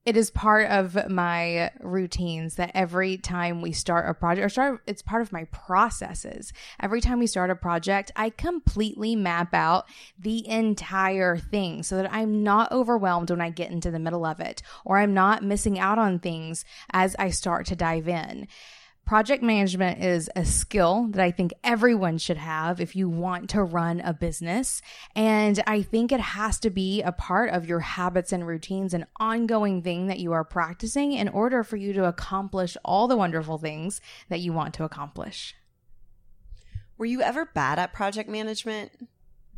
it 0.05 0.17
is 0.17 0.31
part 0.31 0.67
of 0.69 1.09
my 1.09 1.71
routines 1.79 2.55
that 2.55 2.71
every 2.73 3.17
time 3.17 3.61
we 3.61 3.71
start 3.71 4.09
a 4.09 4.13
project 4.13 4.45
or 4.45 4.49
start 4.49 4.81
it's 4.87 5.01
part 5.01 5.21
of 5.21 5.31
my 5.31 5.43
processes. 5.45 6.51
Every 6.79 7.01
time 7.01 7.19
we 7.19 7.27
start 7.27 7.49
a 7.49 7.55
project 7.55 8.11
i 8.15 8.29
completely 8.29 9.15
map 9.15 9.53
out 9.53 9.85
the 10.17 10.47
entire 10.47 11.37
thing 11.37 11.83
so 11.83 11.97
that 11.97 12.11
i'm 12.11 12.43
not 12.43 12.71
overwhelmed 12.71 13.29
when 13.29 13.41
i 13.41 13.49
get 13.49 13.71
into 13.71 13.91
the 13.91 13.99
middle 13.99 14.25
of 14.25 14.39
it 14.39 14.61
or 14.85 14.97
i'm 14.97 15.13
not 15.13 15.43
missing 15.43 15.77
out 15.77 15.99
on 15.99 16.19
things 16.19 16.65
as 16.91 17.15
i 17.19 17.29
start 17.29 17.65
to 17.67 17.75
dive 17.75 18.07
in 18.07 18.47
Project 19.05 19.43
management 19.43 20.01
is 20.01 20.29
a 20.35 20.45
skill 20.45 21.07
that 21.11 21.21
I 21.21 21.31
think 21.31 21.53
everyone 21.63 22.17
should 22.17 22.37
have 22.37 22.79
if 22.79 22.95
you 22.95 23.09
want 23.09 23.49
to 23.49 23.61
run 23.61 23.99
a 23.99 24.13
business. 24.13 24.81
And 25.15 25.61
I 25.67 25.81
think 25.81 26.11
it 26.11 26.21
has 26.21 26.59
to 26.61 26.69
be 26.69 27.01
a 27.01 27.11
part 27.11 27.49
of 27.49 27.67
your 27.67 27.81
habits 27.81 28.31
and 28.31 28.47
routines, 28.47 28.93
an 28.93 29.05
ongoing 29.19 29.81
thing 29.81 30.07
that 30.07 30.19
you 30.19 30.31
are 30.31 30.45
practicing 30.45 31.11
in 31.11 31.27
order 31.27 31.63
for 31.63 31.75
you 31.75 31.91
to 31.93 32.05
accomplish 32.05 32.77
all 32.85 33.07
the 33.07 33.17
wonderful 33.17 33.57
things 33.57 33.99
that 34.29 34.39
you 34.39 34.53
want 34.53 34.73
to 34.75 34.85
accomplish. 34.85 35.55
Were 36.97 37.05
you 37.05 37.21
ever 37.21 37.45
bad 37.45 37.79
at 37.79 37.93
project 37.93 38.29
management? 38.29 38.91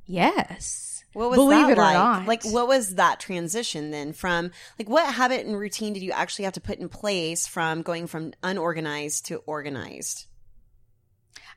Yes. 0.05 0.92
What 1.13 1.29
was 1.29 1.37
Believe 1.37 1.67
that 1.67 1.77
like? 1.77 2.27
Like, 2.27 2.43
what 2.45 2.67
was 2.67 2.95
that 2.95 3.19
transition 3.19 3.91
then 3.91 4.13
from, 4.13 4.51
like, 4.79 4.89
what 4.89 5.13
habit 5.13 5.45
and 5.45 5.57
routine 5.57 5.93
did 5.93 6.03
you 6.03 6.11
actually 6.11 6.45
have 6.45 6.53
to 6.55 6.61
put 6.61 6.79
in 6.79 6.89
place 6.89 7.47
from 7.47 7.81
going 7.81 8.07
from 8.07 8.33
unorganized 8.41 9.27
to 9.27 9.37
organized? 9.45 10.25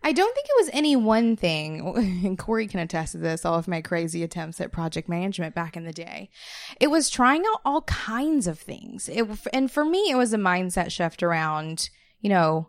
I 0.03 0.13
don't 0.13 0.35
think 0.35 0.47
it 0.47 0.65
was 0.65 0.71
any 0.73 0.95
one 0.95 1.37
thing, 1.37 1.81
and 2.25 2.39
Corey 2.39 2.69
can 2.69 2.81
attest 2.81 3.13
to 3.13 3.19
this, 3.19 3.45
all 3.45 3.59
of 3.59 3.69
my 3.69 3.81
crazy 3.81 4.23
attempts 4.23 4.61
at 4.61 4.73
project 4.73 5.09
management 5.09 5.55
back 5.55 5.77
in 5.77 5.85
the 5.85 5.93
day. 5.93 6.31
It 6.81 6.89
was 6.89 7.11
trying 7.11 7.43
out 7.47 7.61
all 7.65 7.83
kinds 7.83 8.47
of 8.47 8.59
things. 8.59 9.09
It, 9.09 9.27
and 9.53 9.71
for 9.71 9.85
me, 9.85 10.11
it 10.11 10.17
was 10.17 10.33
a 10.33 10.39
mindset 10.39 10.93
shift 10.93 11.23
around, 11.23 11.91
you 12.21 12.31
know, 12.31 12.69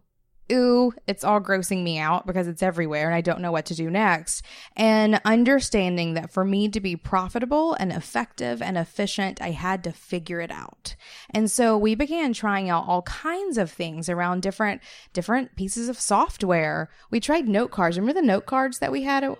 ooh, 0.51 0.93
it's 1.07 1.23
all 1.23 1.41
grossing 1.41 1.83
me 1.83 1.97
out 1.97 2.25
because 2.25 2.47
it's 2.47 2.63
everywhere 2.63 3.07
and 3.07 3.15
I 3.15 3.21
don't 3.21 3.41
know 3.41 3.51
what 3.51 3.65
to 3.67 3.75
do 3.75 3.89
next. 3.89 4.43
And 4.75 5.21
understanding 5.25 6.13
that 6.13 6.31
for 6.31 6.45
me 6.45 6.69
to 6.69 6.79
be 6.79 6.95
profitable 6.95 7.73
and 7.73 7.91
effective 7.91 8.61
and 8.61 8.77
efficient, 8.77 9.41
I 9.41 9.51
had 9.51 9.83
to 9.83 9.91
figure 9.91 10.41
it 10.41 10.51
out. 10.51 10.95
And 11.29 11.49
so 11.49 11.77
we 11.77 11.95
began 11.95 12.33
trying 12.33 12.69
out 12.69 12.85
all 12.87 13.01
kinds 13.03 13.57
of 13.57 13.71
things 13.71 14.09
around 14.09 14.41
different, 14.41 14.81
different 15.13 15.55
pieces 15.55 15.89
of 15.89 15.99
software. 15.99 16.89
We 17.11 17.19
tried 17.19 17.47
note 17.47 17.71
cards. 17.71 17.97
Remember 17.97 18.19
the 18.19 18.25
note 18.25 18.45
cards 18.45 18.79
that 18.79 18.91
we 18.91 19.03
had? 19.03 19.35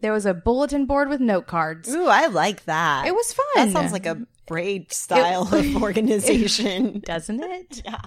There 0.00 0.12
was 0.12 0.26
a 0.26 0.34
bulletin 0.34 0.86
board 0.86 1.08
with 1.08 1.20
note 1.20 1.46
cards. 1.46 1.88
Ooh, 1.94 2.06
I 2.06 2.26
like 2.26 2.64
that. 2.64 3.06
It 3.06 3.14
was 3.14 3.32
fun. 3.32 3.46
That 3.54 3.70
sounds 3.70 3.92
like 3.92 4.06
a 4.06 4.26
braid 4.46 4.92
style 4.92 5.48
it, 5.54 5.74
of 5.76 5.82
organization. 5.82 7.00
doesn't 7.04 7.42
it? 7.42 7.82
Yeah. 7.92 8.00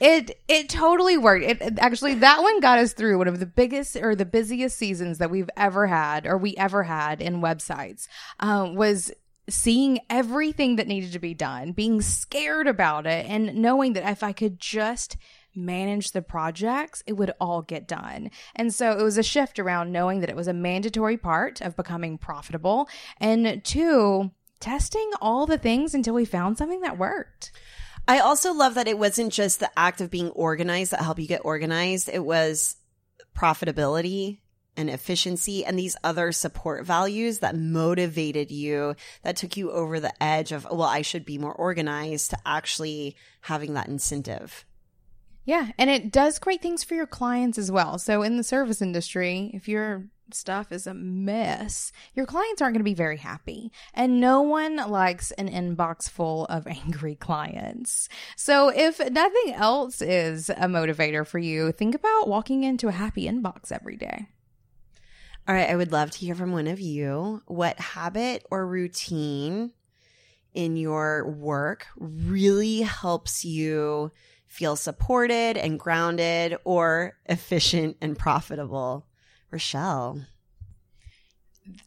It 0.00 0.40
it 0.48 0.68
totally 0.68 1.16
worked. 1.16 1.44
It 1.44 1.78
actually 1.78 2.14
that 2.14 2.42
one 2.42 2.60
got 2.60 2.78
us 2.78 2.92
through 2.92 3.18
one 3.18 3.28
of 3.28 3.40
the 3.40 3.46
biggest 3.46 3.96
or 3.96 4.14
the 4.14 4.24
busiest 4.24 4.76
seasons 4.76 5.18
that 5.18 5.30
we've 5.30 5.50
ever 5.56 5.86
had 5.86 6.26
or 6.26 6.38
we 6.38 6.56
ever 6.56 6.82
had 6.84 7.20
in 7.20 7.40
websites. 7.40 8.08
Um, 8.38 8.74
was 8.74 9.12
seeing 9.48 9.98
everything 10.08 10.76
that 10.76 10.86
needed 10.86 11.12
to 11.12 11.18
be 11.18 11.34
done, 11.34 11.72
being 11.72 12.00
scared 12.00 12.66
about 12.66 13.06
it, 13.06 13.26
and 13.26 13.56
knowing 13.56 13.94
that 13.94 14.08
if 14.08 14.22
I 14.22 14.32
could 14.32 14.60
just 14.60 15.16
manage 15.54 16.12
the 16.12 16.22
projects, 16.22 17.02
it 17.06 17.14
would 17.14 17.32
all 17.40 17.62
get 17.62 17.88
done. 17.88 18.30
And 18.54 18.72
so 18.72 18.92
it 18.92 19.02
was 19.02 19.18
a 19.18 19.22
shift 19.22 19.58
around 19.58 19.92
knowing 19.92 20.20
that 20.20 20.30
it 20.30 20.36
was 20.36 20.46
a 20.46 20.52
mandatory 20.52 21.16
part 21.16 21.60
of 21.60 21.76
becoming 21.76 22.18
profitable, 22.18 22.88
and 23.18 23.62
two, 23.64 24.30
testing 24.60 25.10
all 25.20 25.46
the 25.46 25.58
things 25.58 25.94
until 25.94 26.14
we 26.14 26.24
found 26.24 26.56
something 26.56 26.80
that 26.82 26.98
worked. 26.98 27.50
I 28.10 28.18
also 28.18 28.52
love 28.52 28.74
that 28.74 28.88
it 28.88 28.98
wasn't 28.98 29.32
just 29.32 29.60
the 29.60 29.70
act 29.78 30.00
of 30.00 30.10
being 30.10 30.30
organized 30.30 30.90
that 30.90 31.00
helped 31.00 31.20
you 31.20 31.28
get 31.28 31.44
organized. 31.44 32.08
It 32.12 32.24
was 32.24 32.74
profitability 33.36 34.40
and 34.76 34.90
efficiency 34.90 35.64
and 35.64 35.78
these 35.78 35.96
other 36.02 36.32
support 36.32 36.84
values 36.84 37.38
that 37.38 37.54
motivated 37.54 38.50
you, 38.50 38.96
that 39.22 39.36
took 39.36 39.56
you 39.56 39.70
over 39.70 40.00
the 40.00 40.12
edge 40.20 40.50
of, 40.50 40.64
well, 40.64 40.82
I 40.82 41.02
should 41.02 41.24
be 41.24 41.38
more 41.38 41.54
organized 41.54 42.30
to 42.30 42.38
actually 42.44 43.14
having 43.42 43.74
that 43.74 43.86
incentive. 43.86 44.64
Yeah. 45.44 45.70
And 45.78 45.88
it 45.88 46.10
does 46.10 46.40
great 46.40 46.62
things 46.62 46.82
for 46.82 46.94
your 46.94 47.06
clients 47.06 47.58
as 47.58 47.70
well. 47.70 47.96
So 47.96 48.24
in 48.24 48.36
the 48.36 48.42
service 48.42 48.82
industry, 48.82 49.52
if 49.54 49.68
you're 49.68 50.06
stuff 50.34 50.72
is 50.72 50.86
a 50.86 50.94
mess, 50.94 51.92
your 52.14 52.26
clients 52.26 52.60
aren't 52.60 52.74
going 52.74 52.80
to 52.80 52.84
be 52.84 52.94
very 52.94 53.16
happy. 53.16 53.72
And 53.94 54.20
no 54.20 54.42
one 54.42 54.76
likes 54.76 55.30
an 55.32 55.48
inbox 55.48 56.08
full 56.08 56.46
of 56.46 56.66
angry 56.66 57.14
clients. 57.14 58.08
So 58.36 58.68
if 58.68 58.98
nothing 58.98 59.54
else 59.54 60.02
is 60.02 60.50
a 60.50 60.66
motivator 60.66 61.26
for 61.26 61.38
you, 61.38 61.72
think 61.72 61.94
about 61.94 62.28
walking 62.28 62.64
into 62.64 62.88
a 62.88 62.92
happy 62.92 63.24
inbox 63.26 63.72
every 63.72 63.96
day. 63.96 64.26
All 65.48 65.54
right, 65.54 65.70
I 65.70 65.76
would 65.76 65.90
love 65.90 66.10
to 66.12 66.18
hear 66.18 66.34
from 66.34 66.52
one 66.52 66.66
of 66.66 66.78
you. 66.78 67.42
What 67.46 67.80
habit 67.80 68.46
or 68.50 68.66
routine 68.66 69.72
in 70.54 70.76
your 70.76 71.28
work 71.28 71.86
really 71.96 72.82
helps 72.82 73.44
you 73.44 74.12
feel 74.46 74.76
supported 74.76 75.56
and 75.56 75.78
grounded 75.78 76.56
or 76.64 77.16
efficient 77.26 77.96
and 78.00 78.18
profitable? 78.18 79.06
Rochelle. 79.50 80.26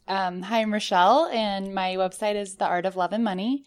Um, 0.06 0.42
hi, 0.42 0.60
I'm 0.60 0.72
Rochelle, 0.72 1.26
and 1.26 1.74
my 1.74 1.96
website 1.96 2.36
is 2.36 2.56
The 2.56 2.66
Art 2.66 2.86
of 2.86 2.96
Love 2.96 3.12
and 3.12 3.24
Money. 3.24 3.64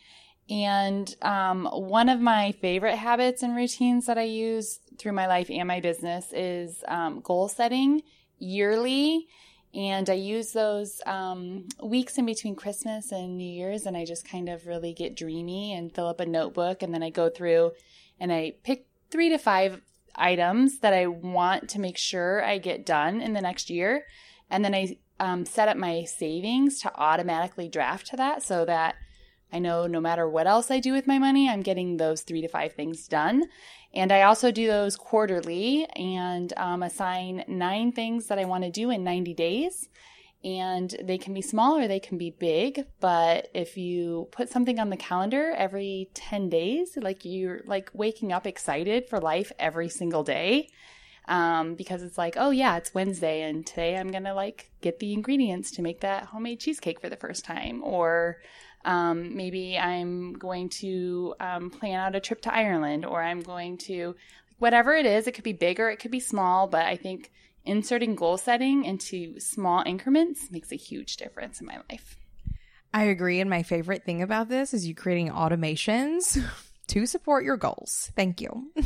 And 0.49 1.13
um, 1.21 1.65
one 1.65 2.07
of 2.09 2.21
my 2.21 2.53
favorite 2.53 2.95
habits 2.95 3.43
and 3.43 3.55
routines 3.55 4.05
that 4.05 4.17
I 4.17 4.23
use 4.23 4.79
through 4.97 5.11
my 5.11 5.27
life 5.27 5.49
and 5.49 5.67
my 5.67 5.81
business 5.81 6.31
is 6.31 6.83
um, 6.87 7.19
goal 7.19 7.49
setting 7.49 8.01
yearly. 8.39 9.27
And 9.75 10.09
I 10.09 10.13
use 10.13 10.53
those 10.53 11.01
um, 11.05 11.67
weeks 11.83 12.17
in 12.17 12.25
between 12.25 12.55
Christmas 12.55 13.11
and 13.11 13.37
New 13.37 13.51
Year's, 13.51 13.85
and 13.85 13.97
I 13.97 14.05
just 14.05 14.27
kind 14.27 14.47
of 14.47 14.65
really 14.65 14.93
get 14.93 15.15
dreamy 15.17 15.73
and 15.73 15.93
fill 15.93 16.07
up 16.07 16.19
a 16.19 16.25
notebook. 16.25 16.81
And 16.81 16.93
then 16.93 17.03
I 17.03 17.09
go 17.09 17.29
through 17.29 17.71
and 18.19 18.31
I 18.31 18.53
pick 18.63 18.87
three 19.11 19.29
to 19.29 19.37
five 19.37 19.81
items 20.17 20.79
that 20.79 20.93
I 20.93 21.07
want 21.07 21.69
to 21.69 21.79
make 21.79 21.97
sure 21.97 22.43
I 22.43 22.57
get 22.57 22.85
done 22.85 23.21
in 23.21 23.33
the 23.33 23.41
next 23.41 23.69
year. 23.69 24.05
And 24.49 24.63
then 24.63 24.73
I 24.73 24.97
um, 25.19 25.45
set 25.45 25.67
up 25.67 25.77
my 25.77 26.03
savings 26.03 26.79
to 26.81 26.95
automatically 26.95 27.67
draft 27.67 28.07
to 28.07 28.17
that 28.17 28.43
so 28.43 28.65
that 28.65 28.95
I 29.51 29.59
know 29.59 29.87
no 29.87 30.01
matter 30.01 30.29
what 30.29 30.47
else 30.47 30.69
I 30.69 30.79
do 30.79 30.91
with 30.91 31.07
my 31.07 31.19
money, 31.19 31.49
I'm 31.49 31.61
getting 31.61 31.97
those 31.97 32.21
three 32.21 32.41
to 32.41 32.47
five 32.47 32.73
things 32.73 33.07
done. 33.07 33.45
And 33.93 34.11
I 34.11 34.23
also 34.23 34.51
do 34.51 34.67
those 34.67 34.97
quarterly 34.97 35.85
and 35.95 36.53
um, 36.57 36.83
assign 36.83 37.45
nine 37.47 37.91
things 37.91 38.27
that 38.27 38.39
I 38.39 38.45
want 38.45 38.63
to 38.65 38.71
do 38.71 38.89
in 38.91 39.03
90 39.03 39.33
days. 39.33 39.89
And 40.47 40.95
they 41.03 41.17
can 41.17 41.33
be 41.33 41.41
small 41.41 41.77
or 41.77 41.89
they 41.89 41.99
can 41.99 42.17
be 42.17 42.29
big. 42.29 42.85
But 43.01 43.49
if 43.53 43.75
you 43.75 44.29
put 44.31 44.47
something 44.47 44.79
on 44.79 44.89
the 44.89 44.95
calendar 44.95 45.53
every 45.57 46.09
10 46.13 46.47
days, 46.47 46.97
like 47.01 47.25
you're 47.25 47.59
like 47.65 47.89
waking 47.93 48.31
up 48.31 48.47
excited 48.47 49.09
for 49.09 49.19
life 49.19 49.51
every 49.59 49.89
single 49.89 50.23
day, 50.23 50.69
um, 51.27 51.75
because 51.75 52.01
it's 52.01 52.17
like, 52.17 52.35
oh 52.37 52.51
yeah, 52.51 52.77
it's 52.77 52.93
Wednesday, 52.93 53.41
and 53.41 53.65
today 53.65 53.97
I'm 53.97 54.09
gonna 54.09 54.33
like 54.33 54.71
get 54.79 54.99
the 54.99 55.11
ingredients 55.11 55.71
to 55.71 55.81
make 55.81 55.99
that 55.99 56.27
homemade 56.27 56.61
cheesecake 56.61 57.01
for 57.01 57.09
the 57.09 57.17
first 57.17 57.43
time, 57.43 57.83
or 57.83 58.37
um, 58.85 59.35
maybe 59.35 59.77
I'm 59.77 60.31
going 60.31 60.69
to 60.79 61.35
um, 61.41 61.69
plan 61.71 61.99
out 61.99 62.15
a 62.15 62.21
trip 62.21 62.41
to 62.43 62.55
Ireland, 62.55 63.05
or 63.05 63.21
I'm 63.21 63.41
going 63.41 63.79
to 63.79 64.15
whatever 64.59 64.93
it 64.93 65.05
is. 65.05 65.27
It 65.27 65.33
could 65.33 65.43
be 65.43 65.51
big 65.51 65.81
or 65.81 65.89
it 65.89 65.97
could 65.97 66.11
be 66.11 66.21
small, 66.21 66.67
but 66.67 66.85
I 66.85 66.95
think 66.95 67.31
inserting 67.67 68.15
goal 68.15 68.37
setting 68.37 68.85
into 68.85 69.39
small 69.39 69.83
increments 69.85 70.49
makes 70.49 70.71
a 70.71 70.75
huge 70.75 71.17
difference 71.17 71.59
in 71.59 71.67
my 71.67 71.79
life. 71.89 72.17
I 72.93 73.03
agree. 73.03 73.39
And 73.39 73.49
my 73.49 73.63
favorite 73.63 74.05
thing 74.05 74.21
about 74.21 74.49
this 74.49 74.73
is 74.73 74.87
you 74.87 74.95
creating 74.95 75.29
automations 75.29 76.41
to 76.87 77.05
support 77.05 77.43
your 77.43 77.57
goals. 77.57 78.11
Thank 78.15 78.41
you. 78.41 78.71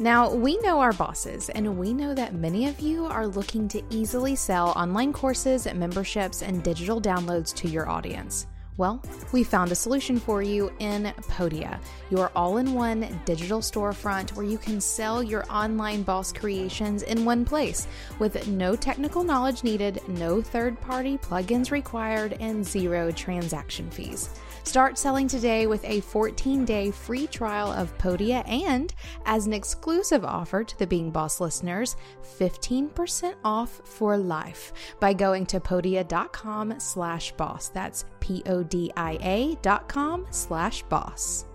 Now, 0.00 0.32
we 0.32 0.56
know 0.58 0.78
our 0.78 0.92
bosses, 0.92 1.48
and 1.48 1.76
we 1.76 1.92
know 1.92 2.14
that 2.14 2.32
many 2.32 2.68
of 2.68 2.78
you 2.78 3.06
are 3.06 3.26
looking 3.26 3.66
to 3.66 3.82
easily 3.90 4.36
sell 4.36 4.68
online 4.76 5.12
courses, 5.12 5.66
memberships, 5.74 6.40
and 6.40 6.62
digital 6.62 7.00
downloads 7.00 7.52
to 7.56 7.68
your 7.68 7.88
audience. 7.88 8.46
Well, 8.78 9.02
we 9.32 9.42
found 9.42 9.72
a 9.72 9.74
solution 9.74 10.20
for 10.20 10.40
you 10.40 10.72
in 10.78 11.12
Podia, 11.22 11.80
your 12.10 12.30
all 12.36 12.58
in 12.58 12.74
one 12.74 13.20
digital 13.24 13.58
storefront 13.58 14.36
where 14.36 14.46
you 14.46 14.56
can 14.56 14.80
sell 14.80 15.20
your 15.20 15.44
online 15.50 16.04
boss 16.04 16.32
creations 16.32 17.02
in 17.02 17.24
one 17.24 17.44
place 17.44 17.88
with 18.20 18.46
no 18.46 18.76
technical 18.76 19.24
knowledge 19.24 19.64
needed, 19.64 20.00
no 20.06 20.40
third 20.40 20.80
party 20.80 21.18
plugins 21.18 21.72
required, 21.72 22.36
and 22.38 22.64
zero 22.64 23.10
transaction 23.10 23.90
fees. 23.90 24.30
Start 24.68 24.98
selling 24.98 25.26
today 25.28 25.66
with 25.66 25.82
a 25.86 26.02
14 26.02 26.66
day 26.66 26.90
free 26.90 27.26
trial 27.26 27.72
of 27.72 27.96
Podia 27.96 28.46
and, 28.46 28.92
as 29.24 29.46
an 29.46 29.54
exclusive 29.54 30.26
offer 30.26 30.62
to 30.62 30.78
the 30.78 30.86
Being 30.86 31.10
Boss 31.10 31.40
listeners, 31.40 31.96
15% 32.38 33.34
off 33.44 33.80
for 33.84 34.18
life 34.18 34.74
by 35.00 35.14
going 35.14 35.46
to 35.46 35.58
podia.com 35.58 36.78
slash 36.80 37.32
boss. 37.32 37.70
That's 37.70 38.04
P 38.20 38.42
O 38.44 38.62
D 38.62 38.92
I 38.94 39.18
A 39.22 39.56
dot 39.62 39.88
com 39.88 40.26
slash 40.28 40.82
boss. 40.82 41.46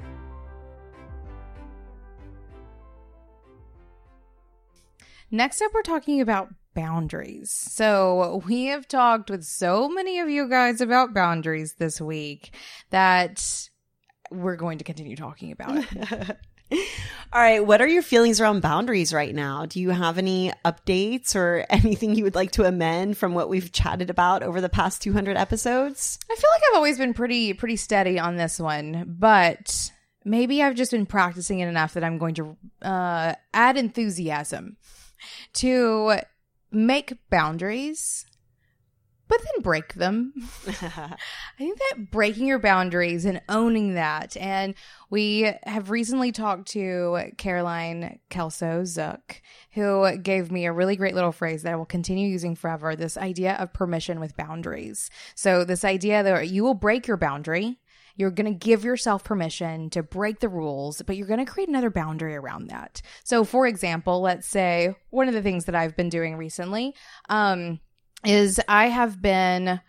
Next 5.30 5.62
up, 5.62 5.72
we're 5.72 5.84
talking 5.84 6.20
about 6.20 6.50
boundaries. 6.74 7.52
So, 7.52 8.42
we 8.46 8.66
have 8.66 8.88
talked 8.88 9.30
with 9.30 9.44
so 9.44 9.90
many 9.90 10.20
of 10.20 10.30
you 10.30 10.50
guys 10.50 10.82
about 10.82 11.14
boundaries 11.14 11.74
this 11.74 12.00
week 12.02 12.56
that 12.90 13.70
we're 14.32 14.56
going 14.56 14.78
to 14.80 14.84
continue 14.84 15.16
talking 15.16 15.52
about 15.52 15.86
it. 15.92 16.38
All 17.34 17.42
right, 17.42 17.66
what 17.66 17.82
are 17.82 17.88
your 17.88 18.02
feelings 18.02 18.40
around 18.40 18.62
boundaries 18.62 19.14
right 19.14 19.34
now? 19.34 19.66
Do 19.66 19.80
you 19.80 19.90
have 19.90 20.18
any 20.18 20.52
updates 20.66 21.36
or 21.36 21.66
anything 21.70 22.16
you 22.16 22.24
would 22.24 22.36
like 22.36 22.52
to 22.52 22.66
amend 22.66 23.18
from 23.18 23.34
what 23.34 23.50
we've 23.50 23.72
chatted 23.72 24.10
about 24.10 24.44
over 24.44 24.62
the 24.62 24.70
past 24.70 25.02
200 25.02 25.38
episodes? 25.38 26.20
I 26.32 26.36
feel 26.36 26.50
like 26.54 26.62
I've 26.70 26.78
always 26.78 26.98
been 26.98 27.14
pretty 27.14 27.54
pretty 27.54 27.76
steady 27.76 28.20
on 28.20 28.38
this 28.38 28.60
one, 28.60 29.16
but 29.20 29.92
maybe 30.24 30.64
I've 30.64 30.76
just 30.76 30.92
been 30.92 31.06
practicing 31.06 31.60
it 31.60 31.68
enough 31.68 31.94
that 31.94 32.04
I'm 32.04 32.18
going 32.18 32.36
to 32.36 32.58
uh, 32.82 33.34
add 33.54 33.78
enthusiasm 33.78 34.78
to 35.54 36.20
make 36.74 37.18
boundaries, 37.30 38.26
but 39.28 39.40
then 39.40 39.64
break 39.64 39.94
them. 39.94 40.34
I 40.68 41.18
think 41.58 41.80
that 41.80 42.12
breaking 42.12 42.46
your 42.48 42.60
boundaries 42.60 43.26
and 43.26 43.42
owning 43.50 43.96
that. 43.96 44.36
And 44.38 44.76
we 45.10 45.54
have 45.64 45.90
recently 45.90 46.32
talked 46.32 46.68
to 46.70 47.32
Caroline 47.38 48.20
Kelso 48.30 48.84
Zook, 48.84 49.42
who 49.72 50.18
gave 50.18 50.52
me 50.52 50.66
a 50.66 50.74
really 50.74 50.96
great 50.96 51.16
little 51.16 51.32
phrase 51.32 51.64
that 51.64 51.74
I 51.74 51.76
will 51.76 51.86
continue 51.86 52.28
using 52.28 52.56
forever 52.56 52.96
this 52.96 53.18
idea 53.18 53.54
of 53.56 53.74
permission 53.74 54.20
with 54.20 54.38
boundaries. 54.38 55.10
So, 55.36 55.64
this 55.64 55.86
idea 55.86 56.22
that 56.22 56.50
you 56.50 56.64
will 56.64 56.74
break 56.74 57.08
your 57.08 57.18
boundary 57.18 57.80
you're 58.16 58.32
going 58.32 58.52
to 58.52 58.66
give 58.66 58.84
yourself 58.84 59.24
permission 59.24 59.90
to 59.92 60.04
break 60.04 60.40
the 60.40 60.50
rules, 60.50 61.02
but 61.02 61.18
you're 61.18 61.28
going 61.28 61.44
to 61.44 61.52
create 61.52 61.70
another 61.70 61.90
boundary 61.90 62.36
around 62.36 62.68
that. 62.68 63.02
So, 63.24 63.44
for 63.44 63.66
example, 63.66 64.22
let's 64.22 64.48
say 64.48 64.96
one 65.10 65.28
of 65.28 65.34
the 65.34 65.42
things 65.42 65.66
that 65.66 65.76
I've 65.76 65.96
been 65.96 66.10
doing 66.10 66.36
recently 66.36 66.94
um, 67.30 67.80
is 68.24 68.62
I 68.68 68.88
have 68.88 69.22
been 69.22 69.82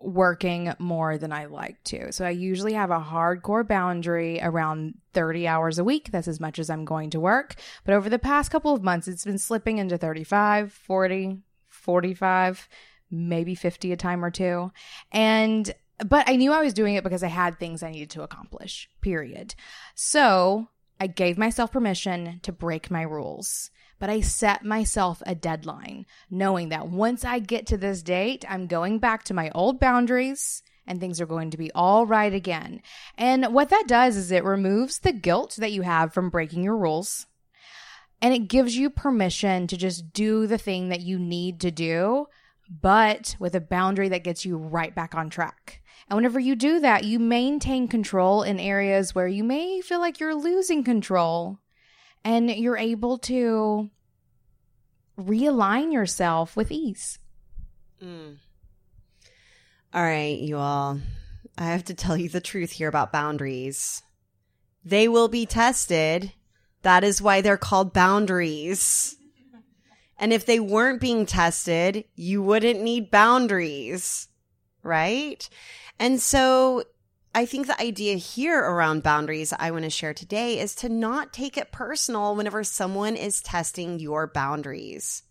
working 0.00 0.72
more 0.78 1.16
than 1.16 1.32
I 1.32 1.46
like 1.46 1.82
to. 1.84 2.12
So 2.12 2.26
I 2.26 2.30
usually 2.30 2.74
have 2.74 2.90
a 2.90 3.00
hardcore 3.00 3.66
boundary 3.66 4.38
around 4.42 4.94
30 5.14 5.48
hours 5.48 5.78
a 5.78 5.84
week. 5.84 6.10
That's 6.10 6.28
as 6.28 6.40
much 6.40 6.58
as 6.58 6.68
I'm 6.68 6.84
going 6.84 7.10
to 7.10 7.20
work. 7.20 7.54
But 7.84 7.94
over 7.94 8.10
the 8.10 8.18
past 8.18 8.50
couple 8.50 8.74
of 8.74 8.82
months, 8.82 9.08
it's 9.08 9.24
been 9.24 9.38
slipping 9.38 9.78
into 9.78 9.96
35, 9.96 10.72
40, 10.72 11.38
45, 11.68 12.68
maybe 13.10 13.54
50 13.54 13.92
a 13.92 13.96
time 13.96 14.24
or 14.24 14.30
two. 14.30 14.70
And 15.10 15.74
but 16.04 16.28
I 16.28 16.36
knew 16.36 16.52
I 16.52 16.60
was 16.60 16.74
doing 16.74 16.94
it 16.94 17.04
because 17.04 17.22
I 17.22 17.28
had 17.28 17.58
things 17.58 17.82
I 17.82 17.90
needed 17.90 18.10
to 18.10 18.22
accomplish, 18.22 18.90
period. 19.00 19.54
So 19.94 20.68
I 21.00 21.06
gave 21.06 21.38
myself 21.38 21.72
permission 21.72 22.40
to 22.42 22.52
break 22.52 22.90
my 22.90 23.02
rules, 23.02 23.70
but 23.98 24.10
I 24.10 24.20
set 24.20 24.64
myself 24.64 25.22
a 25.24 25.34
deadline, 25.34 26.04
knowing 26.30 26.68
that 26.68 26.88
once 26.88 27.24
I 27.24 27.38
get 27.38 27.66
to 27.68 27.78
this 27.78 28.02
date, 28.02 28.44
I'm 28.48 28.66
going 28.66 28.98
back 28.98 29.24
to 29.24 29.34
my 29.34 29.50
old 29.54 29.80
boundaries 29.80 30.62
and 30.86 31.00
things 31.00 31.20
are 31.20 31.26
going 31.26 31.50
to 31.50 31.56
be 31.56 31.72
all 31.72 32.06
right 32.06 32.32
again. 32.32 32.82
And 33.16 33.54
what 33.54 33.70
that 33.70 33.84
does 33.86 34.16
is 34.16 34.30
it 34.30 34.44
removes 34.44 34.98
the 34.98 35.12
guilt 35.12 35.56
that 35.58 35.72
you 35.72 35.82
have 35.82 36.12
from 36.12 36.28
breaking 36.28 36.62
your 36.62 36.76
rules. 36.76 37.26
And 38.20 38.34
it 38.34 38.48
gives 38.48 38.76
you 38.76 38.90
permission 38.90 39.66
to 39.68 39.76
just 39.76 40.12
do 40.12 40.46
the 40.46 40.58
thing 40.58 40.90
that 40.90 41.00
you 41.00 41.18
need 41.18 41.60
to 41.60 41.70
do, 41.70 42.26
but 42.68 43.36
with 43.38 43.54
a 43.54 43.60
boundary 43.60 44.10
that 44.10 44.24
gets 44.24 44.44
you 44.44 44.56
right 44.56 44.94
back 44.94 45.14
on 45.14 45.30
track. 45.30 45.82
And 46.08 46.16
whenever 46.16 46.38
you 46.38 46.54
do 46.54 46.80
that, 46.80 47.04
you 47.04 47.18
maintain 47.18 47.88
control 47.88 48.42
in 48.42 48.60
areas 48.60 49.14
where 49.14 49.26
you 49.26 49.42
may 49.42 49.80
feel 49.80 50.00
like 50.00 50.20
you're 50.20 50.34
losing 50.34 50.84
control 50.84 51.58
and 52.24 52.50
you're 52.50 52.76
able 52.76 53.18
to 53.18 53.90
realign 55.18 55.92
yourself 55.92 56.56
with 56.56 56.70
ease. 56.70 57.18
Mm. 58.02 58.36
All 59.92 60.02
right, 60.02 60.38
you 60.38 60.56
all. 60.56 61.00
I 61.56 61.66
have 61.66 61.84
to 61.84 61.94
tell 61.94 62.16
you 62.16 62.28
the 62.28 62.40
truth 62.40 62.72
here 62.72 62.88
about 62.88 63.12
boundaries. 63.12 64.02
They 64.84 65.08
will 65.08 65.28
be 65.28 65.46
tested. 65.46 66.32
That 66.82 67.04
is 67.04 67.22
why 67.22 67.40
they're 67.40 67.56
called 67.56 67.92
boundaries. 67.92 69.16
And 70.18 70.32
if 70.32 70.46
they 70.46 70.60
weren't 70.60 71.00
being 71.00 71.26
tested, 71.26 72.04
you 72.14 72.42
wouldn't 72.42 72.82
need 72.82 73.10
boundaries, 73.10 74.28
right? 74.82 75.48
And 75.98 76.20
so 76.20 76.84
I 77.34 77.46
think 77.46 77.66
the 77.66 77.80
idea 77.80 78.14
here 78.14 78.60
around 78.60 79.02
boundaries 79.02 79.52
I 79.58 79.70
want 79.72 79.84
to 79.84 79.90
share 79.90 80.14
today 80.14 80.60
is 80.60 80.74
to 80.76 80.88
not 80.88 81.32
take 81.32 81.56
it 81.56 81.72
personal 81.72 82.36
whenever 82.36 82.62
someone 82.62 83.16
is 83.16 83.42
testing 83.42 83.98
your 83.98 84.28
boundaries. 84.28 85.24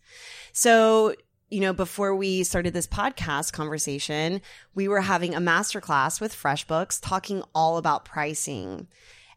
So, 0.51 1.15
you 1.49 1.61
know, 1.61 1.71
before 1.71 2.15
we 2.15 2.43
started 2.43 2.73
this 2.73 2.87
podcast 2.87 3.53
conversation, 3.53 4.41
we 4.75 4.87
were 4.87 5.01
having 5.01 5.33
a 5.33 5.39
masterclass 5.39 6.19
with 6.19 6.35
FreshBooks 6.35 6.99
talking 7.01 7.43
all 7.55 7.77
about 7.77 8.05
pricing. 8.05 8.87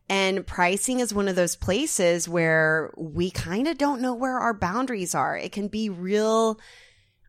And 0.08 0.46
pricing 0.46 1.00
is 1.00 1.14
one 1.14 1.28
of 1.28 1.36
those 1.36 1.56
places 1.56 2.28
where 2.28 2.92
we 2.96 3.30
kind 3.30 3.68
of 3.68 3.78
don't 3.78 4.00
know 4.00 4.14
where 4.14 4.38
our 4.38 4.54
boundaries 4.54 5.14
are. 5.14 5.36
It 5.36 5.52
can 5.52 5.68
be 5.68 5.88
real, 5.88 6.60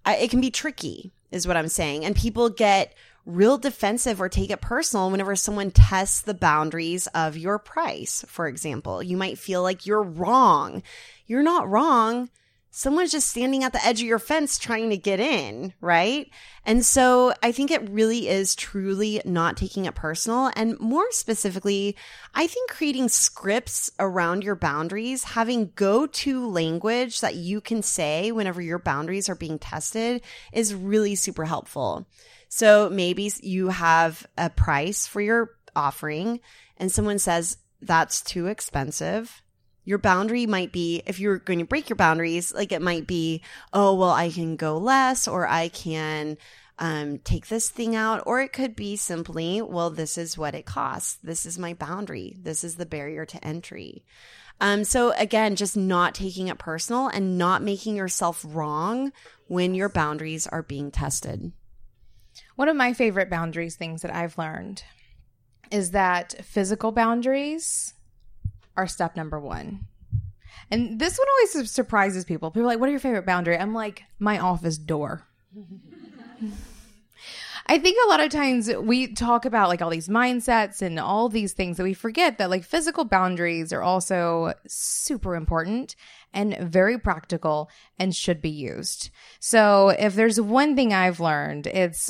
it 0.05 0.29
can 0.29 0.41
be 0.41 0.51
tricky, 0.51 1.11
is 1.31 1.47
what 1.47 1.57
I'm 1.57 1.67
saying. 1.67 2.05
And 2.05 2.15
people 2.15 2.49
get 2.49 2.93
real 3.27 3.57
defensive 3.57 4.21
or 4.21 4.29
take 4.29 4.49
it 4.49 4.61
personal 4.61 5.11
whenever 5.11 5.35
someone 5.35 5.69
tests 5.69 6.21
the 6.21 6.33
boundaries 6.33 7.07
of 7.07 7.37
your 7.37 7.59
price, 7.59 8.23
for 8.27 8.47
example. 8.47 9.03
You 9.03 9.17
might 9.17 9.37
feel 9.37 9.61
like 9.61 9.85
you're 9.85 10.01
wrong. 10.01 10.81
You're 11.27 11.43
not 11.43 11.69
wrong. 11.69 12.29
someone's 12.77 13.11
just 13.11 13.27
standing 13.27 13.63
at 13.63 13.73
the 13.73 13.83
edge 13.83 14.01
of 14.01 14.07
your 14.07 14.19
fence 14.19 14.59
trying 14.59 14.91
to 14.91 14.97
get 14.97 15.19
in, 15.19 15.73
right? 15.81 16.29
And 16.63 16.85
so 16.85 17.33
I 17.41 17.51
think 17.51 17.71
it 17.71 17.89
really 17.89 18.27
is 18.27 18.53
truly 18.53 19.19
not 19.25 19.57
taking 19.57 19.85
it 19.85 19.95
personal. 19.95 20.51
And 20.55 20.79
more 20.79 21.11
specifically, 21.11 21.95
I 22.35 22.45
think 22.45 22.69
creating 22.69 23.09
scripts 23.09 23.89
around 23.99 24.43
your 24.43 24.55
boundaries, 24.55 25.23
having 25.23 25.71
go 25.75 26.05
to 26.05 26.47
language 26.47 27.21
that 27.21 27.33
you 27.33 27.61
can 27.61 27.81
say 27.81 28.31
whenever 28.31 28.61
your 28.61 28.77
boundaries 28.77 29.27
are 29.27 29.35
being 29.35 29.57
tested 29.57 30.21
is 30.53 30.75
really 30.75 31.15
super 31.15 31.45
helpful. 31.45 32.05
So 32.49 32.89
maybe 32.89 33.31
you 33.41 33.69
have 33.69 34.25
a 34.37 34.49
price 34.49 35.07
for 35.07 35.21
your 35.21 35.51
offering 35.75 36.39
and 36.77 36.91
someone 36.91 37.19
says 37.19 37.57
that's 37.81 38.21
too 38.21 38.47
expensive. 38.47 39.41
Your 39.85 39.97
boundary 39.97 40.45
might 40.45 40.71
be 40.71 41.01
if 41.05 41.19
you're 41.19 41.37
going 41.37 41.59
to 41.59 41.65
break 41.65 41.89
your 41.89 41.95
boundaries 41.95 42.53
like 42.53 42.71
it 42.71 42.81
might 42.81 43.07
be 43.07 43.41
oh 43.71 43.95
well 43.95 44.09
i 44.09 44.29
can 44.29 44.57
go 44.57 44.77
less 44.77 45.29
or 45.29 45.47
i 45.47 45.69
can 45.69 46.37
um, 46.79 47.19
take 47.19 47.47
this 47.47 47.69
thing 47.69 47.95
out 47.95 48.21
or 48.25 48.41
it 48.41 48.53
could 48.53 48.75
be 48.75 48.97
simply 48.97 49.61
well 49.61 49.89
this 49.89 50.17
is 50.17 50.37
what 50.37 50.53
it 50.53 50.65
costs. 50.65 51.17
This 51.23 51.45
is 51.45 51.57
my 51.57 51.73
boundary. 51.73 52.37
This 52.39 52.63
is 52.63 52.75
the 52.75 52.85
barrier 52.85 53.25
to 53.25 53.43
entry. 53.43 54.03
Um, 54.59 54.83
so 54.83 55.11
again 55.13 55.55
just 55.55 55.77
not 55.77 56.13
taking 56.13 56.49
it 56.49 56.59
personal 56.59 57.07
and 57.07 57.37
not 57.37 57.63
making 57.63 57.95
yourself 57.95 58.45
wrong 58.47 59.11
when 59.47 59.73
your 59.73 59.89
boundaries 59.89 60.47
are 60.47 60.63
being 60.63 60.91
tested 60.91 61.51
one 62.55 62.69
of 62.69 62.75
my 62.75 62.93
favorite 62.93 63.29
boundaries 63.29 63.75
things 63.75 64.01
that 64.01 64.13
i've 64.13 64.37
learned 64.37 64.83
is 65.71 65.91
that 65.91 66.35
physical 66.43 66.91
boundaries 66.91 67.93
are 68.75 68.87
step 68.87 69.15
number 69.15 69.39
one. 69.39 69.87
And 70.69 70.99
this 70.99 71.17
one 71.17 71.27
always 71.29 71.71
surprises 71.71 72.25
people. 72.25 72.51
People 72.51 72.63
are 72.63 72.67
like, 72.67 72.79
what 72.79 72.89
are 72.89 72.91
your 72.91 72.99
favorite 72.99 73.25
boundary? 73.25 73.57
I'm 73.57 73.73
like, 73.73 74.03
my 74.19 74.37
office 74.39 74.77
door. 74.77 75.25
I 77.69 77.79
think 77.79 77.97
a 78.05 78.09
lot 78.09 78.21
of 78.21 78.29
times 78.29 78.73
we 78.73 79.13
talk 79.13 79.43
about 79.43 79.67
like 79.67 79.81
all 79.81 79.89
these 79.89 80.07
mindsets 80.07 80.81
and 80.81 80.97
all 80.97 81.27
these 81.27 81.51
things 81.51 81.75
that 81.75 81.83
we 81.83 81.93
forget 81.93 82.37
that 82.37 82.49
like 82.49 82.63
physical 82.63 83.03
boundaries 83.03 83.73
are 83.73 83.81
also 83.81 84.53
super 84.67 85.35
important 85.35 85.97
and 86.33 86.57
very 86.59 86.97
practical 86.97 87.69
and 87.99 88.15
should 88.15 88.41
be 88.41 88.49
used. 88.49 89.09
So 89.41 89.89
if 89.89 90.15
there's 90.15 90.39
one 90.39 90.77
thing 90.77 90.93
I've 90.93 91.19
learned, 91.19 91.67
it's 91.67 92.09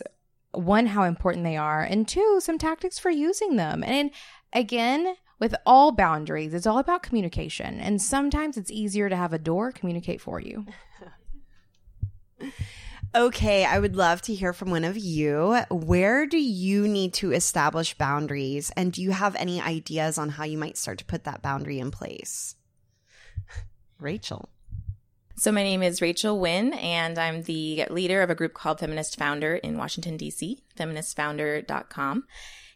one, 0.51 0.87
how 0.87 1.03
important 1.03 1.43
they 1.43 1.57
are, 1.57 1.83
and 1.83 2.07
two, 2.07 2.39
some 2.41 2.57
tactics 2.57 2.97
for 2.99 3.09
using 3.09 3.55
them. 3.55 3.83
And 3.83 4.11
again, 4.53 5.15
with 5.39 5.55
all 5.65 5.91
boundaries, 5.91 6.53
it's 6.53 6.65
all 6.65 6.79
about 6.79 7.03
communication. 7.03 7.79
And 7.79 8.01
sometimes 8.01 8.57
it's 8.57 8.71
easier 8.71 9.09
to 9.09 9.15
have 9.15 9.33
a 9.33 9.39
door 9.39 9.71
communicate 9.71 10.21
for 10.21 10.39
you. 10.39 10.65
okay, 13.15 13.65
I 13.65 13.77
would 13.79 13.95
love 13.95 14.21
to 14.23 14.33
hear 14.33 14.53
from 14.53 14.71
one 14.71 14.83
of 14.83 14.97
you. 14.97 15.59
Where 15.69 16.25
do 16.25 16.39
you 16.39 16.87
need 16.87 17.13
to 17.15 17.33
establish 17.33 17.97
boundaries? 17.97 18.71
And 18.75 18.91
do 18.91 19.01
you 19.01 19.11
have 19.11 19.35
any 19.35 19.61
ideas 19.61 20.17
on 20.17 20.29
how 20.29 20.43
you 20.43 20.57
might 20.57 20.77
start 20.77 20.97
to 20.99 21.05
put 21.05 21.23
that 21.25 21.41
boundary 21.41 21.79
in 21.79 21.91
place? 21.91 22.55
Rachel. 23.99 24.49
So, 25.39 25.51
my 25.51 25.61
name 25.61 25.83
is 25.83 26.01
Rachel 26.01 26.39
Wynn, 26.39 26.73
and 26.73 27.19
I'm 27.19 27.43
the 27.43 27.85
leader 27.91 28.23
of 28.23 28.31
a 28.31 28.35
group 28.35 28.55
called 28.55 28.79
Feminist 28.79 29.19
Founder 29.19 29.57
in 29.57 29.77
Washington, 29.77 30.17
D.C., 30.17 30.63
feministfounder.com. 30.75 32.23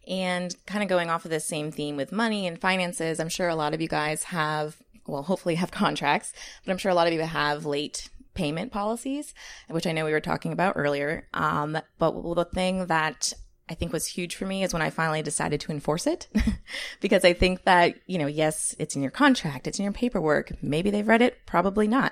And 0.07 0.55
kind 0.67 0.83
of 0.83 0.89
going 0.89 1.09
off 1.09 1.25
of 1.25 1.31
the 1.31 1.39
same 1.39 1.71
theme 1.71 1.97
with 1.97 2.11
money 2.11 2.45
and 2.45 2.61
finances, 2.61 3.19
I'm 3.19 3.29
sure 3.29 3.49
a 3.49 3.55
lot 3.55 3.73
of 3.73 3.81
you 3.81 3.87
guys 3.87 4.25
have, 4.25 4.77
well, 5.07 5.23
hopefully 5.23 5.55
have 5.55 5.71
contracts, 5.71 6.33
but 6.63 6.71
I'm 6.71 6.77
sure 6.77 6.91
a 6.91 6.95
lot 6.95 7.07
of 7.07 7.13
you 7.13 7.21
have 7.21 7.65
late 7.65 8.09
payment 8.35 8.71
policies, 8.71 9.33
which 9.67 9.87
I 9.87 9.91
know 9.91 10.05
we 10.05 10.11
were 10.11 10.19
talking 10.19 10.53
about 10.53 10.77
earlier. 10.77 11.27
Um, 11.33 11.79
but 11.97 12.11
the 12.11 12.45
thing 12.45 12.85
that 12.85 13.33
I 13.71 13.73
think 13.73 13.93
was 13.93 14.05
huge 14.05 14.35
for 14.35 14.45
me 14.45 14.63
is 14.63 14.73
when 14.73 14.81
I 14.81 14.89
finally 14.89 15.21
decided 15.21 15.61
to 15.61 15.71
enforce 15.71 16.05
it. 16.05 16.27
because 16.99 17.23
I 17.23 17.31
think 17.31 17.63
that, 17.63 17.95
you 18.05 18.17
know, 18.17 18.27
yes, 18.27 18.75
it's 18.77 18.97
in 18.97 19.01
your 19.01 19.11
contract, 19.11 19.65
it's 19.65 19.79
in 19.79 19.83
your 19.83 19.93
paperwork. 19.93 20.51
Maybe 20.61 20.89
they've 20.89 21.07
read 21.07 21.21
it, 21.21 21.45
probably 21.45 21.87
not. 21.87 22.11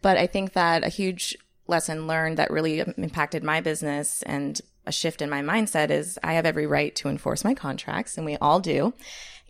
But 0.00 0.16
I 0.16 0.28
think 0.28 0.52
that 0.52 0.84
a 0.84 0.88
huge 0.88 1.36
lesson 1.66 2.06
learned 2.06 2.36
that 2.36 2.52
really 2.52 2.80
impacted 2.80 3.42
my 3.42 3.60
business 3.60 4.22
and 4.22 4.60
a 4.86 4.92
shift 4.92 5.22
in 5.22 5.30
my 5.30 5.42
mindset 5.42 5.90
is 5.90 6.20
I 6.22 6.34
have 6.34 6.46
every 6.46 6.66
right 6.66 6.94
to 6.96 7.08
enforce 7.08 7.44
my 7.44 7.54
contracts, 7.54 8.16
and 8.16 8.24
we 8.24 8.36
all 8.36 8.60
do. 8.60 8.94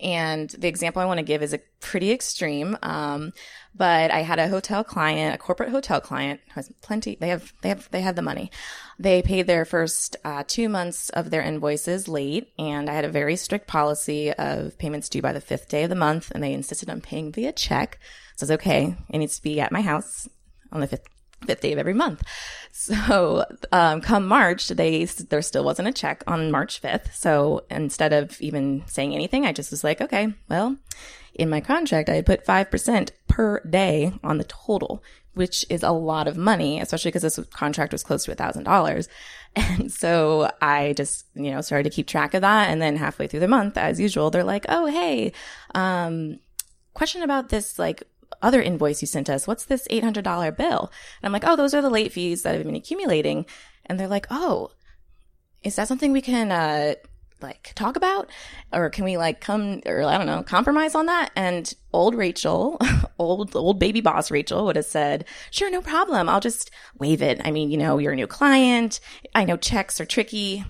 And 0.01 0.51
the 0.51 0.69
example 0.69 1.01
I 1.01 1.07
want 1.07 1.19
to 1.19 1.25
give 1.25 1.43
is 1.43 1.53
a 1.53 1.61
pretty 1.81 2.11
extreme. 2.11 2.77
Um, 2.83 3.33
but 3.75 4.11
I 4.11 4.21
had 4.21 4.39
a 4.39 4.49
hotel 4.49 4.85
client, 4.85 5.35
a 5.35 5.39
corporate 5.39 5.71
hotel 5.71 6.01
client, 6.01 6.41
who 6.49 6.55
has 6.55 6.71
plenty. 6.83 7.17
They 7.19 7.29
have, 7.29 7.53
they 7.63 7.71
have, 7.71 7.91
they 7.91 8.01
have 8.03 8.17
the 8.17 8.23
money. 8.23 8.51
They 8.99 9.23
paid 9.23 9.47
their 9.47 9.65
first 9.65 10.17
uh, 10.25 10.45
two 10.47 10.69
months 10.69 11.09
of 11.11 11.31
their 11.31 11.43
invoices 11.43 12.09
late, 12.09 12.53
and 12.59 12.91
I 12.91 12.95
had 12.95 13.05
a 13.05 13.11
very 13.11 13.37
strict 13.37 13.67
policy 13.67 14.33
of 14.33 14.77
payments 14.79 15.09
due 15.09 15.23
by 15.23 15.33
the 15.33 15.41
fifth 15.41 15.69
day 15.69 15.85
of 15.85 15.91
the 15.91 15.97
month, 15.97 16.31
and 16.31 16.43
they 16.43 16.53
insisted 16.53 16.91
on 16.91 17.01
paying 17.01 17.33
via 17.33 17.53
check. 17.53 17.99
So 18.37 18.45
it's 18.45 18.51
okay. 18.53 18.97
It 19.09 19.19
needs 19.19 19.37
to 19.37 19.43
be 19.43 19.61
at 19.61 19.73
my 19.73 19.81
house 19.81 20.29
on 20.71 20.81
the 20.81 20.87
fifth 20.87 21.07
fifth 21.43 21.61
day 21.61 21.73
of 21.73 21.79
every 21.79 21.95
month. 21.95 22.23
So, 22.71 23.45
um, 23.71 24.01
come 24.01 24.27
March, 24.27 24.69
they, 24.69 25.05
there 25.05 25.43
still 25.43 25.65
wasn't 25.65 25.89
a 25.89 25.93
check 25.93 26.25
on 26.27 26.51
March 26.51 26.81
5th. 26.81 27.15
So 27.15 27.65
instead 27.71 28.13
of 28.13 28.41
even 28.41 28.83
saying 28.87 29.15
anything, 29.15 29.45
I 29.45 29.53
just 29.53 29.71
was 29.71 29.85
like, 29.85 30.01
okay, 30.01 30.33
well, 30.49 30.77
in 31.35 31.51
my 31.51 31.61
contract, 31.61 32.09
I 32.09 32.17
had 32.17 32.27
put 32.27 32.47
5% 32.47 33.11
per 33.29 33.61
day 33.61 34.13
on 34.23 34.39
the 34.39 34.45
total, 34.45 35.03
which 35.35 35.65
is 35.71 35.83
a 35.83 35.91
lot 35.91 36.29
of 36.29 36.37
money, 36.37 36.81
especially 36.81 37.11
because 37.11 37.23
this 37.23 37.39
contract 37.51 37.93
was 37.93 38.03
close 38.03 38.25
to 38.25 38.33
a 38.33 38.37
thousand 38.37 38.65
dollars. 38.65 39.09
And 39.55 39.93
so 39.93 40.51
I 40.63 40.95
just, 40.95 41.27
you 41.35 41.51
know, 41.51 41.61
started 41.61 41.91
to 41.91 41.95
keep 41.95 42.07
track 42.07 42.33
of 42.33 42.41
that. 42.41 42.71
And 42.71 42.81
then 42.81 42.97
halfway 42.97 43.27
through 43.27 43.41
the 43.41 43.49
month, 43.49 43.77
as 43.77 44.01
usual, 44.01 44.31
they're 44.31 44.45
like, 44.45 44.65
Oh, 44.71 44.87
hey, 44.87 45.33
um, 45.75 46.39
question 46.95 47.23
about 47.23 47.51
this 47.51 47.79
like 47.79 48.03
other 48.43 48.61
invoice 48.61 49.01
you 49.01 49.07
sent 49.07 49.31
us. 49.31 49.47
What's 49.47 49.65
this 49.65 49.87
$800 49.89 50.57
bill? 50.57 50.91
And 51.23 51.27
I'm 51.27 51.33
like, 51.33 51.45
oh, 51.47 51.57
those 51.57 51.75
are 51.75 51.83
the 51.83 51.91
late 51.91 52.13
fees 52.13 52.43
that 52.43 52.55
have 52.55 52.65
been 52.65 52.77
accumulating. 52.77 53.47
And 53.87 53.99
they're 53.99 54.09
like, 54.09 54.27
oh, 54.31 54.71
is 55.63 55.77
that 55.77 55.89
something 55.89 56.13
we 56.13 56.21
can, 56.21 56.53
uh, 56.53 56.95
like 57.43 57.73
talk 57.75 57.97
about 57.97 58.31
or 58.73 58.89
can 58.89 59.05
we 59.05 59.17
like 59.17 59.41
come 59.41 59.81
or 59.85 60.03
I 60.05 60.17
don't 60.17 60.27
know, 60.27 60.43
compromise 60.43 60.95
on 60.95 61.07
that? 61.07 61.31
And 61.37 61.73
old 61.93 62.15
Rachel, 62.15 62.79
old, 63.19 63.55
old 63.57 63.79
baby 63.79 64.01
boss 64.01 64.31
Rachel 64.31 64.65
would 64.67 64.77
have 64.77 64.85
said, 64.85 65.25
sure, 65.51 65.71
no 65.71 65.81
problem. 65.81 66.29
I'll 66.29 66.41
just 66.41 66.71
waive 66.99 67.23
it. 67.23 67.41
I 67.45 67.51
mean, 67.51 67.71
you 67.71 67.79
know, 67.79 67.99
you're 67.99 68.13
a 68.13 68.17
new 68.17 68.27
client. 68.27 69.01
I 69.35 69.45
know 69.45 69.57
checks 69.57 70.01
are 70.01 70.07
tricky. 70.07 70.65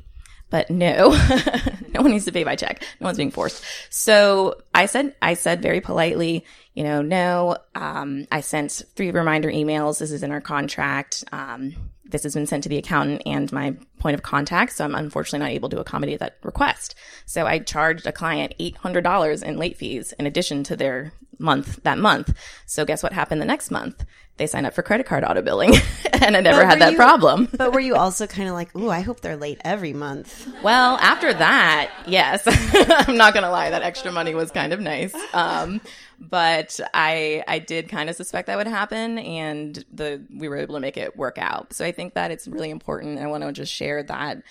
But 0.51 0.69
no, 0.69 1.11
no 1.95 2.03
one 2.03 2.11
needs 2.11 2.27
to 2.27 2.33
pay 2.33 2.45
by 2.45 2.57
check. 2.57 2.83
No 3.01 3.07
one's 3.07 3.17
being 3.17 3.31
forced. 3.31 3.65
So 3.89 4.57
I 4.75 4.85
said, 4.85 5.15
I 5.23 5.33
said 5.33 5.63
very 5.63 5.81
politely, 5.81 6.45
you 6.75 6.85
know, 6.85 7.03
no, 7.03 7.57
um, 7.75 8.27
I 8.33 8.41
sent 8.41 8.83
three 8.97 9.11
reminder 9.11 9.51
emails. 9.51 9.99
This 9.99 10.11
is 10.11 10.23
in 10.23 10.31
our 10.31 10.41
contract. 10.41 11.25
Um, 11.33 11.75
this 12.05 12.23
has 12.23 12.35
been 12.35 12.47
sent 12.47 12.63
to 12.63 12.69
the 12.69 12.79
accountant 12.79 13.23
and 13.27 13.51
my 13.53 13.75
point 13.99 14.15
of 14.15 14.23
contact. 14.23 14.73
So 14.73 14.85
I'm 14.85 14.95
unfortunately 14.95 15.47
not 15.47 15.55
able 15.55 15.69
to 15.71 15.81
accommodate 15.81 16.21
that 16.21 16.39
request. 16.43 16.95
So 17.27 17.47
I 17.47 17.59
charged 17.59 18.07
a 18.07 18.13
client 18.13 18.55
$800 18.61 19.43
in 19.43 19.57
late 19.57 19.77
fees 19.77 20.13
in 20.19 20.27
addition 20.27 20.63
to 20.65 20.77
their 20.77 21.13
month 21.39 21.83
that 21.83 21.99
month. 21.99 22.37
So 22.67 22.85
guess 22.85 23.03
what 23.03 23.13
happened 23.13 23.41
the 23.41 23.47
next 23.47 23.71
month? 23.71 24.05
They 24.39 24.47
signed 24.47 24.67
up 24.67 24.75
for 24.75 24.83
credit 24.83 25.07
card 25.07 25.25
auto 25.25 25.43
billing 25.43 25.75
and 26.13 26.37
I 26.37 26.41
never 26.41 26.65
had 26.65 26.81
that 26.81 26.93
you, 26.93 26.97
problem. 26.97 27.49
but 27.57 27.73
were 27.73 27.81
you 27.81 27.97
also 27.97 28.27
kind 28.27 28.49
of 28.49 28.55
like, 28.55 28.75
ooh, 28.75 28.89
I 28.89 29.01
hope 29.01 29.21
they're 29.21 29.37
late 29.37 29.61
every 29.65 29.93
month? 29.93 30.49
Well, 30.63 30.97
after 30.99 31.33
that, 31.35 31.91
yes. 32.07 32.43
I'm 33.07 33.17
not 33.17 33.35
going 33.35 33.45
to 33.45 33.51
lie. 33.51 33.71
That 33.71 33.83
extra 33.83 34.11
money 34.11 34.35
was 34.35 34.51
kind 34.51 34.73
of 34.73 34.81
nice. 34.81 35.15
Um, 35.35 35.81
but 36.29 36.79
I 36.95 37.43
I 37.49 37.59
did 37.59 37.89
kind 37.89 38.09
of 38.09 38.17
suspect 38.17 38.47
that 38.47 38.57
would 38.57 38.69
happen, 38.69 39.19
and 39.19 39.85
the 39.93 40.25
we 40.35 40.49
were 40.49 40.57
able 40.57 40.75
to 40.75 40.81
make 40.81 40.97
it 40.97 41.17
work 41.17 41.37
out. 41.37 41.73
So 41.73 41.85
I 41.85 41.93
think 41.93 42.15
that 42.15 42.31
it's 42.31 42.47
really 42.47 42.71
important. 42.71 43.19
I 43.19 43.27
want 43.27 43.43
to 43.43 43.53
just 43.53 43.73
share 43.73 44.03
that 44.05 44.43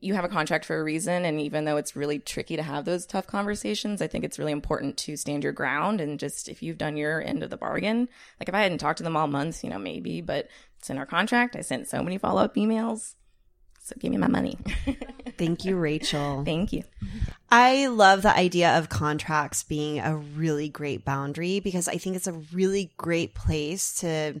you 0.00 0.14
have 0.14 0.24
a 0.24 0.28
contract 0.28 0.64
for 0.64 0.78
a 0.78 0.84
reason, 0.84 1.24
and 1.24 1.40
even 1.40 1.64
though 1.64 1.76
it's 1.76 1.96
really 1.96 2.20
tricky 2.20 2.54
to 2.56 2.62
have 2.62 2.84
those 2.84 3.06
tough 3.06 3.26
conversations, 3.26 4.00
I 4.00 4.06
think 4.06 4.24
it's 4.24 4.38
really 4.38 4.52
important 4.52 4.96
to 4.98 5.16
stand 5.16 5.42
your 5.42 5.52
ground 5.52 6.00
and 6.00 6.20
just 6.20 6.48
if 6.48 6.62
you've 6.62 6.78
done 6.78 6.96
your 6.96 7.20
end 7.20 7.42
of 7.42 7.50
the 7.50 7.56
bargain. 7.56 8.08
Like 8.38 8.48
if 8.48 8.54
I 8.54 8.62
hadn't 8.62 8.78
talked 8.78 8.98
to 8.98 9.04
them 9.04 9.16
all 9.16 9.26
months, 9.26 9.64
you 9.64 9.70
know, 9.70 9.80
maybe, 9.80 10.20
but 10.20 10.48
it's 10.78 10.90
in 10.90 10.98
our 10.98 11.06
contract. 11.06 11.56
I 11.56 11.62
sent 11.62 11.88
so 11.88 12.04
many 12.04 12.18
follow 12.18 12.42
up 12.42 12.54
emails. 12.54 13.14
So 13.90 13.96
give 13.98 14.12
me 14.12 14.18
my 14.18 14.28
money. 14.28 14.56
Thank 15.36 15.64
you, 15.64 15.76
Rachel. 15.76 16.42
Thank 16.46 16.72
you. 16.72 16.84
I 17.50 17.88
love 17.88 18.22
the 18.22 18.36
idea 18.36 18.78
of 18.78 18.88
contracts 18.88 19.64
being 19.64 19.98
a 19.98 20.16
really 20.16 20.68
great 20.68 21.04
boundary 21.04 21.58
because 21.58 21.88
I 21.88 21.96
think 21.96 22.14
it's 22.14 22.28
a 22.28 22.40
really 22.52 22.92
great 22.96 23.34
place 23.34 23.94
to 23.96 24.40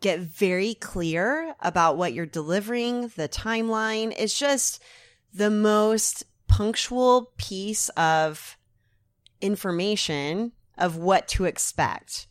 get 0.00 0.20
very 0.20 0.72
clear 0.72 1.54
about 1.60 1.98
what 1.98 2.14
you're 2.14 2.24
delivering, 2.24 3.08
the 3.08 3.28
timeline. 3.28 4.14
It's 4.16 4.38
just 4.38 4.82
the 5.34 5.50
most 5.50 6.24
punctual 6.46 7.32
piece 7.36 7.90
of 7.90 8.56
information 9.42 10.52
of 10.78 10.96
what 10.96 11.28
to 11.28 11.44
expect. 11.44 12.27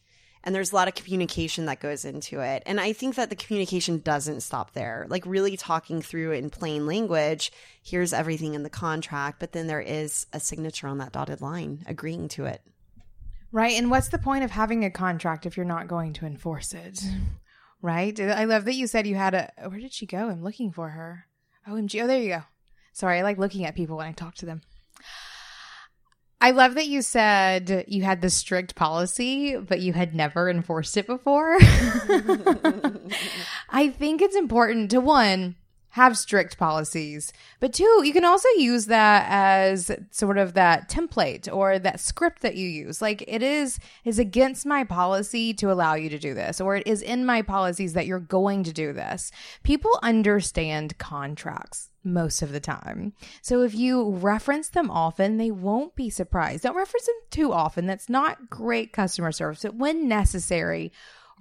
And 0.48 0.56
there's 0.56 0.72
a 0.72 0.76
lot 0.76 0.88
of 0.88 0.96
communication 0.96 1.66
that 1.66 1.82
goes 1.82 2.06
into 2.06 2.40
it. 2.40 2.64
And 2.66 2.80
I 2.80 2.94
think 2.94 3.16
that 3.16 3.30
the 3.30 3.36
communication 3.36 4.00
doesn't 4.00 4.40
stop 4.40 4.72
there. 4.72 5.06
Like 5.10 5.26
really 5.26 5.58
talking 5.58 6.02
through 6.02 6.32
in 6.32 6.50
plain 6.50 6.86
language, 6.86 7.52
here's 7.84 8.14
everything 8.14 8.54
in 8.54 8.64
the 8.64 8.70
contract, 8.70 9.42
but 9.42 9.52
then 9.52 9.68
there 9.68 9.82
is 9.82 10.26
a 10.32 10.40
signature 10.40 10.88
on 10.88 11.00
that 11.00 11.12
dotted 11.12 11.42
line 11.42 11.84
agreeing 11.86 12.30
to 12.30 12.46
it. 12.46 12.62
Right. 13.52 13.78
And 13.78 13.92
what's 13.92 14.08
the 14.08 14.20
point 14.20 14.46
of 14.46 14.52
having 14.52 14.86
a 14.86 14.90
contract 14.90 15.46
if 15.46 15.58
you're 15.58 15.66
not 15.66 15.90
going 15.90 16.14
to 16.14 16.26
enforce 16.26 16.74
it? 16.74 17.04
Right. 17.82 18.18
I 18.18 18.46
love 18.46 18.64
that 18.66 18.76
you 18.76 18.88
said 18.88 19.06
you 19.06 19.16
had 19.16 19.34
a. 19.34 19.52
Where 19.68 19.82
did 19.82 19.94
she 19.94 20.06
go? 20.06 20.30
I'm 20.30 20.44
looking 20.44 20.72
for 20.72 20.90
her. 20.90 21.26
OMG. 21.68 22.02
Oh, 22.02 22.08
there 22.08 22.22
you 22.22 22.30
go. 22.30 22.44
Sorry. 22.94 23.20
I 23.20 23.22
like 23.22 23.38
looking 23.38 23.66
at 23.66 23.76
people 23.76 23.98
when 23.98 24.08
I 24.08 24.14
talk 24.14 24.36
to 24.36 24.46
them. 24.46 24.62
I 26.40 26.52
love 26.52 26.76
that 26.76 26.88
you 26.88 27.02
said 27.02 27.86
you 27.88 28.04
had 28.04 28.22
the 28.22 28.30
strict 28.30 28.76
policy, 28.76 29.58
but 29.58 29.80
you 29.80 29.94
had 29.94 30.14
never 30.14 30.50
enforced 30.50 30.96
it 30.96 31.08
before. 31.08 31.58
I 33.70 33.90
think 33.98 34.22
it's 34.22 34.36
important 34.36 34.92
to 34.92 35.02
one, 35.02 35.56
have 35.92 36.18
strict 36.18 36.58
policies, 36.58 37.34
but 37.60 37.74
two, 37.74 38.02
you 38.04 38.14
can 38.14 38.26
also 38.26 38.50
use 38.58 38.86
that 38.86 39.26
as 39.30 39.92
sort 40.12 40.38
of 40.38 40.54
that 40.54 40.90
template 40.90 41.52
or 41.52 41.80
that 41.80 42.00
script 42.00 42.42
that 42.42 42.56
you 42.56 42.68
use. 42.68 43.02
Like 43.02 43.24
it 43.28 43.42
is 43.42 43.80
is 44.06 44.20
against 44.20 44.66
my 44.66 44.84
policy 44.84 45.54
to 45.56 45.72
allow 45.72 45.96
you 45.96 46.10
to 46.10 46.20
do 46.20 46.34
this, 46.34 46.62
or 46.62 46.76
it 46.76 46.86
is 46.86 47.02
in 47.02 47.26
my 47.26 47.42
policies 47.42 47.94
that 47.94 48.06
you're 48.06 48.20
going 48.20 48.64
to 48.64 48.74
do 48.74 48.94
this. 48.94 49.32
People 49.64 50.00
understand 50.04 50.98
contracts 50.98 51.90
most 52.04 52.42
of 52.42 52.52
the 52.52 52.60
time. 52.60 53.14
So 53.42 53.62
if 53.62 53.76
you 53.76 54.12
reference 54.12 54.70
them 54.70 54.90
often, 54.90 55.38
they 55.38 55.52
won't 55.52 55.96
be 55.96 56.10
surprised. 56.10 56.64
Don't 56.64 56.76
reference 56.76 57.06
them 57.06 57.16
too 57.32 57.52
often. 57.52 57.86
That's 57.86 58.10
not 58.10 58.50
great 58.50 58.94
customer 58.94 59.32
service. 59.32 59.64
But 59.64 59.76
when 59.76 60.08
necessary, 60.08 60.92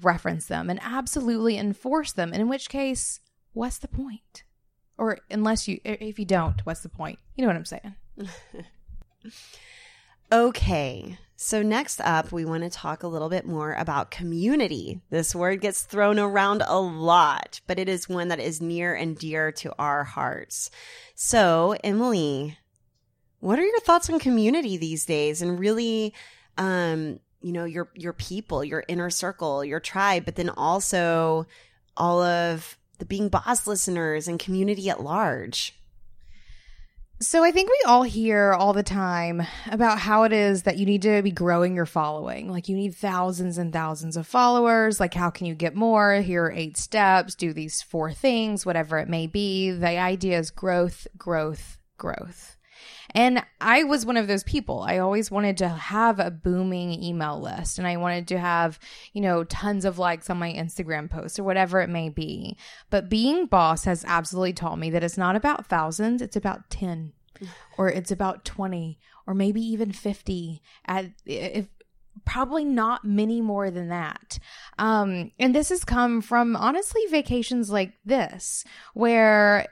reference 0.02 0.46
them 0.46 0.68
and 0.68 0.80
absolutely 0.82 1.56
enforce 1.56 2.12
them. 2.12 2.32
In 2.32 2.48
which 2.48 2.68
case, 2.68 3.20
what's 3.56 3.78
the 3.78 3.88
point? 3.88 4.44
Or 4.98 5.18
unless 5.30 5.66
you, 5.66 5.80
if 5.82 6.18
you 6.18 6.24
don't, 6.24 6.60
what's 6.64 6.82
the 6.82 6.88
point? 6.88 7.18
You 7.34 7.42
know 7.42 7.48
what 7.48 7.56
I'm 7.56 7.64
saying? 7.64 7.94
okay. 10.32 11.18
So, 11.38 11.62
next 11.62 12.00
up, 12.00 12.32
we 12.32 12.44
want 12.44 12.64
to 12.64 12.70
talk 12.70 13.02
a 13.02 13.08
little 13.08 13.28
bit 13.28 13.46
more 13.46 13.74
about 13.74 14.10
community. 14.10 15.00
This 15.10 15.34
word 15.34 15.60
gets 15.60 15.82
thrown 15.82 16.18
around 16.18 16.62
a 16.66 16.78
lot, 16.78 17.60
but 17.66 17.78
it 17.78 17.88
is 17.88 18.08
one 18.08 18.28
that 18.28 18.40
is 18.40 18.60
near 18.60 18.94
and 18.94 19.18
dear 19.18 19.52
to 19.52 19.74
our 19.78 20.04
hearts. 20.04 20.70
So, 21.14 21.76
Emily, 21.84 22.58
what 23.40 23.58
are 23.58 23.66
your 23.66 23.80
thoughts 23.80 24.08
on 24.08 24.18
community 24.18 24.76
these 24.76 25.04
days 25.04 25.42
and 25.42 25.58
really, 25.58 26.14
um, 26.56 27.20
you 27.42 27.52
know, 27.52 27.64
your, 27.64 27.90
your 27.94 28.14
people, 28.14 28.64
your 28.64 28.84
inner 28.88 29.10
circle, 29.10 29.62
your 29.62 29.80
tribe, 29.80 30.24
but 30.24 30.36
then 30.36 30.48
also 30.50 31.46
all 31.98 32.22
of 32.22 32.78
the 32.98 33.04
Being 33.04 33.28
Boss 33.28 33.66
listeners 33.66 34.28
and 34.28 34.38
community 34.38 34.88
at 34.90 35.02
large? 35.02 35.74
So 37.18 37.42
I 37.42 37.50
think 37.50 37.70
we 37.70 37.80
all 37.86 38.02
hear 38.02 38.52
all 38.52 38.74
the 38.74 38.82
time 38.82 39.42
about 39.70 39.98
how 39.98 40.24
it 40.24 40.34
is 40.34 40.64
that 40.64 40.76
you 40.76 40.84
need 40.84 41.00
to 41.02 41.22
be 41.22 41.30
growing 41.30 41.74
your 41.74 41.86
following. 41.86 42.50
Like 42.50 42.68
you 42.68 42.76
need 42.76 42.94
thousands 42.94 43.56
and 43.56 43.72
thousands 43.72 44.18
of 44.18 44.26
followers. 44.26 45.00
Like 45.00 45.14
how 45.14 45.30
can 45.30 45.46
you 45.46 45.54
get 45.54 45.74
more? 45.74 46.16
Here 46.16 46.44
are 46.44 46.52
eight 46.52 46.76
steps, 46.76 47.34
do 47.34 47.54
these 47.54 47.80
four 47.80 48.12
things, 48.12 48.66
whatever 48.66 48.98
it 48.98 49.08
may 49.08 49.26
be. 49.26 49.70
The 49.70 49.96
idea 49.96 50.38
is 50.38 50.50
growth, 50.50 51.06
growth, 51.16 51.78
growth. 51.96 52.55
And 53.16 53.42
I 53.62 53.82
was 53.84 54.04
one 54.04 54.18
of 54.18 54.28
those 54.28 54.44
people. 54.44 54.82
I 54.82 54.98
always 54.98 55.30
wanted 55.30 55.56
to 55.58 55.68
have 55.68 56.20
a 56.20 56.30
booming 56.30 57.02
email 57.02 57.40
list 57.40 57.78
and 57.78 57.88
I 57.88 57.96
wanted 57.96 58.28
to 58.28 58.38
have, 58.38 58.78
you 59.14 59.22
know, 59.22 59.42
tons 59.42 59.86
of 59.86 59.98
likes 59.98 60.28
on 60.28 60.38
my 60.38 60.52
Instagram 60.52 61.10
posts 61.10 61.38
or 61.38 61.44
whatever 61.44 61.80
it 61.80 61.88
may 61.88 62.10
be. 62.10 62.58
But 62.90 63.08
being 63.08 63.46
boss 63.46 63.84
has 63.84 64.04
absolutely 64.06 64.52
taught 64.52 64.78
me 64.78 64.90
that 64.90 65.02
it's 65.02 65.16
not 65.16 65.34
about 65.34 65.66
thousands, 65.66 66.20
it's 66.20 66.36
about 66.36 66.68
10 66.68 67.14
or 67.78 67.88
it's 67.88 68.10
about 68.10 68.44
20 68.44 68.98
or 69.26 69.32
maybe 69.32 69.62
even 69.62 69.92
50 69.92 70.62
at 70.84 71.06
if 71.24 71.68
probably 72.26 72.64
not 72.64 73.04
many 73.04 73.40
more 73.40 73.70
than 73.70 73.88
that. 73.88 74.38
Um, 74.78 75.32
and 75.38 75.54
this 75.54 75.70
has 75.70 75.84
come 75.84 76.20
from 76.20 76.54
honestly 76.54 77.02
vacations 77.10 77.70
like 77.70 77.94
this, 78.04 78.64
where 78.94 79.66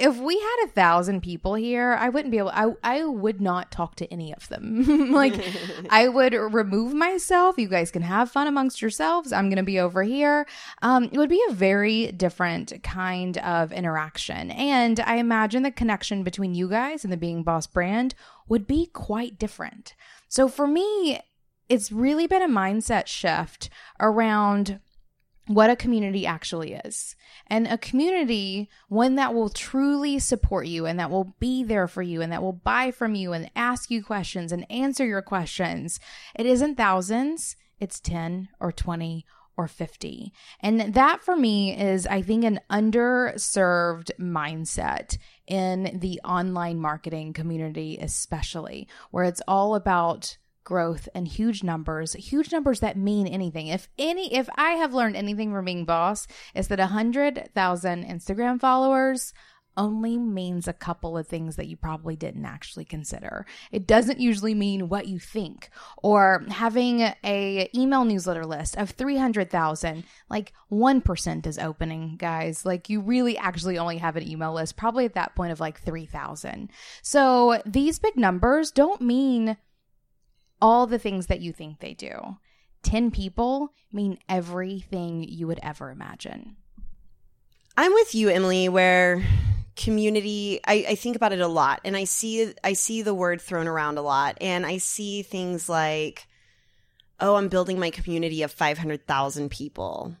if 0.00 0.16
we 0.16 0.34
had 0.38 0.64
a 0.64 0.68
thousand 0.68 1.20
people 1.20 1.54
here, 1.54 1.92
I 1.92 2.08
wouldn't 2.08 2.32
be 2.32 2.38
able. 2.38 2.50
I 2.50 2.72
I 2.82 3.04
would 3.04 3.40
not 3.40 3.70
talk 3.70 3.96
to 3.96 4.10
any 4.12 4.32
of 4.32 4.48
them. 4.48 5.12
like 5.12 5.34
I 5.90 6.08
would 6.08 6.32
remove 6.32 6.94
myself. 6.94 7.58
You 7.58 7.68
guys 7.68 7.90
can 7.90 8.02
have 8.02 8.30
fun 8.30 8.46
amongst 8.46 8.80
yourselves. 8.80 9.32
I'm 9.32 9.50
gonna 9.50 9.62
be 9.62 9.78
over 9.78 10.02
here. 10.02 10.46
Um, 10.82 11.04
it 11.04 11.18
would 11.18 11.28
be 11.28 11.42
a 11.48 11.52
very 11.52 12.12
different 12.12 12.82
kind 12.82 13.36
of 13.38 13.72
interaction, 13.72 14.50
and 14.50 14.98
I 15.00 15.16
imagine 15.16 15.62
the 15.62 15.70
connection 15.70 16.22
between 16.22 16.54
you 16.54 16.68
guys 16.68 17.04
and 17.04 17.12
the 17.12 17.18
Being 17.18 17.42
Boss 17.42 17.66
brand 17.66 18.14
would 18.48 18.66
be 18.66 18.86
quite 18.86 19.38
different. 19.38 19.94
So 20.28 20.48
for 20.48 20.66
me, 20.66 21.20
it's 21.68 21.92
really 21.92 22.26
been 22.26 22.42
a 22.42 22.48
mindset 22.48 23.06
shift 23.06 23.68
around 24.00 24.80
what 25.50 25.68
a 25.68 25.74
community 25.74 26.26
actually 26.26 26.74
is. 26.74 27.16
And 27.48 27.66
a 27.66 27.76
community, 27.76 28.70
one 28.88 29.16
that 29.16 29.34
will 29.34 29.48
truly 29.48 30.20
support 30.20 30.68
you 30.68 30.86
and 30.86 30.96
that 31.00 31.10
will 31.10 31.34
be 31.40 31.64
there 31.64 31.88
for 31.88 32.02
you 32.02 32.22
and 32.22 32.30
that 32.30 32.40
will 32.40 32.52
buy 32.52 32.92
from 32.92 33.16
you 33.16 33.32
and 33.32 33.50
ask 33.56 33.90
you 33.90 34.00
questions 34.04 34.52
and 34.52 34.64
answer 34.70 35.04
your 35.04 35.22
questions. 35.22 35.98
It 36.36 36.46
isn't 36.46 36.76
thousands, 36.76 37.56
it's 37.80 37.98
10 37.98 38.48
or 38.60 38.70
20 38.70 39.26
or 39.56 39.66
50. 39.66 40.32
And 40.60 40.94
that 40.94 41.20
for 41.20 41.34
me 41.34 41.76
is, 41.76 42.06
I 42.06 42.22
think, 42.22 42.44
an 42.44 42.60
underserved 42.70 44.12
mindset 44.20 45.18
in 45.48 45.98
the 45.98 46.20
online 46.24 46.78
marketing 46.78 47.32
community, 47.32 47.98
especially 48.00 48.86
where 49.10 49.24
it's 49.24 49.42
all 49.48 49.74
about 49.74 50.38
growth 50.64 51.08
and 51.14 51.26
huge 51.26 51.62
numbers, 51.62 52.12
huge 52.14 52.52
numbers 52.52 52.80
that 52.80 52.96
mean 52.96 53.26
anything. 53.26 53.68
If 53.68 53.88
any, 53.98 54.34
if 54.34 54.48
I 54.56 54.72
have 54.72 54.94
learned 54.94 55.16
anything 55.16 55.52
from 55.52 55.64
being 55.64 55.84
boss, 55.84 56.26
is 56.54 56.68
that 56.68 56.80
a 56.80 56.86
hundred 56.86 57.50
thousand 57.54 58.04
Instagram 58.04 58.60
followers 58.60 59.32
only 59.76 60.18
means 60.18 60.66
a 60.68 60.72
couple 60.72 61.16
of 61.16 61.26
things 61.26 61.56
that 61.56 61.66
you 61.66 61.76
probably 61.76 62.16
didn't 62.16 62.44
actually 62.44 62.84
consider. 62.84 63.46
It 63.70 63.86
doesn't 63.86 64.20
usually 64.20 64.54
mean 64.54 64.88
what 64.88 65.06
you 65.06 65.18
think 65.18 65.70
or 66.02 66.44
having 66.50 67.00
a 67.00 67.70
email 67.74 68.04
newsletter 68.04 68.44
list 68.44 68.76
of 68.76 68.90
300,000 68.90 70.04
like 70.28 70.52
1% 70.70 71.46
is 71.46 71.58
opening 71.58 72.16
guys. 72.16 72.66
Like 72.66 72.90
you 72.90 73.00
really 73.00 73.38
actually 73.38 73.78
only 73.78 73.98
have 73.98 74.16
an 74.16 74.28
email 74.28 74.52
list 74.52 74.76
probably 74.76 75.04
at 75.04 75.14
that 75.14 75.34
point 75.34 75.52
of 75.52 75.60
like 75.60 75.80
3,000. 75.80 76.70
So 77.02 77.62
these 77.64 77.98
big 77.98 78.16
numbers 78.16 78.70
don't 78.70 79.00
mean 79.00 79.56
all 80.60 80.86
the 80.86 80.98
things 80.98 81.26
that 81.26 81.40
you 81.40 81.52
think 81.52 81.78
they 81.78 81.94
do. 81.94 82.36
10 82.82 83.10
people 83.10 83.72
mean 83.92 84.18
everything 84.28 85.22
you 85.22 85.46
would 85.46 85.60
ever 85.62 85.90
imagine. 85.90 86.56
I'm 87.76 87.92
with 87.92 88.14
you, 88.14 88.28
Emily, 88.28 88.68
where 88.68 89.22
community 89.76 90.60
I, 90.66 90.84
I 90.90 90.94
think 90.94 91.16
about 91.16 91.32
it 91.32 91.40
a 91.40 91.48
lot 91.48 91.80
and 91.84 91.96
I 91.96 92.04
see 92.04 92.52
I 92.62 92.74
see 92.74 93.00
the 93.00 93.14
word 93.14 93.40
thrown 93.40 93.66
around 93.66 93.96
a 93.96 94.02
lot 94.02 94.36
and 94.40 94.66
I 94.66 94.76
see 94.76 95.22
things 95.22 95.68
like, 95.68 96.26
oh, 97.18 97.36
I'm 97.36 97.48
building 97.48 97.78
my 97.78 97.90
community 97.90 98.42
of 98.42 98.52
five 98.52 98.78
hundred 98.78 99.06
thousand 99.06 99.50
people. 99.50 100.16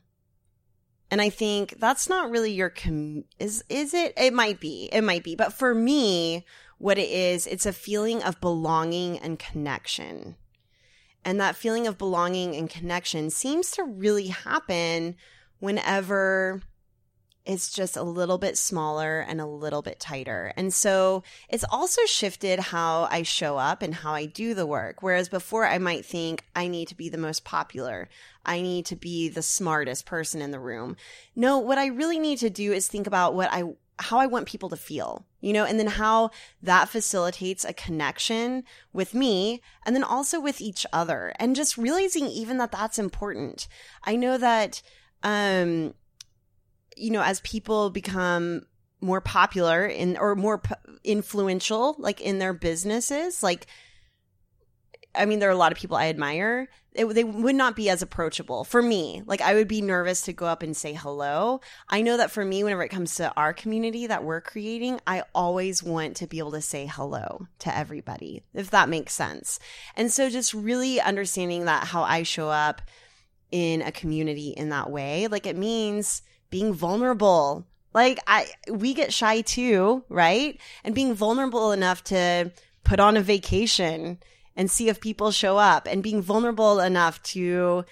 And 1.10 1.20
I 1.20 1.28
think 1.28 1.78
that's 1.78 2.08
not 2.08 2.30
really 2.30 2.52
your 2.52 2.70
com 2.70 3.24
is 3.38 3.64
is 3.68 3.92
it? 3.92 4.14
It 4.16 4.32
might 4.32 4.60
be. 4.60 4.88
It 4.92 5.02
might 5.02 5.24
be. 5.24 5.34
But 5.34 5.52
for 5.52 5.74
me, 5.74 6.46
what 6.80 6.96
it 6.96 7.10
is, 7.10 7.46
it's 7.46 7.66
a 7.66 7.74
feeling 7.74 8.22
of 8.22 8.40
belonging 8.40 9.18
and 9.18 9.38
connection. 9.38 10.36
And 11.22 11.38
that 11.38 11.54
feeling 11.54 11.86
of 11.86 11.98
belonging 11.98 12.56
and 12.56 12.70
connection 12.70 13.28
seems 13.28 13.70
to 13.72 13.84
really 13.84 14.28
happen 14.28 15.16
whenever 15.58 16.62
it's 17.44 17.70
just 17.70 17.98
a 17.98 18.02
little 18.02 18.38
bit 18.38 18.56
smaller 18.56 19.20
and 19.20 19.42
a 19.42 19.46
little 19.46 19.82
bit 19.82 20.00
tighter. 20.00 20.54
And 20.56 20.72
so 20.72 21.22
it's 21.50 21.64
also 21.70 22.00
shifted 22.06 22.58
how 22.58 23.08
I 23.10 23.24
show 23.24 23.58
up 23.58 23.82
and 23.82 23.94
how 23.94 24.14
I 24.14 24.24
do 24.24 24.54
the 24.54 24.66
work. 24.66 25.02
Whereas 25.02 25.28
before 25.28 25.66
I 25.66 25.76
might 25.76 26.06
think 26.06 26.46
I 26.56 26.66
need 26.66 26.88
to 26.88 26.96
be 26.96 27.10
the 27.10 27.18
most 27.18 27.44
popular. 27.44 28.08
I 28.46 28.62
need 28.62 28.86
to 28.86 28.96
be 28.96 29.28
the 29.28 29.42
smartest 29.42 30.06
person 30.06 30.40
in 30.40 30.50
the 30.50 30.58
room. 30.58 30.96
No, 31.36 31.58
what 31.58 31.76
I 31.76 31.88
really 31.88 32.18
need 32.18 32.38
to 32.38 32.48
do 32.48 32.72
is 32.72 32.88
think 32.88 33.06
about 33.06 33.34
what 33.34 33.50
I 33.52 33.64
how 34.00 34.18
I 34.18 34.26
want 34.26 34.48
people 34.48 34.68
to 34.70 34.76
feel, 34.76 35.26
you 35.40 35.52
know, 35.52 35.64
and 35.64 35.78
then 35.78 35.86
how 35.86 36.30
that 36.62 36.88
facilitates 36.88 37.64
a 37.64 37.72
connection 37.72 38.64
with 38.92 39.14
me 39.14 39.60
and 39.84 39.94
then 39.94 40.04
also 40.04 40.40
with 40.40 40.60
each 40.60 40.86
other 40.92 41.32
and 41.38 41.56
just 41.56 41.78
realizing 41.78 42.26
even 42.26 42.58
that 42.58 42.72
that's 42.72 42.98
important. 42.98 43.68
I 44.04 44.16
know 44.16 44.38
that, 44.38 44.82
um, 45.22 45.94
you 46.96 47.10
know, 47.10 47.22
as 47.22 47.40
people 47.40 47.90
become 47.90 48.62
more 49.00 49.20
popular 49.20 49.86
in 49.86 50.16
or 50.16 50.34
more 50.34 50.58
p- 50.58 50.74
influential, 51.04 51.96
like 51.98 52.20
in 52.20 52.38
their 52.38 52.52
businesses, 52.52 53.42
like 53.42 53.66
I 55.14 55.26
mean, 55.26 55.38
there 55.38 55.48
are 55.48 55.52
a 55.52 55.56
lot 55.56 55.72
of 55.72 55.78
people 55.78 55.96
I 55.96 56.08
admire. 56.08 56.68
It, 56.92 57.04
they 57.06 57.24
would 57.24 57.54
not 57.54 57.76
be 57.76 57.88
as 57.88 58.02
approachable 58.02 58.64
for 58.64 58.82
me. 58.82 59.22
Like, 59.26 59.40
I 59.40 59.54
would 59.54 59.68
be 59.68 59.80
nervous 59.80 60.22
to 60.22 60.32
go 60.32 60.46
up 60.46 60.62
and 60.62 60.76
say 60.76 60.92
hello. 60.92 61.60
I 61.88 62.02
know 62.02 62.16
that 62.16 62.30
for 62.30 62.44
me, 62.44 62.62
whenever 62.64 62.82
it 62.82 62.90
comes 62.90 63.14
to 63.16 63.32
our 63.36 63.52
community 63.52 64.06
that 64.06 64.24
we're 64.24 64.40
creating, 64.40 65.00
I 65.06 65.24
always 65.34 65.82
want 65.82 66.16
to 66.16 66.26
be 66.26 66.38
able 66.38 66.52
to 66.52 66.60
say 66.60 66.86
hello 66.86 67.46
to 67.60 67.76
everybody, 67.76 68.44
if 68.54 68.70
that 68.70 68.88
makes 68.88 69.12
sense. 69.12 69.58
And 69.96 70.12
so, 70.12 70.30
just 70.30 70.54
really 70.54 71.00
understanding 71.00 71.64
that 71.64 71.84
how 71.84 72.02
I 72.02 72.22
show 72.22 72.48
up 72.48 72.82
in 73.50 73.82
a 73.82 73.92
community 73.92 74.50
in 74.50 74.68
that 74.70 74.90
way, 74.90 75.26
like, 75.26 75.46
it 75.46 75.56
means 75.56 76.22
being 76.50 76.72
vulnerable. 76.72 77.66
Like, 77.92 78.18
I, 78.26 78.46
we 78.68 78.94
get 78.94 79.12
shy 79.12 79.40
too, 79.40 80.04
right? 80.08 80.60
And 80.84 80.94
being 80.94 81.14
vulnerable 81.14 81.72
enough 81.72 82.04
to, 82.04 82.52
put 82.84 83.00
on 83.00 83.16
a 83.16 83.22
vacation 83.22 84.18
and 84.56 84.70
see 84.70 84.88
if 84.88 85.00
people 85.00 85.30
show 85.30 85.58
up 85.58 85.86
and 85.86 86.02
being 86.02 86.22
vulnerable 86.22 86.80
enough 86.80 87.22
to, 87.22 87.84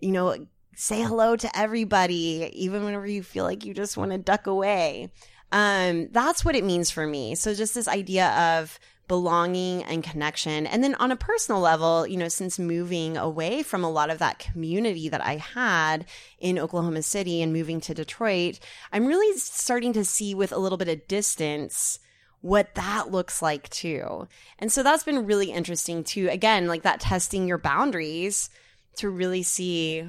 you 0.00 0.12
know, 0.12 0.46
say 0.74 1.02
hello 1.02 1.36
to 1.36 1.58
everybody, 1.58 2.50
even 2.54 2.84
whenever 2.84 3.06
you 3.06 3.22
feel 3.22 3.44
like 3.44 3.64
you 3.64 3.74
just 3.74 3.96
want 3.96 4.10
to 4.10 4.18
duck 4.18 4.46
away. 4.46 5.12
Um, 5.52 6.08
that's 6.10 6.44
what 6.44 6.56
it 6.56 6.64
means 6.64 6.90
for 6.90 7.06
me. 7.06 7.34
So 7.34 7.54
just 7.54 7.74
this 7.74 7.88
idea 7.88 8.30
of 8.58 8.78
belonging 9.08 9.82
and 9.84 10.02
connection. 10.02 10.66
And 10.66 10.82
then 10.82 10.94
on 10.94 11.10
a 11.10 11.16
personal 11.16 11.60
level, 11.60 12.06
you 12.06 12.16
know, 12.16 12.28
since 12.28 12.58
moving 12.58 13.18
away 13.18 13.62
from 13.62 13.84
a 13.84 13.90
lot 13.90 14.08
of 14.08 14.18
that 14.20 14.38
community 14.38 15.10
that 15.10 15.22
I 15.22 15.36
had 15.36 16.06
in 16.38 16.58
Oklahoma 16.58 17.02
City 17.02 17.42
and 17.42 17.52
moving 17.52 17.80
to 17.82 17.94
Detroit, 17.94 18.58
I'm 18.90 19.06
really 19.06 19.36
starting 19.38 19.92
to 19.92 20.04
see 20.04 20.34
with 20.34 20.52
a 20.52 20.58
little 20.58 20.78
bit 20.78 20.88
of 20.88 21.06
distance 21.08 21.98
what 22.42 22.74
that 22.74 23.10
looks 23.10 23.40
like 23.40 23.68
too. 23.70 24.28
And 24.58 24.70
so 24.70 24.82
that's 24.82 25.04
been 25.04 25.26
really 25.26 25.50
interesting 25.50 26.04
too. 26.04 26.28
Again, 26.28 26.66
like 26.66 26.82
that 26.82 27.00
testing 27.00 27.48
your 27.48 27.58
boundaries 27.58 28.50
to 28.96 29.08
really 29.08 29.42
see 29.42 30.08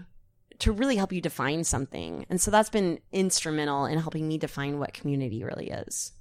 to 0.60 0.72
really 0.72 0.96
help 0.96 1.12
you 1.12 1.22
define 1.22 1.64
something. 1.64 2.26
And 2.30 2.40
so 2.40 2.52
that's 2.52 2.70
been 2.70 3.00
instrumental 3.12 3.86
in 3.86 4.00
helping 4.00 4.28
me 4.28 4.38
define 4.38 4.80
what 4.80 4.94
community 4.94 5.44
really 5.44 5.70
is. 5.70 6.12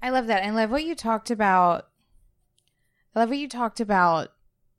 I 0.00 0.10
love 0.10 0.26
that. 0.28 0.44
I 0.44 0.50
love 0.50 0.70
what 0.70 0.84
you 0.84 0.94
talked 0.94 1.30
about. 1.30 1.88
I 3.14 3.20
love 3.20 3.28
what 3.28 3.38
you 3.38 3.48
talked 3.48 3.80
about 3.80 4.28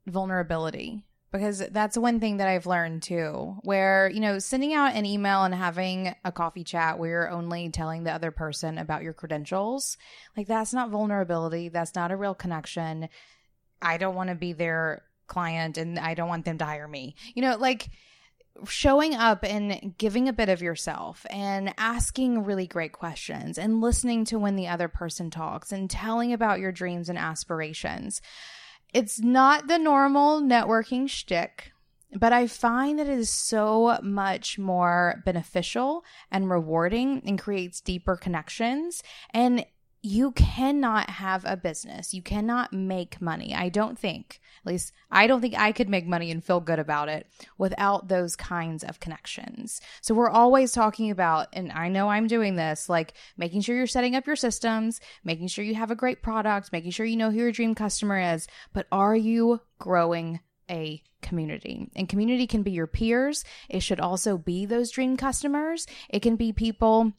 vulnerability 0.06 1.04
because 1.34 1.58
that's 1.72 1.98
one 1.98 2.20
thing 2.20 2.36
that 2.36 2.46
I've 2.46 2.64
learned 2.64 3.02
too, 3.02 3.56
where, 3.62 4.08
you 4.08 4.20
know, 4.20 4.38
sending 4.38 4.72
out 4.72 4.94
an 4.94 5.04
email 5.04 5.42
and 5.42 5.52
having 5.52 6.14
a 6.24 6.30
coffee 6.30 6.62
chat 6.62 6.96
where 6.96 7.10
you're 7.10 7.30
only 7.30 7.70
telling 7.70 8.04
the 8.04 8.12
other 8.12 8.30
person 8.30 8.78
about 8.78 9.02
your 9.02 9.14
credentials, 9.14 9.96
like 10.36 10.46
that's 10.46 10.72
not 10.72 10.90
vulnerability. 10.90 11.70
That's 11.70 11.96
not 11.96 12.12
a 12.12 12.16
real 12.16 12.36
connection. 12.36 13.08
I 13.82 13.96
don't 13.96 14.14
want 14.14 14.28
to 14.28 14.36
be 14.36 14.52
their 14.52 15.02
client 15.26 15.76
and 15.76 15.98
I 15.98 16.14
don't 16.14 16.28
want 16.28 16.44
them 16.44 16.58
to 16.58 16.64
hire 16.64 16.86
me. 16.86 17.16
You 17.34 17.42
know, 17.42 17.56
like 17.56 17.88
showing 18.68 19.16
up 19.16 19.42
and 19.42 19.94
giving 19.98 20.28
a 20.28 20.32
bit 20.32 20.48
of 20.48 20.62
yourself 20.62 21.26
and 21.30 21.74
asking 21.76 22.44
really 22.44 22.68
great 22.68 22.92
questions 22.92 23.58
and 23.58 23.80
listening 23.80 24.24
to 24.26 24.38
when 24.38 24.54
the 24.54 24.68
other 24.68 24.86
person 24.86 25.30
talks 25.30 25.72
and 25.72 25.90
telling 25.90 26.32
about 26.32 26.60
your 26.60 26.70
dreams 26.70 27.08
and 27.08 27.18
aspirations 27.18 28.22
it's 28.94 29.20
not 29.20 29.66
the 29.66 29.78
normal 29.78 30.40
networking 30.40 31.10
shtick, 31.10 31.72
but 32.14 32.32
I 32.32 32.46
find 32.46 32.98
that 32.98 33.08
it 33.08 33.18
is 33.18 33.28
so 33.28 33.98
much 34.02 34.56
more 34.56 35.20
beneficial 35.26 36.04
and 36.30 36.48
rewarding 36.48 37.20
and 37.26 37.38
creates 37.38 37.80
deeper 37.80 38.16
connections. 38.16 39.02
And 39.30 39.66
you 40.04 40.32
cannot 40.32 41.08
have 41.08 41.46
a 41.46 41.56
business. 41.56 42.12
You 42.12 42.20
cannot 42.20 42.74
make 42.74 43.22
money. 43.22 43.54
I 43.54 43.70
don't 43.70 43.98
think, 43.98 44.38
at 44.60 44.70
least 44.70 44.92
I 45.10 45.26
don't 45.26 45.40
think 45.40 45.58
I 45.58 45.72
could 45.72 45.88
make 45.88 46.06
money 46.06 46.30
and 46.30 46.44
feel 46.44 46.60
good 46.60 46.78
about 46.78 47.08
it 47.08 47.26
without 47.56 48.08
those 48.08 48.36
kinds 48.36 48.84
of 48.84 49.00
connections. 49.00 49.80
So 50.02 50.12
we're 50.12 50.28
always 50.28 50.72
talking 50.72 51.10
about, 51.10 51.48
and 51.54 51.72
I 51.72 51.88
know 51.88 52.10
I'm 52.10 52.26
doing 52.26 52.54
this, 52.54 52.90
like 52.90 53.14
making 53.38 53.62
sure 53.62 53.74
you're 53.74 53.86
setting 53.86 54.14
up 54.14 54.26
your 54.26 54.36
systems, 54.36 55.00
making 55.24 55.48
sure 55.48 55.64
you 55.64 55.74
have 55.74 55.90
a 55.90 55.96
great 55.96 56.20
product, 56.20 56.70
making 56.70 56.90
sure 56.90 57.06
you 57.06 57.16
know 57.16 57.30
who 57.30 57.38
your 57.38 57.50
dream 57.50 57.74
customer 57.74 58.34
is, 58.34 58.46
but 58.74 58.86
are 58.92 59.16
you 59.16 59.62
growing 59.78 60.40
a 60.70 61.02
community. 61.22 61.90
And 61.96 62.08
community 62.08 62.46
can 62.46 62.62
be 62.62 62.72
your 62.72 62.86
peers. 62.86 63.44
It 63.70 63.80
should 63.80 64.00
also 64.00 64.36
be 64.36 64.66
those 64.66 64.90
dream 64.90 65.16
customers. 65.16 65.86
It 66.10 66.20
can 66.20 66.36
be 66.36 66.52
people 66.52 67.12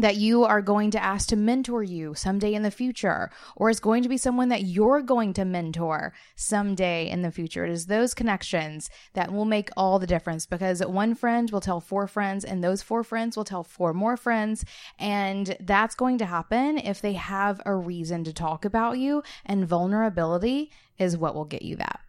that 0.00 0.16
you 0.16 0.44
are 0.44 0.62
going 0.62 0.90
to 0.92 1.02
ask 1.02 1.28
to 1.28 1.36
mentor 1.36 1.82
you 1.82 2.14
someday 2.14 2.54
in 2.54 2.62
the 2.62 2.70
future, 2.70 3.30
or 3.56 3.70
is 3.70 3.80
going 3.80 4.02
to 4.02 4.08
be 4.08 4.16
someone 4.16 4.48
that 4.48 4.62
you're 4.62 5.02
going 5.02 5.32
to 5.34 5.44
mentor 5.44 6.12
someday 6.36 7.08
in 7.08 7.22
the 7.22 7.30
future. 7.30 7.64
It 7.64 7.70
is 7.70 7.86
those 7.86 8.14
connections 8.14 8.90
that 9.14 9.32
will 9.32 9.44
make 9.44 9.70
all 9.76 9.98
the 9.98 10.06
difference 10.06 10.46
because 10.46 10.84
one 10.84 11.14
friend 11.14 11.50
will 11.50 11.60
tell 11.60 11.80
four 11.80 12.06
friends, 12.06 12.44
and 12.44 12.62
those 12.62 12.82
four 12.82 13.02
friends 13.02 13.36
will 13.36 13.44
tell 13.44 13.64
four 13.64 13.92
more 13.92 14.16
friends. 14.16 14.64
And 14.98 15.56
that's 15.60 15.94
going 15.94 16.18
to 16.18 16.26
happen 16.26 16.78
if 16.78 17.00
they 17.00 17.14
have 17.14 17.60
a 17.66 17.74
reason 17.74 18.24
to 18.24 18.32
talk 18.32 18.64
about 18.64 18.98
you, 18.98 19.22
and 19.44 19.66
vulnerability 19.66 20.70
is 20.98 21.16
what 21.16 21.34
will 21.34 21.44
get 21.44 21.62
you 21.62 21.76
that. 21.76 22.00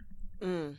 Mm. 0.42 0.76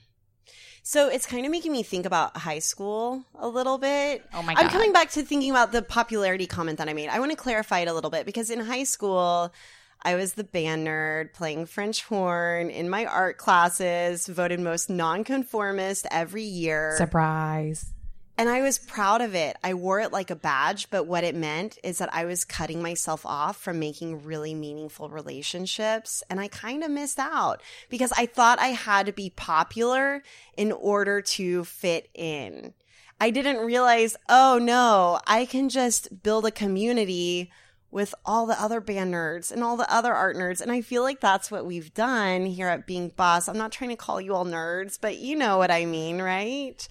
So 0.91 1.09
it's 1.09 1.24
kind 1.24 1.47
of 1.47 1.53
making 1.53 1.70
me 1.70 1.84
think 1.84 2.05
about 2.05 2.36
high 2.36 2.59
school 2.59 3.24
a 3.38 3.47
little 3.47 3.78
bit. 3.78 4.26
Oh 4.34 4.43
my 4.43 4.55
God. 4.55 4.64
I'm 4.64 4.70
coming 4.70 4.93
back 4.93 5.11
to 5.11 5.22
thinking 5.22 5.53
about 5.53 5.70
the 5.70 5.82
popularity 5.82 6.49
comment 6.49 6.78
that 6.78 6.88
I 6.88 6.95
made. 6.95 7.09
I 7.09 7.20
want 7.20 7.30
to 7.30 7.36
clarify 7.36 7.78
it 7.78 7.86
a 7.86 7.95
little 7.95 8.11
bit 8.11 8.26
because 8.26 8.51
in 8.51 8.59
high 8.59 8.82
school, 8.82 9.55
I 10.03 10.16
was 10.16 10.32
the 10.32 10.43
band 10.43 10.88
nerd 10.88 11.32
playing 11.32 11.66
French 11.66 12.03
horn 12.03 12.70
in 12.70 12.91
my 12.91 13.07
art 13.07 13.38
classes, 13.38 14.26
voted 14.26 14.59
most 14.59 14.91
nonconformist 14.91 16.09
every 16.11 16.43
year. 16.43 16.97
Surprise. 16.99 17.93
And 18.41 18.49
I 18.49 18.62
was 18.62 18.78
proud 18.78 19.20
of 19.20 19.34
it. 19.34 19.59
I 19.62 19.74
wore 19.74 20.01
it 20.01 20.12
like 20.12 20.30
a 20.30 20.34
badge, 20.34 20.88
but 20.88 21.07
what 21.07 21.24
it 21.24 21.34
meant 21.34 21.76
is 21.84 21.99
that 21.99 22.09
I 22.14 22.24
was 22.24 22.47
cutting 22.47 22.80
myself 22.80 23.26
off 23.26 23.59
from 23.59 23.78
making 23.78 24.24
really 24.24 24.55
meaningful 24.55 25.11
relationships. 25.11 26.22
And 26.30 26.41
I 26.41 26.49
kind 26.49 26.82
of 26.82 26.91
missed 26.91 27.18
out 27.18 27.61
because 27.91 28.14
I 28.16 28.24
thought 28.24 28.59
I 28.59 28.68
had 28.68 29.05
to 29.05 29.12
be 29.12 29.28
popular 29.28 30.22
in 30.57 30.72
order 30.72 31.20
to 31.20 31.64
fit 31.64 32.09
in. 32.14 32.72
I 33.20 33.28
didn't 33.28 33.59
realize, 33.59 34.16
oh 34.30 34.59
no, 34.59 35.20
I 35.26 35.45
can 35.45 35.68
just 35.68 36.22
build 36.22 36.47
a 36.47 36.51
community 36.51 37.53
with 37.91 38.14
all 38.24 38.47
the 38.47 38.59
other 38.59 38.80
band 38.80 39.12
nerds 39.12 39.53
and 39.53 39.62
all 39.62 39.76
the 39.76 39.93
other 39.93 40.14
art 40.14 40.34
nerds. 40.34 40.62
And 40.62 40.72
I 40.72 40.80
feel 40.80 41.03
like 41.03 41.20
that's 41.20 41.51
what 41.51 41.66
we've 41.66 41.93
done 41.93 42.47
here 42.47 42.68
at 42.68 42.86
Being 42.86 43.11
Boss. 43.11 43.49
I'm 43.49 43.59
not 43.59 43.72
trying 43.72 43.91
to 43.91 43.97
call 43.97 44.18
you 44.18 44.34
all 44.34 44.47
nerds, 44.47 44.99
but 44.99 45.18
you 45.18 45.36
know 45.36 45.59
what 45.59 45.70
I 45.70 45.84
mean, 45.84 46.22
right? 46.22 46.88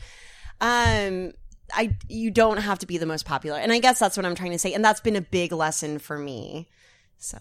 Um, 0.62 1.32
I 1.74 1.98
you 2.08 2.32
don't 2.32 2.58
have 2.58 2.80
to 2.80 2.86
be 2.86 2.98
the 2.98 3.06
most 3.06 3.26
popular, 3.26 3.60
and 3.60 3.72
I 3.72 3.80
guess 3.80 4.00
that's 4.00 4.18
what 4.18 4.26
I'm 4.26 4.36
trying 4.36 4.52
to 4.52 4.60
say, 4.60 4.74
and 4.74 4.84
that's 4.84 5.02
been 5.02 5.16
a 5.16 5.22
big 5.22 5.52
lesson 5.52 6.00
for 6.00 6.18
me. 6.18 6.68
So. 7.18 7.38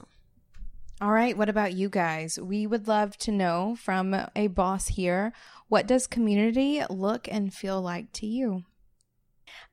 All 1.00 1.12
right, 1.12 1.38
what 1.38 1.48
about 1.48 1.74
you 1.74 1.88
guys? 1.88 2.40
We 2.40 2.66
would 2.66 2.88
love 2.88 3.16
to 3.18 3.30
know 3.30 3.76
from 3.80 4.16
a 4.34 4.48
boss 4.48 4.88
here 4.88 5.32
what 5.68 5.86
does 5.86 6.08
community 6.08 6.82
look 6.90 7.28
and 7.30 7.54
feel 7.54 7.80
like 7.80 8.12
to 8.14 8.26
you? 8.26 8.64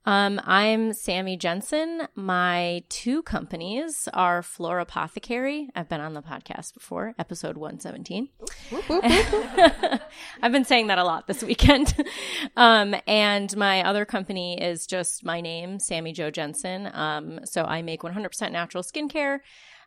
Um, 0.08 0.40
I'm 0.46 0.94
Sammy 0.94 1.36
Jensen. 1.36 2.08
My 2.14 2.84
two 2.90 3.24
companies 3.24 4.08
are 4.14 4.44
Flora 4.44 4.84
Apothecary. 4.84 5.70
I've 5.76 5.90
been 5.90 6.00
on 6.00 6.14
the 6.14 6.22
podcast 6.22 6.76
before, 6.76 7.16
episode 7.18 7.58
117. 7.58 8.30
I've 10.44 10.52
been 10.52 10.64
saying 10.64 10.88
that 10.88 11.00
a 11.00 11.04
lot 11.04 11.26
this 11.26 11.42
weekend. 11.42 11.96
um, 12.56 12.96
and 13.08 13.58
my 13.58 13.84
other 13.84 14.06
company 14.06 14.62
is 14.62 14.86
just 14.86 15.26
my 15.26 15.42
name, 15.42 15.80
Sammy 15.80 16.14
Joe 16.14 16.30
Jensen. 16.30 16.88
Um, 16.94 17.40
so 17.44 17.64
I 17.64 17.82
make 17.82 18.02
100% 18.02 18.52
natural 18.52 18.84
skincare. 18.84 19.40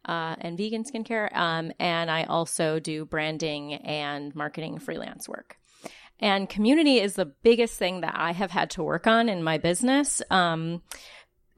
Uh, 0.04 0.36
and 0.40 0.56
vegan 0.56 0.84
skincare. 0.84 1.34
Um, 1.36 1.70
and 1.78 2.10
I 2.10 2.24
also 2.24 2.78
do 2.78 3.04
branding 3.04 3.74
and 3.74 4.34
marketing 4.34 4.78
freelance 4.78 5.28
work. 5.28 5.58
And 6.20 6.48
community 6.48 6.98
is 6.98 7.14
the 7.14 7.26
biggest 7.26 7.78
thing 7.78 8.00
that 8.00 8.14
I 8.16 8.32
have 8.32 8.50
had 8.50 8.70
to 8.70 8.82
work 8.82 9.06
on 9.06 9.28
in 9.28 9.42
my 9.42 9.58
business. 9.58 10.20
Um, 10.30 10.82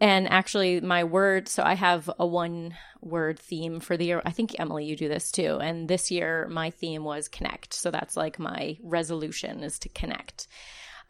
and 0.00 0.28
actually, 0.28 0.80
my 0.80 1.04
word, 1.04 1.48
so 1.48 1.62
I 1.62 1.74
have 1.74 2.10
a 2.18 2.26
one 2.26 2.74
word 3.02 3.38
theme 3.38 3.80
for 3.80 3.96
the 3.96 4.06
year. 4.06 4.22
I 4.24 4.30
think, 4.30 4.58
Emily, 4.58 4.86
you 4.86 4.96
do 4.96 5.08
this 5.08 5.30
too. 5.30 5.58
And 5.60 5.88
this 5.88 6.10
year, 6.10 6.48
my 6.48 6.70
theme 6.70 7.04
was 7.04 7.28
connect. 7.28 7.74
So 7.74 7.90
that's 7.90 8.16
like 8.16 8.38
my 8.38 8.78
resolution 8.82 9.62
is 9.62 9.78
to 9.80 9.88
connect. 9.90 10.46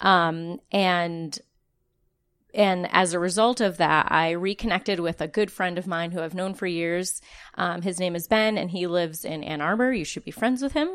Um, 0.00 0.60
and 0.72 1.38
and 2.54 2.88
as 2.92 3.12
a 3.12 3.18
result 3.18 3.60
of 3.60 3.76
that, 3.78 4.10
I 4.10 4.30
reconnected 4.30 5.00
with 5.00 5.20
a 5.20 5.28
good 5.28 5.50
friend 5.50 5.78
of 5.78 5.86
mine 5.86 6.10
who 6.10 6.20
I've 6.20 6.34
known 6.34 6.54
for 6.54 6.66
years. 6.66 7.20
Um, 7.56 7.82
his 7.82 8.00
name 8.00 8.16
is 8.16 8.26
Ben, 8.26 8.58
and 8.58 8.70
he 8.70 8.86
lives 8.86 9.24
in 9.24 9.44
Ann 9.44 9.60
Arbor. 9.60 9.92
You 9.92 10.04
should 10.04 10.24
be 10.24 10.30
friends 10.30 10.62
with 10.62 10.72
him, 10.72 10.88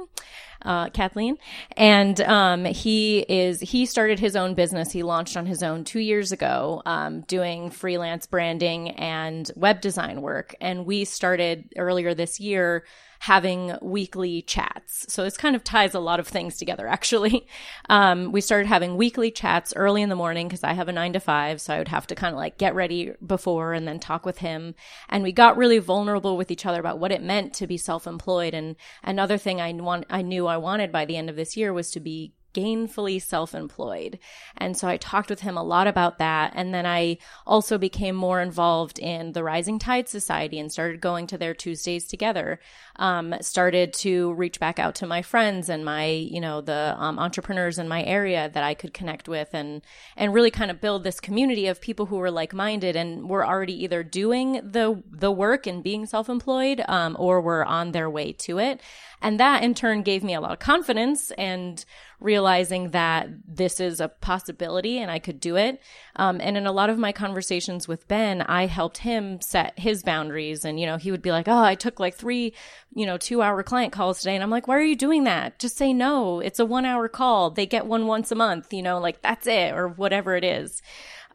uh, 0.61 0.89
Kathleen. 0.89 1.37
And 1.77 2.19
um, 2.21 2.65
he 2.65 3.19
is 3.19 3.59
he 3.61 3.85
started 3.85 4.19
his 4.19 4.35
own 4.35 4.53
business. 4.53 4.91
He 4.91 5.03
launched 5.03 5.37
on 5.37 5.45
his 5.45 5.63
own 5.63 5.83
two 5.83 5.99
years 5.99 6.31
ago, 6.31 6.81
um, 6.85 7.21
doing 7.21 7.69
freelance 7.69 8.25
branding 8.25 8.91
and 8.91 9.49
web 9.55 9.81
design 9.81 10.21
work. 10.21 10.55
And 10.61 10.85
we 10.85 11.05
started 11.05 11.73
earlier 11.77 12.13
this 12.13 12.39
year 12.39 12.85
having 13.19 13.77
weekly 13.81 14.41
chats. 14.41 15.11
So 15.13 15.23
this 15.23 15.37
kind 15.37 15.55
of 15.55 15.63
ties 15.63 15.93
a 15.93 15.99
lot 15.99 16.19
of 16.19 16.27
things 16.27 16.57
together, 16.57 16.87
actually. 16.95 17.47
Um, 17.89 18.31
we 18.31 18.41
started 18.41 18.67
having 18.67 18.97
weekly 18.97 19.31
chats 19.31 19.73
early 19.75 20.01
in 20.01 20.09
the 20.09 20.15
morning 20.15 20.47
because 20.47 20.63
I 20.63 20.73
have 20.73 20.87
a 20.87 20.93
nine 20.93 21.13
to 21.13 21.19
five. 21.19 21.61
So 21.61 21.73
I 21.73 21.77
would 21.77 21.87
have 21.89 22.07
to 22.07 22.15
kind 22.15 22.33
of 22.33 22.39
like 22.39 22.57
get 22.57 22.75
ready 22.75 23.13
before 23.25 23.73
and 23.73 23.87
then 23.87 23.99
talk 23.99 24.25
with 24.25 24.39
him. 24.39 24.75
And 25.09 25.23
we 25.23 25.31
got 25.31 25.57
really 25.57 25.79
vulnerable 25.79 26.37
with 26.37 26.51
each 26.51 26.65
other 26.65 26.79
about 26.79 26.99
what 26.99 27.11
it 27.11 27.23
meant 27.23 27.53
to 27.55 27.67
be 27.67 27.77
self 27.77 28.07
employed. 28.07 28.53
And 28.53 28.75
another 29.03 29.37
thing 29.37 29.61
I 29.61 29.71
want, 29.73 30.05
I 30.09 30.21
knew 30.21 30.47
I 30.47 30.57
wanted 30.57 30.91
by 30.91 31.05
the 31.05 31.17
end 31.17 31.29
of 31.29 31.35
this 31.35 31.57
year 31.57 31.73
was 31.73 31.91
to 31.91 31.99
be 31.99 32.33
gainfully 32.55 33.21
self 33.21 33.53
employed. 33.53 34.17
And 34.57 34.77
so 34.77 34.87
I 34.87 34.97
talked 34.97 35.29
with 35.29 35.41
him 35.41 35.57
a 35.57 35.63
lot 35.63 35.87
about 35.87 36.17
that. 36.19 36.53
And 36.55 36.73
then 36.73 36.85
I 36.85 37.17
also 37.45 37.77
became 37.77 38.15
more 38.15 38.41
involved 38.41 38.97
in 38.97 39.33
the 39.33 39.43
Rising 39.43 39.77
Tide 39.77 40.07
Society 40.07 40.57
and 40.57 40.71
started 40.71 41.01
going 41.01 41.27
to 41.27 41.37
their 41.37 41.53
Tuesdays 41.53 42.07
together. 42.07 42.59
Um, 42.97 43.35
started 43.41 43.93
to 43.95 44.33
reach 44.33 44.59
back 44.59 44.79
out 44.79 44.95
to 44.95 45.07
my 45.07 45.21
friends 45.21 45.69
and 45.69 45.83
my, 45.83 46.05
you 46.05 46.39
know, 46.39 46.61
the 46.61 46.95
um, 46.97 47.19
entrepreneurs 47.19 47.77
in 47.77 47.87
my 47.87 48.03
area 48.03 48.49
that 48.53 48.63
I 48.63 48.73
could 48.73 48.93
connect 48.93 49.27
with 49.27 49.49
and, 49.53 49.81
and 50.15 50.33
really 50.33 50.51
kind 50.51 50.71
of 50.71 50.79
build 50.79 51.03
this 51.03 51.19
community 51.19 51.67
of 51.67 51.81
people 51.81 52.05
who 52.05 52.17
were 52.17 52.31
like 52.31 52.53
minded 52.53 52.95
and 52.95 53.29
were 53.29 53.45
already 53.45 53.83
either 53.83 54.01
doing 54.03 54.53
the, 54.63 55.03
the 55.11 55.31
work 55.31 55.67
and 55.67 55.83
being 55.83 56.05
self 56.05 56.29
employed, 56.29 56.83
um, 56.87 57.17
or 57.19 57.41
were 57.41 57.65
on 57.65 57.91
their 57.91 58.09
way 58.09 58.31
to 58.31 58.59
it. 58.59 58.81
And 59.21 59.39
that 59.39 59.63
in 59.63 59.73
turn 59.73 60.03
gave 60.03 60.23
me 60.23 60.33
a 60.33 60.41
lot 60.41 60.51
of 60.51 60.59
confidence 60.59 61.31
and 61.31 61.83
realizing 62.19 62.91
that 62.91 63.27
this 63.47 63.79
is 63.79 63.99
a 63.99 64.07
possibility 64.07 64.99
and 64.99 65.11
I 65.11 65.19
could 65.19 65.39
do 65.39 65.55
it. 65.55 65.81
Um, 66.17 66.39
and 66.41 66.57
in 66.57 66.65
a 66.65 66.71
lot 66.71 66.89
of 66.89 66.97
my 66.97 67.11
conversations 67.11 67.87
with 67.87 68.07
Ben, 68.07 68.41
I 68.41 68.67
helped 68.67 68.99
him 68.99 69.41
set 69.41 69.77
his 69.77 70.03
boundaries. 70.03 70.63
And, 70.63 70.79
you 70.79 70.85
know, 70.85 70.97
he 70.97 71.11
would 71.11 71.21
be 71.21 71.31
like, 71.31 71.47
Oh, 71.47 71.63
I 71.63 71.75
took 71.75 71.99
like 71.99 72.15
three, 72.15 72.53
you 72.93 73.05
know, 73.05 73.17
two 73.17 73.41
hour 73.41 73.61
client 73.63 73.91
calls 73.93 74.19
today. 74.19 74.35
And 74.35 74.43
I'm 74.43 74.49
like, 74.49 74.67
why 74.67 74.77
are 74.77 74.81
you 74.81 74.95
doing 74.95 75.25
that? 75.25 75.59
Just 75.59 75.77
say 75.77 75.93
no. 75.93 76.39
It's 76.39 76.59
a 76.59 76.65
one 76.65 76.85
hour 76.85 77.07
call. 77.07 77.49
They 77.49 77.65
get 77.65 77.85
one 77.85 78.07
once 78.07 78.31
a 78.31 78.35
month, 78.35 78.73
you 78.73 78.81
know, 78.81 78.99
like 78.99 79.21
that's 79.21 79.47
it 79.47 79.73
or 79.73 79.87
whatever 79.87 80.35
it 80.35 80.43
is. 80.43 80.81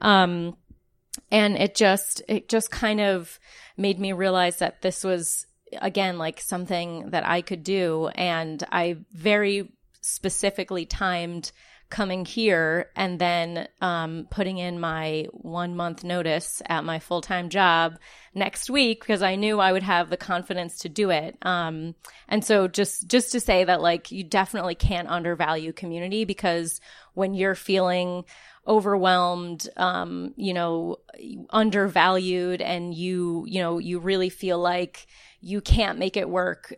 Um, 0.00 0.56
and 1.30 1.56
it 1.56 1.74
just, 1.74 2.22
it 2.28 2.48
just 2.48 2.70
kind 2.70 3.00
of 3.00 3.38
made 3.76 3.98
me 3.98 4.12
realize 4.12 4.58
that 4.58 4.82
this 4.82 5.04
was 5.04 5.46
again 5.80 6.18
like 6.18 6.40
something 6.40 7.10
that 7.10 7.26
I 7.26 7.42
could 7.42 7.62
do 7.62 8.08
and 8.14 8.62
I 8.72 8.98
very 9.12 9.72
specifically 10.00 10.86
timed 10.86 11.52
coming 11.90 12.24
here 12.24 12.88
and 12.94 13.18
then 13.18 13.68
um, 13.80 14.28
putting 14.30 14.58
in 14.58 14.78
my 14.78 15.26
one 15.32 15.76
month 15.76 16.04
notice 16.04 16.62
at 16.66 16.84
my 16.84 17.00
full 17.00 17.20
time 17.20 17.48
job 17.48 17.98
next 18.32 18.70
week 18.70 19.00
because 19.00 19.22
I 19.22 19.34
knew 19.34 19.58
I 19.58 19.72
would 19.72 19.82
have 19.82 20.08
the 20.08 20.16
confidence 20.16 20.78
to 20.78 20.88
do 20.88 21.10
it. 21.10 21.36
Um, 21.42 21.96
and 22.28 22.44
so 22.44 22.68
just 22.68 23.08
just 23.08 23.32
to 23.32 23.40
say 23.40 23.64
that 23.64 23.82
like 23.82 24.12
you 24.12 24.22
definitely 24.24 24.76
can't 24.76 25.08
undervalue 25.08 25.72
community 25.72 26.24
because 26.24 26.80
when 27.14 27.34
you're 27.34 27.56
feeling 27.56 28.24
overwhelmed, 28.66 29.68
um, 29.76 30.32
you 30.36 30.54
know, 30.54 30.98
undervalued, 31.50 32.62
and 32.62 32.94
you 32.94 33.44
you 33.48 33.60
know 33.60 33.78
you 33.78 33.98
really 33.98 34.30
feel 34.30 34.58
like 34.58 35.06
you 35.40 35.60
can't 35.60 35.98
make 35.98 36.16
it 36.16 36.28
work 36.28 36.74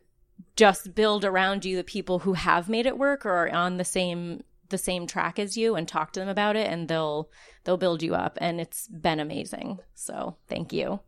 just 0.54 0.94
build 0.94 1.24
around 1.24 1.64
you 1.64 1.76
the 1.76 1.84
people 1.84 2.18
who 2.18 2.34
have 2.34 2.68
made 2.68 2.84
it 2.84 2.98
work 2.98 3.24
or 3.24 3.46
are 3.46 3.50
on 3.50 3.78
the 3.78 3.84
same 3.84 4.42
the 4.72 4.78
same 4.78 5.06
track 5.06 5.38
as 5.38 5.56
you 5.56 5.76
and 5.76 5.86
talk 5.86 6.12
to 6.12 6.20
them 6.20 6.28
about 6.28 6.56
it 6.56 6.68
and 6.68 6.88
they'll 6.88 7.30
they'll 7.62 7.76
build 7.76 8.02
you 8.02 8.14
up 8.16 8.36
and 8.40 8.60
it's 8.60 8.88
been 8.88 9.20
amazing. 9.20 9.78
So, 9.94 10.36
thank 10.48 10.72
you. 10.72 10.98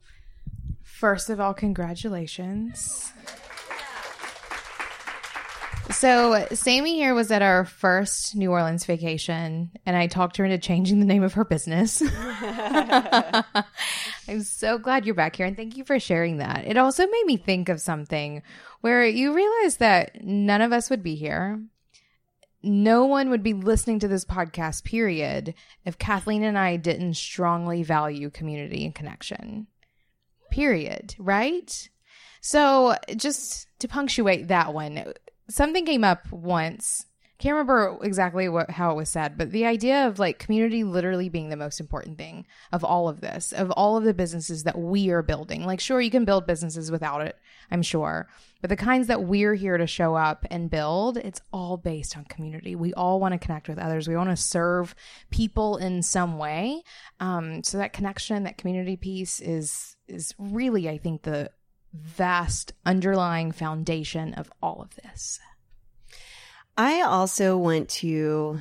First 0.83 1.29
of 1.31 1.41
all, 1.41 1.53
congratulations. 1.55 3.13
So, 5.91 6.47
Sammy 6.53 6.95
here 6.95 7.15
was 7.15 7.31
at 7.31 7.43
our 7.43 7.67
first 7.67 8.35
New 8.35 8.51
Orleans 8.51 8.87
vacation, 8.87 9.71
and 9.85 9.97
I 9.97 10.07
talked 10.07 10.39
her 10.39 10.45
into 10.45 10.57
changing 10.59 10.99
the 10.99 11.07
name 11.07 11.23
of 11.23 11.35
her 11.35 11.45
business. 11.45 12.03
I'm 14.27 14.43
so 14.43 14.79
glad 14.79 15.05
you're 15.05 15.15
back 15.15 15.37
here, 15.37 15.47
and 15.47 15.57
thank 15.57 15.77
you 15.77 15.85
for 15.85 16.01
sharing 16.01 16.39
that. 16.39 16.65
It 16.67 16.79
also 16.79 17.07
made 17.07 17.27
me 17.27 17.37
think 17.37 17.69
of 17.69 17.83
something 17.83 18.43
where 18.81 19.07
you 19.07 19.35
realize 19.35 19.77
that 19.77 20.25
none 20.25 20.63
of 20.63 20.73
us 20.73 20.89
would 20.89 21.03
be 21.03 21.17
here. 21.17 21.63
No 22.65 23.05
one 23.05 23.31
would 23.31 23.43
be 23.43 23.53
listening 23.53 23.99
to 24.01 24.09
this 24.09 24.25
podcast, 24.25 24.85
period, 24.85 25.55
if 25.85 25.99
Kathleen 25.99 26.43
and 26.43 26.59
I 26.59 26.77
didn't 26.77 27.15
strongly 27.15 27.83
value 27.83 28.31
community 28.31 28.85
and 28.85 28.95
connection. 28.95 29.67
Period. 30.51 31.15
Right? 31.19 31.89
So, 32.41 32.97
just 33.17 33.69
to 33.81 33.89
punctuate 33.89 34.49
that 34.49 34.75
one, 34.75 35.13
something 35.49 35.85
came 35.85 36.05
up 36.05 36.31
once 36.31 37.07
can't 37.45 37.57
remember 37.57 37.99
exactly 38.03 38.49
what 38.49 38.71
how 38.71 38.91
it 38.91 38.95
was 38.95 39.11
said, 39.11 39.37
but 39.37 39.51
the 39.51 39.67
idea 39.67 40.07
of 40.07 40.19
like 40.19 40.39
community 40.39 40.83
literally 40.83 41.29
being 41.29 41.51
the 41.51 41.59
most 41.59 41.79
important 41.79 42.17
thing 42.17 42.47
of 42.73 42.83
all 42.83 43.07
of 43.07 43.21
this, 43.21 43.53
of 43.53 43.71
all 43.73 43.99
of 43.99 44.05
the 44.05 44.15
businesses 44.15 44.63
that 44.63 44.79
we 44.79 45.11
are 45.11 45.23
building. 45.23 45.67
Like, 45.67 45.79
sure, 45.79 46.01
you 46.01 46.11
can 46.11 46.25
build 46.25 46.47
businesses 46.47 46.91
without 46.91 47.21
it, 47.21 47.37
I'm 47.71 47.83
sure, 47.83 48.31
but 48.63 48.71
the 48.71 48.77
kinds 48.77 49.09
that 49.09 49.25
we're 49.25 49.53
here 49.53 49.77
to 49.77 49.87
show 49.87 50.15
up 50.15 50.47
and 50.51 50.71
build, 50.71 51.19
it's 51.19 51.43
all 51.53 51.77
based 51.77 52.17
on 52.17 52.25
community. 52.25 52.75
We 52.77 52.95
all 52.95 53.21
want 53.21 53.33
to 53.33 53.39
connect 53.39 53.69
with 53.69 53.79
others. 53.79 54.09
We 54.09 54.17
want 54.17 54.31
to 54.31 54.37
serve 54.37 54.95
people 55.31 55.77
in 55.77 56.01
some 56.01 56.39
way. 56.39 56.83
Um, 57.21 57.63
so 57.63 57.77
that 57.77 57.93
connection, 57.93 58.45
that 58.45 58.57
community 58.57 58.97
piece 58.97 59.41
is 59.41 59.97
is 60.09 60.35
really, 60.39 60.89
I 60.89 60.97
think, 60.97 61.23
the 61.23 61.51
vast 61.93 62.73
underlying 62.87 63.53
foundation 63.53 64.33
of 64.33 64.51
all 64.63 64.81
of 64.81 64.95
this. 64.97 65.41
I 66.77 67.03
also 67.03 67.57
want 67.57 67.89
to 67.91 68.61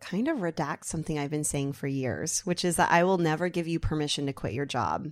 kind 0.00 0.28
of 0.28 0.38
redact 0.38 0.84
something 0.84 1.18
I've 1.18 1.30
been 1.30 1.44
saying 1.44 1.72
for 1.72 1.86
years, 1.86 2.40
which 2.40 2.64
is 2.64 2.76
that 2.76 2.90
I 2.92 3.04
will 3.04 3.18
never 3.18 3.48
give 3.48 3.66
you 3.66 3.80
permission 3.80 4.26
to 4.26 4.32
quit 4.32 4.52
your 4.52 4.66
job. 4.66 5.08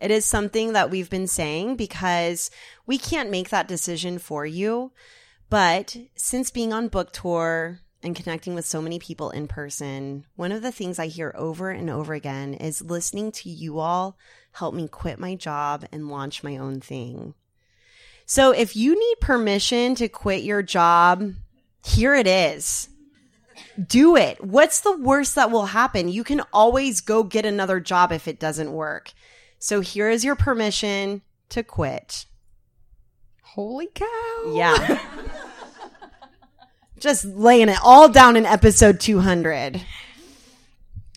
It 0.00 0.10
is 0.10 0.26
something 0.26 0.74
that 0.74 0.90
we've 0.90 1.08
been 1.08 1.26
saying 1.26 1.76
because 1.76 2.50
we 2.84 2.98
can't 2.98 3.30
make 3.30 3.48
that 3.48 3.68
decision 3.68 4.18
for 4.18 4.44
you. 4.44 4.92
But 5.48 5.96
since 6.14 6.50
being 6.50 6.72
on 6.72 6.88
book 6.88 7.12
tour 7.12 7.80
and 8.02 8.14
connecting 8.14 8.54
with 8.54 8.66
so 8.66 8.82
many 8.82 8.98
people 8.98 9.30
in 9.30 9.48
person, 9.48 10.26
one 10.34 10.52
of 10.52 10.60
the 10.60 10.72
things 10.72 10.98
I 10.98 11.06
hear 11.06 11.34
over 11.36 11.70
and 11.70 11.88
over 11.88 12.12
again 12.12 12.52
is 12.54 12.82
listening 12.82 13.32
to 13.32 13.48
you 13.48 13.78
all 13.78 14.18
help 14.52 14.74
me 14.74 14.88
quit 14.88 15.18
my 15.18 15.34
job 15.34 15.86
and 15.90 16.08
launch 16.08 16.42
my 16.42 16.58
own 16.58 16.80
thing. 16.80 17.34
So 18.26 18.50
if 18.50 18.76
you 18.76 18.98
need 18.98 19.20
permission 19.20 19.94
to 19.94 20.08
quit 20.08 20.42
your 20.42 20.62
job, 20.62 21.32
here 21.86 22.14
it 22.14 22.26
is. 22.26 22.88
Do 23.86 24.16
it. 24.16 24.42
What's 24.42 24.80
the 24.80 24.96
worst 24.96 25.34
that 25.34 25.50
will 25.50 25.66
happen? 25.66 26.08
You 26.08 26.24
can 26.24 26.42
always 26.52 27.00
go 27.00 27.22
get 27.22 27.44
another 27.46 27.78
job 27.80 28.10
if 28.12 28.26
it 28.26 28.40
doesn't 28.40 28.72
work. 28.72 29.12
So 29.58 29.80
here 29.80 30.08
is 30.10 30.24
your 30.24 30.34
permission 30.36 31.22
to 31.50 31.62
quit. 31.62 32.26
Holy 33.42 33.86
cow. 33.94 34.52
Yeah. 34.54 35.00
Just 36.98 37.24
laying 37.24 37.68
it 37.68 37.78
all 37.82 38.08
down 38.08 38.36
in 38.36 38.46
episode 38.46 39.00
200. 39.00 39.80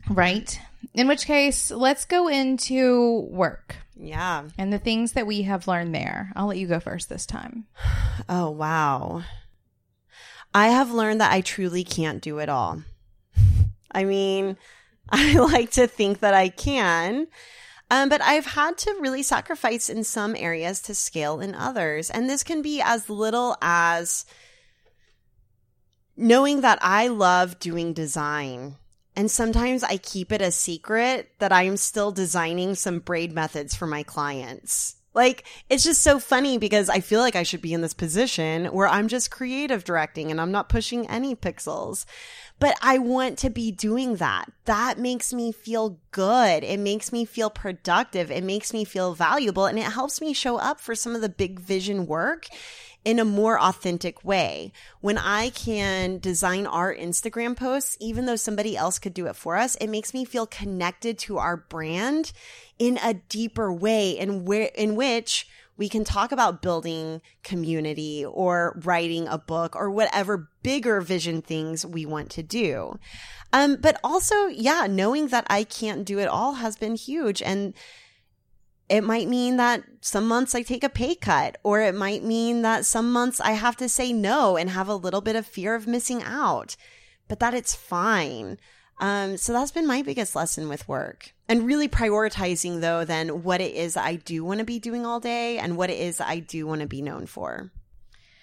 Right. 0.09 0.59
In 0.93 1.07
which 1.07 1.25
case, 1.25 1.71
let's 1.71 2.05
go 2.05 2.27
into 2.27 3.27
work 3.31 3.75
Yeah. 3.95 4.49
and 4.57 4.73
the 4.73 4.79
things 4.79 5.13
that 5.13 5.27
we 5.27 5.43
have 5.43 5.67
learned 5.67 5.93
there. 5.95 6.31
I'll 6.35 6.47
let 6.47 6.57
you 6.57 6.67
go 6.67 6.79
first 6.79 7.09
this 7.09 7.25
time. 7.25 7.65
Oh, 8.27 8.49
wow. 8.51 9.23
I 10.53 10.69
have 10.69 10.91
learned 10.91 11.21
that 11.21 11.31
I 11.31 11.41
truly 11.41 11.83
can't 11.83 12.21
do 12.21 12.39
it 12.39 12.49
all. 12.49 12.83
I 13.91 14.03
mean, 14.03 14.57
I 15.09 15.33
like 15.35 15.71
to 15.71 15.87
think 15.87 16.19
that 16.19 16.33
I 16.33 16.49
can. 16.49 17.27
Um, 17.91 18.09
but 18.09 18.21
I've 18.21 18.45
had 18.45 18.77
to 18.79 18.97
really 18.99 19.23
sacrifice 19.23 19.89
in 19.89 20.03
some 20.03 20.35
areas 20.35 20.79
to 20.81 20.93
scale 20.93 21.39
in 21.39 21.55
others. 21.55 22.11
And 22.11 22.29
this 22.29 22.43
can 22.43 22.61
be 22.61 22.81
as 22.81 23.09
little 23.09 23.57
as 23.61 24.25
knowing 26.15 26.61
that 26.61 26.77
I 26.81 27.07
love 27.07 27.59
doing 27.59 27.93
design. 27.93 28.75
And 29.15 29.31
sometimes 29.31 29.83
I 29.83 29.97
keep 29.97 30.31
it 30.31 30.41
a 30.41 30.51
secret 30.51 31.31
that 31.39 31.51
I'm 31.51 31.77
still 31.77 32.11
designing 32.11 32.75
some 32.75 32.99
braid 32.99 33.33
methods 33.33 33.75
for 33.75 33.87
my 33.87 34.03
clients. 34.03 34.98
Like, 35.13 35.45
it's 35.69 35.83
just 35.83 36.03
so 36.03 36.19
funny 36.19 36.57
because 36.57 36.89
I 36.89 36.99
feel 36.99 37.19
like 37.19 37.35
I 37.35 37.43
should 37.43 37.61
be 37.61 37.73
in 37.73 37.81
this 37.81 37.93
position 37.93 38.65
where 38.67 38.87
I'm 38.87 39.07
just 39.07 39.31
creative 39.31 39.83
directing 39.83 40.29
and 40.29 40.39
I'm 40.39 40.51
not 40.51 40.69
pushing 40.69 41.07
any 41.07 41.35
pixels. 41.35 42.05
But 42.59 42.77
I 42.81 42.97
want 42.97 43.37
to 43.39 43.49
be 43.49 43.71
doing 43.71 44.17
that. 44.17 44.51
That 44.65 44.99
makes 44.99 45.33
me 45.33 45.51
feel 45.51 45.97
good. 46.11 46.63
It 46.63 46.79
makes 46.79 47.11
me 47.11 47.25
feel 47.25 47.49
productive. 47.49 48.29
It 48.29 48.43
makes 48.43 48.73
me 48.73 48.83
feel 48.83 49.13
valuable 49.13 49.65
and 49.65 49.79
it 49.79 49.83
helps 49.83 50.19
me 50.21 50.33
show 50.33 50.57
up 50.57 50.79
for 50.81 50.93
some 50.93 51.15
of 51.15 51.21
the 51.21 51.29
big 51.29 51.59
vision 51.59 52.05
work 52.05 52.47
in 53.05 53.17
a 53.19 53.25
more 53.25 53.59
authentic 53.59 54.23
way. 54.25 54.71
When 54.99 55.17
I 55.17 55.49
can 55.51 56.19
design 56.19 56.67
our 56.67 56.93
Instagram 56.93 57.55
posts, 57.55 57.97
even 57.99 58.25
though 58.25 58.35
somebody 58.35 58.75
else 58.75 58.99
could 58.99 59.13
do 59.13 59.27
it 59.27 59.35
for 59.35 59.55
us, 59.55 59.75
it 59.75 59.87
makes 59.87 60.13
me 60.13 60.25
feel 60.25 60.45
connected 60.45 61.17
to 61.19 61.37
our 61.37 61.57
brand 61.57 62.31
in 62.77 62.99
a 63.03 63.13
deeper 63.13 63.71
way 63.71 64.11
in 64.11 64.45
where, 64.45 64.69
in 64.75 64.95
which 64.95 65.47
We 65.79 65.87
can 65.87 66.03
talk 66.03 66.33
about 66.33 66.61
building 66.61 67.21
community 67.41 68.25
or 68.25 68.77
writing 68.83 69.29
a 69.29 69.37
book 69.37 69.77
or 69.77 69.89
whatever 69.89 70.49
bigger 70.61 70.99
vision 70.99 71.41
things 71.41 71.85
we 71.85 72.05
want 72.05 72.29
to 72.31 72.43
do. 72.43 72.99
Um, 73.53 73.77
but 73.79 73.97
also, 74.03 74.47
yeah, 74.47 74.87
knowing 74.89 75.29
that 75.29 75.47
I 75.49 75.63
can't 75.63 76.03
do 76.03 76.19
it 76.19 76.27
all 76.27 76.55
has 76.55 76.75
been 76.75 76.95
huge. 76.97 77.41
And 77.41 77.73
it 78.89 79.03
might 79.03 79.27
mean 79.27 79.57
that 79.57 79.83
some 80.01 80.27
months 80.27 80.55
I 80.55 80.63
take 80.63 80.83
a 80.83 80.89
pay 80.89 81.15
cut, 81.15 81.57
or 81.63 81.79
it 81.81 81.93
might 81.95 82.23
mean 82.23 82.63
that 82.63 82.85
some 82.85 83.11
months 83.11 83.39
I 83.39 83.51
have 83.51 83.77
to 83.77 83.87
say 83.87 84.11
no 84.11 84.57
and 84.57 84.69
have 84.71 84.87
a 84.87 84.95
little 84.95 85.21
bit 85.21 85.35
of 85.35 85.45
fear 85.45 85.75
of 85.75 85.87
missing 85.87 86.23
out, 86.23 86.75
but 87.27 87.39
that 87.39 87.53
it's 87.53 87.75
fine. 87.75 88.57
Um, 88.99 89.37
so 89.37 89.53
that's 89.53 89.71
been 89.71 89.87
my 89.87 90.01
biggest 90.01 90.35
lesson 90.35 90.67
with 90.67 90.87
work. 90.87 91.33
And 91.47 91.65
really 91.65 91.87
prioritizing, 91.87 92.81
though, 92.81 93.05
then 93.05 93.43
what 93.43 93.61
it 93.61 93.73
is 93.73 93.95
I 93.95 94.15
do 94.15 94.43
want 94.43 94.59
to 94.59 94.65
be 94.65 94.79
doing 94.79 95.05
all 95.05 95.19
day 95.19 95.57
and 95.57 95.77
what 95.77 95.89
it 95.89 95.99
is 95.99 96.19
I 96.19 96.39
do 96.39 96.67
want 96.67 96.81
to 96.81 96.87
be 96.87 97.01
known 97.01 97.25
for. 97.25 97.71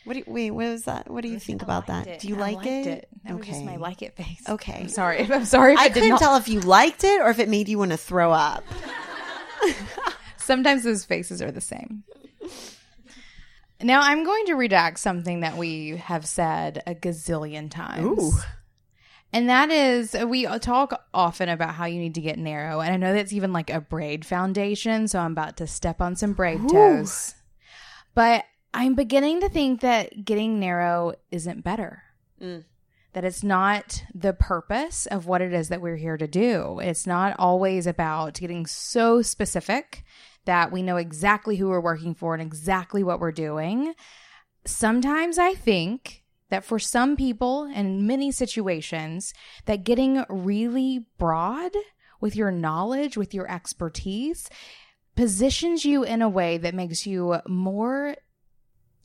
What 0.05 0.13
do 0.15 0.21
you, 0.21 0.25
wait, 0.29 0.51
what 0.53 0.67
is 0.67 0.85
that? 0.85 1.11
What 1.11 1.23
do 1.23 1.29
you 1.29 1.41
think 1.41 1.63
about 1.63 1.89
that? 1.89 2.07
It. 2.07 2.21
Do 2.21 2.29
you 2.29 2.37
I 2.37 2.39
like 2.39 2.57
liked 2.59 2.69
it? 2.69 3.09
That 3.25 3.37
was 3.37 3.47
just 3.47 3.65
my 3.65 3.77
like 3.77 4.03
it 4.03 4.17
face. 4.17 4.43
Okay. 4.49 4.81
I'm 4.83 4.89
sorry. 4.89 5.19
I'm 5.31 5.45
sorry. 5.45 5.75
If 5.75 5.81
I 5.81 5.87
it 5.87 5.89
did 5.89 5.95
couldn't 5.95 6.09
not- 6.11 6.21
tell 6.21 6.37
if 6.37 6.49
you 6.49 6.61
liked 6.61 7.03
it 7.03 7.21
or 7.21 7.29
if 7.31 7.41
it 7.41 7.49
made 7.49 7.69
you 7.69 7.79
want 7.79 7.91
to 7.91 7.97
throw 7.97 8.31
up. 8.33 8.65
Sometimes 10.47 10.85
those 10.85 11.05
faces 11.05 11.43
are 11.43 11.51
the 11.51 11.61
same. 11.61 12.05
Now 13.83 14.01
I'm 14.01 14.25
going 14.25 14.47
to 14.47 14.53
redact 14.53 14.99
something 14.99 15.41
that 15.41 15.57
we 15.57 15.97
have 15.97 16.25
said 16.25 16.83
a 16.87 16.95
gazillion 16.95 17.69
times. 17.71 18.07
Ooh. 18.07 18.39
And 19.33 19.51
that 19.51 19.71
is, 19.71 20.15
we 20.15 20.47
talk 20.61 21.03
often 21.13 21.49
about 21.49 21.75
how 21.75 21.85
you 21.87 21.99
need 21.99 22.15
to 22.15 22.21
get 22.21 22.39
narrow. 22.39 22.81
And 22.81 22.95
I 22.95 22.97
know 22.97 23.13
that's 23.13 23.33
even 23.33 23.53
like 23.53 23.71
a 23.71 23.81
braid 23.81 24.25
foundation. 24.25 25.09
So 25.09 25.19
I'm 25.19 25.33
about 25.33 25.57
to 25.57 25.67
step 25.67 26.01
on 26.01 26.15
some 26.15 26.33
braid 26.33 26.61
toes. 26.71 27.35
But 28.15 28.45
I'm 28.73 28.95
beginning 28.95 29.41
to 29.41 29.49
think 29.49 29.81
that 29.81 30.25
getting 30.25 30.61
narrow 30.61 31.15
isn't 31.31 31.65
better. 31.65 32.05
Mm. 32.41 32.65
That 33.13 33.25
it's 33.25 33.43
not 33.43 34.05
the 34.15 34.33
purpose 34.33 35.07
of 35.07 35.27
what 35.27 35.43
it 35.43 35.53
is 35.53 35.69
that 35.71 35.81
we're 35.83 35.97
here 35.97 36.17
to 36.17 36.29
do. 36.29 36.79
It's 36.81 37.07
not 37.07 37.35
always 37.39 37.87
about 37.87 38.35
getting 38.35 38.65
so 38.65 39.23
specific 39.23 40.05
that 40.47 40.73
we 40.73 40.83
know 40.83 40.97
exactly 40.97 41.57
who 41.57 41.69
we're 41.69 41.81
working 41.81 42.15
for 42.15 42.35
and 42.35 42.43
exactly 42.43 43.05
what 43.05 43.21
we're 43.21 43.33
doing. 43.33 43.95
Sometimes 44.65 45.39
I 45.39 45.55
think 45.55 46.25
that 46.49 46.65
for 46.65 46.79
some 46.79 47.17
people 47.17 47.65
and 47.75 48.07
many 48.07 48.33
situations 48.33 49.35
that 49.67 49.85
getting 49.85 50.25
really 50.29 51.05
broad 51.19 51.73
with 52.21 52.35
your 52.35 52.51
knowledge, 52.51 53.17
with 53.17 53.35
your 53.35 53.51
expertise 53.51 54.49
positions 55.17 55.85
you 55.85 56.05
in 56.05 56.23
a 56.23 56.29
way 56.29 56.59
that 56.59 56.75
makes 56.75 57.07
you 57.07 57.37
more 57.49 58.17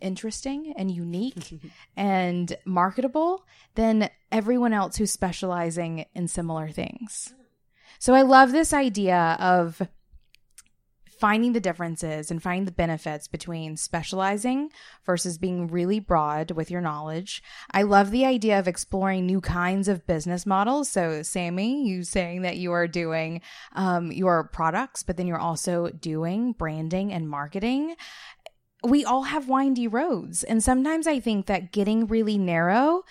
interesting 0.01 0.73
and 0.77 0.91
unique 0.91 1.61
and 1.97 2.57
marketable 2.65 3.45
than 3.75 4.09
everyone 4.31 4.73
else 4.73 4.97
who's 4.97 5.11
specializing 5.11 6.05
in 6.13 6.27
similar 6.27 6.69
things. 6.69 7.33
So 7.99 8.13
I 8.13 8.23
love 8.23 8.51
this 8.51 8.73
idea 8.73 9.37
of 9.39 9.81
finding 11.21 11.53
the 11.53 11.59
differences 11.59 12.31
and 12.31 12.41
finding 12.41 12.65
the 12.65 12.71
benefits 12.71 13.27
between 13.27 13.77
specializing 13.77 14.71
versus 15.05 15.37
being 15.37 15.67
really 15.67 15.99
broad 15.99 16.49
with 16.49 16.71
your 16.71 16.81
knowledge. 16.81 17.43
I 17.69 17.83
love 17.83 18.09
the 18.09 18.25
idea 18.25 18.57
of 18.57 18.67
exploring 18.67 19.27
new 19.27 19.39
kinds 19.39 19.87
of 19.87 20.07
business 20.07 20.47
models. 20.47 20.89
So, 20.89 21.21
Sammy, 21.21 21.87
you 21.87 22.03
saying 22.03 22.41
that 22.41 22.57
you 22.57 22.71
are 22.71 22.87
doing 22.87 23.41
um, 23.73 24.11
your 24.11 24.45
products, 24.45 25.03
but 25.03 25.15
then 25.15 25.27
you're 25.27 25.37
also 25.37 25.89
doing 25.89 26.53
branding 26.53 27.13
and 27.13 27.29
marketing. 27.29 27.95
We 28.83 29.05
all 29.05 29.23
have 29.23 29.47
windy 29.47 29.87
roads. 29.87 30.43
And 30.43 30.63
sometimes 30.63 31.05
I 31.05 31.19
think 31.19 31.45
that 31.45 31.71
getting 31.71 32.07
really 32.07 32.39
narrow 32.39 33.03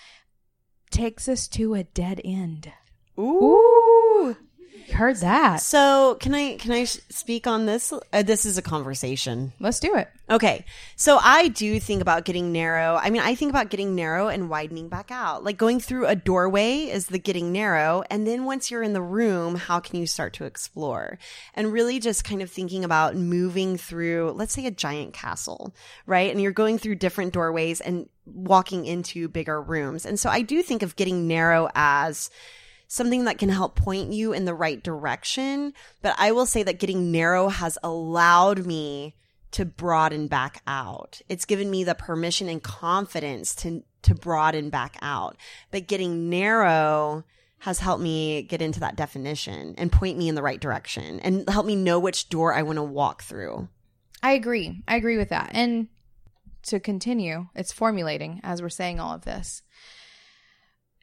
takes 0.89 1.29
us 1.29 1.47
to 1.47 1.75
a 1.75 1.85
dead 1.85 2.19
end. 2.25 2.73
Ooh. 3.17 4.35
Heard 4.91 5.17
that. 5.17 5.61
So 5.61 6.17
can 6.19 6.33
I 6.33 6.55
can 6.57 6.71
I 6.71 6.83
speak 6.83 7.47
on 7.47 7.65
this? 7.65 7.93
Uh, 8.13 8.23
this 8.23 8.45
is 8.45 8.57
a 8.57 8.61
conversation. 8.61 9.53
Let's 9.59 9.79
do 9.79 9.95
it. 9.95 10.09
Okay. 10.29 10.65
So 10.95 11.19
I 11.21 11.49
do 11.49 11.79
think 11.79 12.01
about 12.01 12.25
getting 12.25 12.51
narrow. 12.51 12.95
I 12.95 13.09
mean, 13.09 13.21
I 13.21 13.35
think 13.35 13.49
about 13.49 13.69
getting 13.69 13.95
narrow 13.95 14.27
and 14.27 14.49
widening 14.49 14.87
back 14.89 15.11
out. 15.11 15.43
Like 15.43 15.57
going 15.57 15.79
through 15.79 16.07
a 16.07 16.15
doorway 16.15 16.83
is 16.83 17.07
the 17.07 17.19
getting 17.19 17.51
narrow. 17.51 18.03
And 18.09 18.25
then 18.25 18.45
once 18.45 18.71
you're 18.71 18.83
in 18.83 18.93
the 18.93 19.01
room, 19.01 19.55
how 19.55 19.79
can 19.79 19.99
you 19.99 20.07
start 20.07 20.33
to 20.33 20.45
explore? 20.45 21.19
And 21.53 21.73
really 21.73 21.99
just 21.99 22.23
kind 22.23 22.41
of 22.41 22.49
thinking 22.49 22.85
about 22.85 23.15
moving 23.15 23.77
through, 23.77 24.31
let's 24.35 24.53
say 24.53 24.65
a 24.65 24.71
giant 24.71 25.13
castle, 25.13 25.75
right? 26.05 26.31
And 26.31 26.41
you're 26.41 26.51
going 26.51 26.77
through 26.77 26.95
different 26.95 27.33
doorways 27.33 27.81
and 27.81 28.07
walking 28.25 28.85
into 28.85 29.27
bigger 29.27 29.61
rooms. 29.61 30.05
And 30.05 30.19
so 30.19 30.29
I 30.29 30.41
do 30.41 30.61
think 30.61 30.83
of 30.83 30.95
getting 30.95 31.27
narrow 31.27 31.69
as 31.75 32.29
something 32.91 33.23
that 33.23 33.37
can 33.37 33.47
help 33.47 33.73
point 33.77 34.11
you 34.11 34.33
in 34.33 34.43
the 34.43 34.53
right 34.53 34.83
direction. 34.83 35.71
But 36.01 36.13
I 36.17 36.33
will 36.33 36.45
say 36.45 36.61
that 36.63 36.77
getting 36.77 37.09
narrow 37.09 37.47
has 37.47 37.77
allowed 37.81 38.65
me 38.65 39.15
to 39.51 39.63
broaden 39.63 40.27
back 40.27 40.61
out. 40.67 41.21
It's 41.29 41.45
given 41.45 41.71
me 41.71 41.85
the 41.85 41.95
permission 41.95 42.49
and 42.49 42.61
confidence 42.61 43.55
to, 43.55 43.83
to 44.01 44.13
broaden 44.13 44.69
back 44.69 44.97
out. 45.01 45.37
But 45.71 45.87
getting 45.87 46.29
narrow 46.29 47.23
has 47.59 47.79
helped 47.79 48.03
me 48.03 48.41
get 48.41 48.61
into 48.61 48.81
that 48.81 48.97
definition 48.97 49.73
and 49.77 49.89
point 49.89 50.17
me 50.17 50.27
in 50.27 50.35
the 50.35 50.43
right 50.43 50.59
direction 50.59 51.21
and 51.21 51.47
help 51.47 51.65
me 51.65 51.77
know 51.77 51.97
which 51.97 52.27
door 52.27 52.53
I 52.53 52.63
want 52.63 52.75
to 52.75 52.83
walk 52.83 53.23
through. 53.23 53.69
I 54.21 54.33
agree. 54.33 54.83
I 54.85 54.97
agree 54.97 55.15
with 55.15 55.29
that. 55.29 55.51
And 55.53 55.87
to 56.63 56.81
continue, 56.81 57.47
it's 57.55 57.71
formulating 57.71 58.41
as 58.43 58.61
we're 58.61 58.67
saying 58.67 58.99
all 58.99 59.13
of 59.13 59.23
this. 59.23 59.61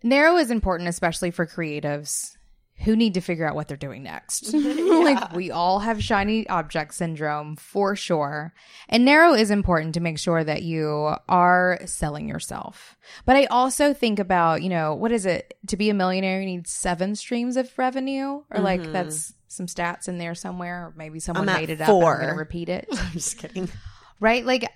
Narrow 0.03 0.37
is 0.37 0.51
important, 0.51 0.89
especially 0.89 1.31
for 1.31 1.47
creatives 1.47 2.37
who 2.81 2.95
need 2.95 3.15
to 3.15 3.21
figure 3.21 3.47
out 3.47 3.57
what 3.57 3.67
they're 3.67 3.77
doing 3.77 4.03
next. 4.03 4.53
like 4.55 5.33
we 5.33 5.51
all 5.51 5.81
have 5.81 6.03
shiny 6.03 6.49
object 6.49 6.95
syndrome 6.95 7.57
for 7.57 7.97
sure. 7.97 8.55
And 8.89 9.05
narrow 9.05 9.35
is 9.35 9.51
important 9.51 9.95
to 9.95 10.01
make 10.01 10.19
sure 10.19 10.45
that 10.45 10.63
you 10.63 11.15
are 11.29 11.81
selling 11.87 12.29
yourself. 12.29 12.97
But 13.25 13.37
I 13.37 13.47
also 13.47 13.93
think 13.93 14.19
about, 14.19 14.63
you 14.63 14.69
know, 14.69 14.95
what 14.95 15.13
is 15.13 15.27
it? 15.27 15.55
To 15.69 15.77
be 15.77 15.91
a 15.91 15.95
millionaire, 15.95 16.41
you 16.41 16.47
need 16.47 16.69
seven 16.69 17.17
streams 17.17 17.57
of 17.57 17.77
revenue 17.77 18.43
or 18.51 18.61
like 18.61 18.83
mm-hmm. 18.83 18.93
that's 18.93 19.35
some 19.49 19.67
stats 19.67 20.09
in 20.09 20.19
there 20.19 20.35
somewhere. 20.35 20.87
Or 20.87 20.95
maybe 20.97 21.19
someone 21.19 21.49
I'm 21.49 21.61
made 21.61 21.71
it 21.71 21.81
up. 21.81 21.89
and 21.89 22.05
I'm 22.05 22.17
going 22.19 22.29
to 22.29 22.35
repeat 22.35 22.69
it 22.69 22.87
I'm 22.93 23.13
just 23.13 23.39
kidding. 23.39 23.69
right? 24.21 24.45
Like 24.47 24.71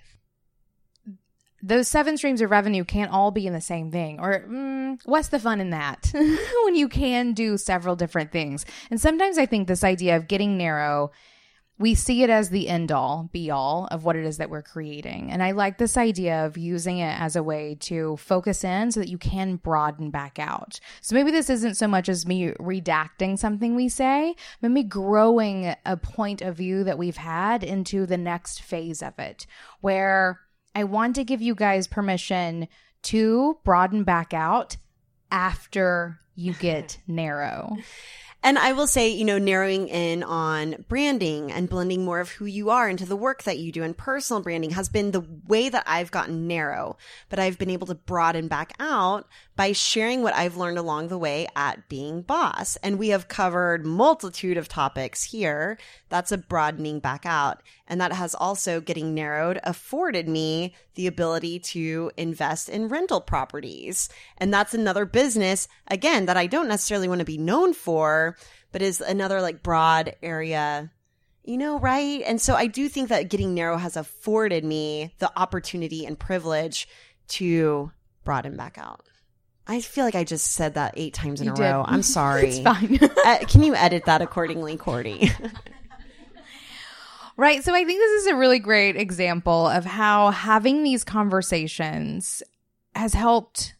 those 1.62 1.86
seven 1.86 2.16
streams 2.16 2.40
of 2.40 2.50
revenue 2.50 2.84
can't 2.84 3.12
all 3.12 3.30
be 3.30 3.46
in 3.46 3.52
the 3.52 3.60
same 3.60 3.90
thing. 3.90 4.18
Or 4.18 4.44
mm, 4.48 5.00
what's 5.04 5.28
the 5.28 5.38
fun 5.38 5.60
in 5.60 5.70
that 5.70 6.10
when 6.64 6.74
you 6.74 6.88
can 6.88 7.32
do 7.32 7.56
several 7.56 7.94
different 7.94 8.32
things? 8.32 8.66
And 8.90 9.00
sometimes 9.00 9.38
I 9.38 9.46
think 9.46 9.68
this 9.68 9.84
idea 9.84 10.16
of 10.16 10.26
getting 10.26 10.58
narrow, 10.58 11.12
we 11.78 11.94
see 11.94 12.22
it 12.22 12.30
as 12.30 12.50
the 12.50 12.68
end 12.68 12.90
all, 12.92 13.28
be 13.32 13.50
all 13.50 13.88
of 13.90 14.04
what 14.04 14.16
it 14.16 14.24
is 14.24 14.38
that 14.38 14.50
we're 14.50 14.62
creating. 14.62 15.30
And 15.30 15.42
I 15.42 15.52
like 15.52 15.78
this 15.78 15.96
idea 15.96 16.44
of 16.46 16.58
using 16.58 16.98
it 16.98 17.20
as 17.20 17.36
a 17.36 17.42
way 17.42 17.76
to 17.80 18.16
focus 18.18 18.64
in 18.64 18.90
so 18.90 19.00
that 19.00 19.08
you 19.08 19.18
can 19.18 19.56
broaden 19.56 20.10
back 20.10 20.38
out. 20.38 20.80
So 21.00 21.14
maybe 21.14 21.30
this 21.30 21.48
isn't 21.48 21.76
so 21.76 21.86
much 21.86 22.08
as 22.08 22.26
me 22.26 22.48
redacting 22.60 23.38
something 23.38 23.74
we 23.74 23.88
say, 23.88 24.34
but 24.60 24.70
me 24.72 24.82
growing 24.82 25.74
a 25.86 25.96
point 25.96 26.42
of 26.42 26.56
view 26.56 26.84
that 26.84 26.98
we've 26.98 27.16
had 27.16 27.64
into 27.64 28.04
the 28.06 28.18
next 28.18 28.62
phase 28.62 29.02
of 29.02 29.18
it, 29.18 29.46
where 29.80 30.40
I 30.74 30.84
want 30.84 31.16
to 31.16 31.24
give 31.24 31.42
you 31.42 31.54
guys 31.54 31.86
permission 31.86 32.68
to 33.02 33.58
broaden 33.64 34.04
back 34.04 34.32
out 34.32 34.76
after 35.30 36.20
you 36.34 36.52
get 36.54 36.98
narrow. 37.06 37.76
And 38.44 38.58
I 38.58 38.72
will 38.72 38.88
say, 38.88 39.08
you 39.08 39.24
know, 39.24 39.38
narrowing 39.38 39.86
in 39.86 40.24
on 40.24 40.84
branding 40.88 41.52
and 41.52 41.68
blending 41.68 42.04
more 42.04 42.18
of 42.18 42.30
who 42.30 42.44
you 42.44 42.70
are 42.70 42.88
into 42.88 43.06
the 43.06 43.14
work 43.14 43.44
that 43.44 43.58
you 43.58 43.70
do 43.70 43.84
and 43.84 43.96
personal 43.96 44.42
branding 44.42 44.70
has 44.70 44.88
been 44.88 45.12
the 45.12 45.24
way 45.46 45.68
that 45.68 45.84
I've 45.86 46.10
gotten 46.10 46.48
narrow, 46.48 46.96
but 47.28 47.38
I've 47.38 47.56
been 47.56 47.70
able 47.70 47.86
to 47.86 47.94
broaden 47.94 48.48
back 48.48 48.72
out 48.80 49.28
by 49.62 49.70
sharing 49.70 50.24
what 50.24 50.34
I've 50.34 50.56
learned 50.56 50.76
along 50.76 51.06
the 51.06 51.16
way 51.16 51.46
at 51.54 51.88
being 51.88 52.22
boss. 52.22 52.74
And 52.82 52.98
we 52.98 53.10
have 53.10 53.28
covered 53.28 53.86
multitude 53.86 54.56
of 54.56 54.66
topics 54.66 55.22
here. 55.22 55.78
That's 56.08 56.32
a 56.32 56.38
broadening 56.38 56.98
back 56.98 57.24
out. 57.24 57.62
And 57.86 58.00
that 58.00 58.12
has 58.12 58.34
also 58.34 58.80
getting 58.80 59.14
narrowed 59.14 59.60
afforded 59.62 60.28
me 60.28 60.74
the 60.96 61.06
ability 61.06 61.60
to 61.60 62.10
invest 62.16 62.68
in 62.68 62.88
rental 62.88 63.20
properties. 63.20 64.08
And 64.36 64.52
that's 64.52 64.74
another 64.74 65.04
business, 65.04 65.68
again, 65.86 66.26
that 66.26 66.36
I 66.36 66.48
don't 66.48 66.66
necessarily 66.66 67.06
want 67.06 67.20
to 67.20 67.24
be 67.24 67.38
known 67.38 67.72
for, 67.72 68.36
but 68.72 68.82
is 68.82 69.00
another 69.00 69.40
like 69.40 69.62
broad 69.62 70.16
area 70.24 70.90
you 71.44 71.56
know, 71.56 71.78
right? 71.78 72.22
And 72.24 72.40
so 72.40 72.54
I 72.54 72.66
do 72.66 72.88
think 72.88 73.08
that 73.08 73.28
getting 73.28 73.52
narrow 73.54 73.76
has 73.76 73.96
afforded 73.96 74.64
me 74.64 75.14
the 75.18 75.30
opportunity 75.36 76.04
and 76.04 76.16
privilege 76.16 76.88
to 77.28 77.90
broaden 78.24 78.56
back 78.56 78.78
out. 78.78 79.08
I 79.66 79.80
feel 79.80 80.04
like 80.04 80.14
I 80.14 80.24
just 80.24 80.52
said 80.52 80.74
that 80.74 80.94
eight 80.96 81.14
times 81.14 81.40
in 81.40 81.46
You 81.46 81.52
a 81.52 81.56
did. 81.56 81.62
row. 81.62 81.84
I'm 81.86 82.02
sorry. 82.18 82.48
It's 82.48 82.58
fine. 82.60 82.98
uh, 83.24 83.38
can 83.48 83.62
you 83.62 83.74
edit 83.74 84.04
that 84.06 84.22
accordingly, 84.22 84.76
Cordy? 84.76 85.30
Right. 87.38 87.64
So 87.64 87.74
I 87.74 87.82
think 87.84 87.98
this 87.98 88.22
is 88.22 88.26
a 88.26 88.36
really 88.36 88.58
great 88.58 88.94
example 88.94 89.66
of 89.66 89.86
how 89.86 90.30
having 90.30 90.82
these 90.82 91.02
conversations 91.02 92.42
has 92.94 93.14
helped 93.14 93.74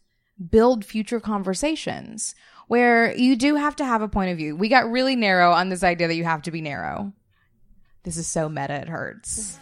build 0.49 0.83
future 0.83 1.19
conversations 1.19 2.33
where 2.67 3.15
you 3.15 3.35
do 3.35 3.53
have 3.55 3.75
to 3.75 3.85
have 3.85 4.01
a 4.01 4.07
point 4.07 4.31
of 4.31 4.37
view. 4.37 4.55
We 4.55 4.69
got 4.69 4.89
really 4.89 5.15
narrow 5.15 5.51
on 5.51 5.69
this 5.69 5.83
idea 5.83 6.07
that 6.07 6.15
you 6.15 6.23
have 6.23 6.41
to 6.41 6.51
be 6.51 6.61
narrow. 6.61 7.13
This 8.01 8.17
is 8.17 8.27
so 8.27 8.49
meta, 8.49 8.73
it 8.73 8.89
hurts. 8.89 9.59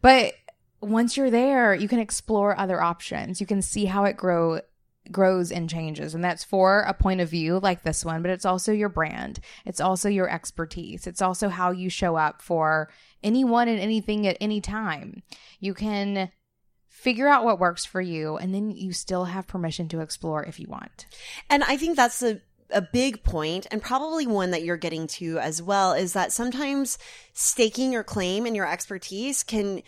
But 0.00 0.34
once 0.80 1.16
you're 1.16 1.30
there, 1.30 1.74
you 1.74 1.88
can 1.88 1.98
explore 1.98 2.56
other 2.56 2.80
options. 2.80 3.40
You 3.40 3.48
can 3.48 3.62
see 3.62 3.86
how 3.86 4.04
it 4.04 4.16
grow 4.16 4.60
grows 5.10 5.52
and 5.52 5.68
changes. 5.68 6.14
And 6.14 6.22
that's 6.22 6.44
for 6.44 6.80
a 6.80 6.94
point 6.94 7.20
of 7.20 7.28
view 7.28 7.58
like 7.60 7.82
this 7.82 8.04
one, 8.04 8.22
but 8.22 8.30
it's 8.30 8.44
also 8.44 8.72
your 8.72 8.88
brand. 8.88 9.40
It's 9.64 9.80
also 9.80 10.08
your 10.08 10.28
expertise. 10.28 11.06
It's 11.06 11.22
also 11.22 11.48
how 11.48 11.70
you 11.70 11.90
show 11.90 12.16
up 12.16 12.42
for 12.42 12.90
anyone 13.22 13.68
and 13.68 13.80
anything 13.80 14.26
at 14.26 14.36
any 14.40 14.60
time. 14.60 15.22
You 15.60 15.74
can 15.74 16.30
figure 16.88 17.28
out 17.28 17.44
what 17.44 17.60
works 17.60 17.84
for 17.84 18.00
you 18.00 18.36
and 18.36 18.54
then 18.54 18.70
you 18.70 18.92
still 18.92 19.26
have 19.26 19.46
permission 19.46 19.88
to 19.88 20.00
explore 20.00 20.44
if 20.44 20.58
you 20.58 20.66
want. 20.66 21.06
And 21.50 21.62
I 21.64 21.76
think 21.76 21.96
that's 21.96 22.22
a 22.22 22.40
a 22.70 22.82
big 22.82 23.22
point 23.22 23.64
and 23.70 23.80
probably 23.80 24.26
one 24.26 24.50
that 24.50 24.64
you're 24.64 24.76
getting 24.76 25.06
to 25.06 25.38
as 25.38 25.62
well 25.62 25.92
is 25.92 26.14
that 26.14 26.32
sometimes 26.32 26.98
staking 27.32 27.92
your 27.92 28.02
claim 28.02 28.44
and 28.44 28.56
your 28.56 28.66
expertise 28.68 29.44
can 29.44 29.82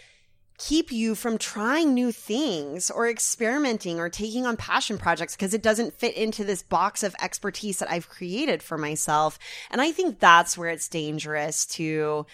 keep 0.58 0.90
you 0.90 1.14
from 1.14 1.38
trying 1.38 1.94
new 1.94 2.10
things 2.10 2.90
or 2.90 3.08
experimenting 3.08 4.00
or 4.00 4.08
taking 4.08 4.44
on 4.44 4.56
passion 4.56 4.98
projects 4.98 5.36
because 5.36 5.54
it 5.54 5.62
doesn't 5.62 5.94
fit 5.94 6.16
into 6.16 6.42
this 6.42 6.62
box 6.62 7.04
of 7.04 7.14
expertise 7.22 7.78
that 7.78 7.90
I've 7.90 8.08
created 8.08 8.62
for 8.62 8.76
myself. 8.76 9.38
And 9.70 9.80
I 9.80 9.92
think 9.92 10.18
that's 10.18 10.58
where 10.58 10.68
it's 10.68 10.88
dangerous 10.88 11.64
to 11.66 12.26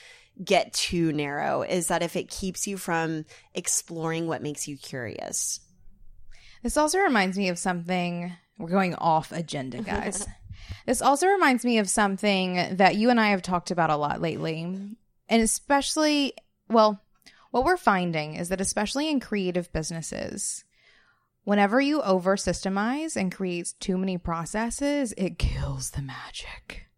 get 0.43 0.73
too 0.73 1.13
narrow 1.13 1.63
is 1.63 1.89
that 1.89 2.03
if 2.03 2.17
it 2.17 2.29
keeps 2.29 2.67
you 2.67 2.79
from 2.79 3.27
exploring 3.55 4.27
what 4.27 4.43
makes 4.43 4.67
you 4.67 4.77
curious. 4.77 5.61
This 6.63 6.79
also 6.79 6.99
reminds 6.99 7.37
me 7.37 7.51
of 7.51 7.59
something. 7.59 8.33
We're 8.59 8.71
going 8.71 8.95
off 8.95 9.33
agenda, 9.33 9.83
guys. 9.83 10.27
this 10.87 11.03
also 11.03 11.27
reminds 11.27 11.63
me 11.65 11.77
of 11.79 11.91
something 11.91 12.77
that 12.77 12.97
you 12.97 13.11
and 13.11 13.21
I 13.21 13.29
have 13.29 13.43
talked 13.43 13.71
about 13.71 13.91
a 13.91 13.97
lot 13.97 14.23
lately. 14.23 14.63
And 14.63 15.43
especially, 15.43 16.33
well, 16.69 17.04
what 17.55 17.65
we're 17.65 17.77
finding 17.77 18.35
is 18.35 18.49
that, 18.49 18.61
especially 18.61 19.09
in 19.09 19.21
creative 19.21 19.73
businesses, 19.73 20.65
whenever 21.45 21.81
you 21.81 22.03
over 22.03 22.35
systemize 22.35 23.15
and 23.15 23.31
create 23.31 23.75
too 23.79 23.97
many 23.97 24.19
processes, 24.19 25.15
it 25.17 25.39
kills 25.39 25.91
the 25.91 26.03
magic 26.03 26.89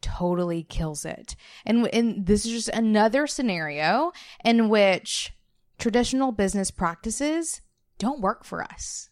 totally 0.00 0.64
kills 0.64 1.04
it. 1.04 1.36
And, 1.64 1.88
and 1.94 2.26
this 2.26 2.44
is 2.44 2.50
just 2.50 2.68
another 2.70 3.28
scenario 3.28 4.10
in 4.44 4.68
which 4.68 5.32
traditional 5.78 6.32
business 6.32 6.72
practices 6.72 7.60
don't 7.98 8.20
work 8.20 8.42
for 8.42 8.64
us. 8.64 9.08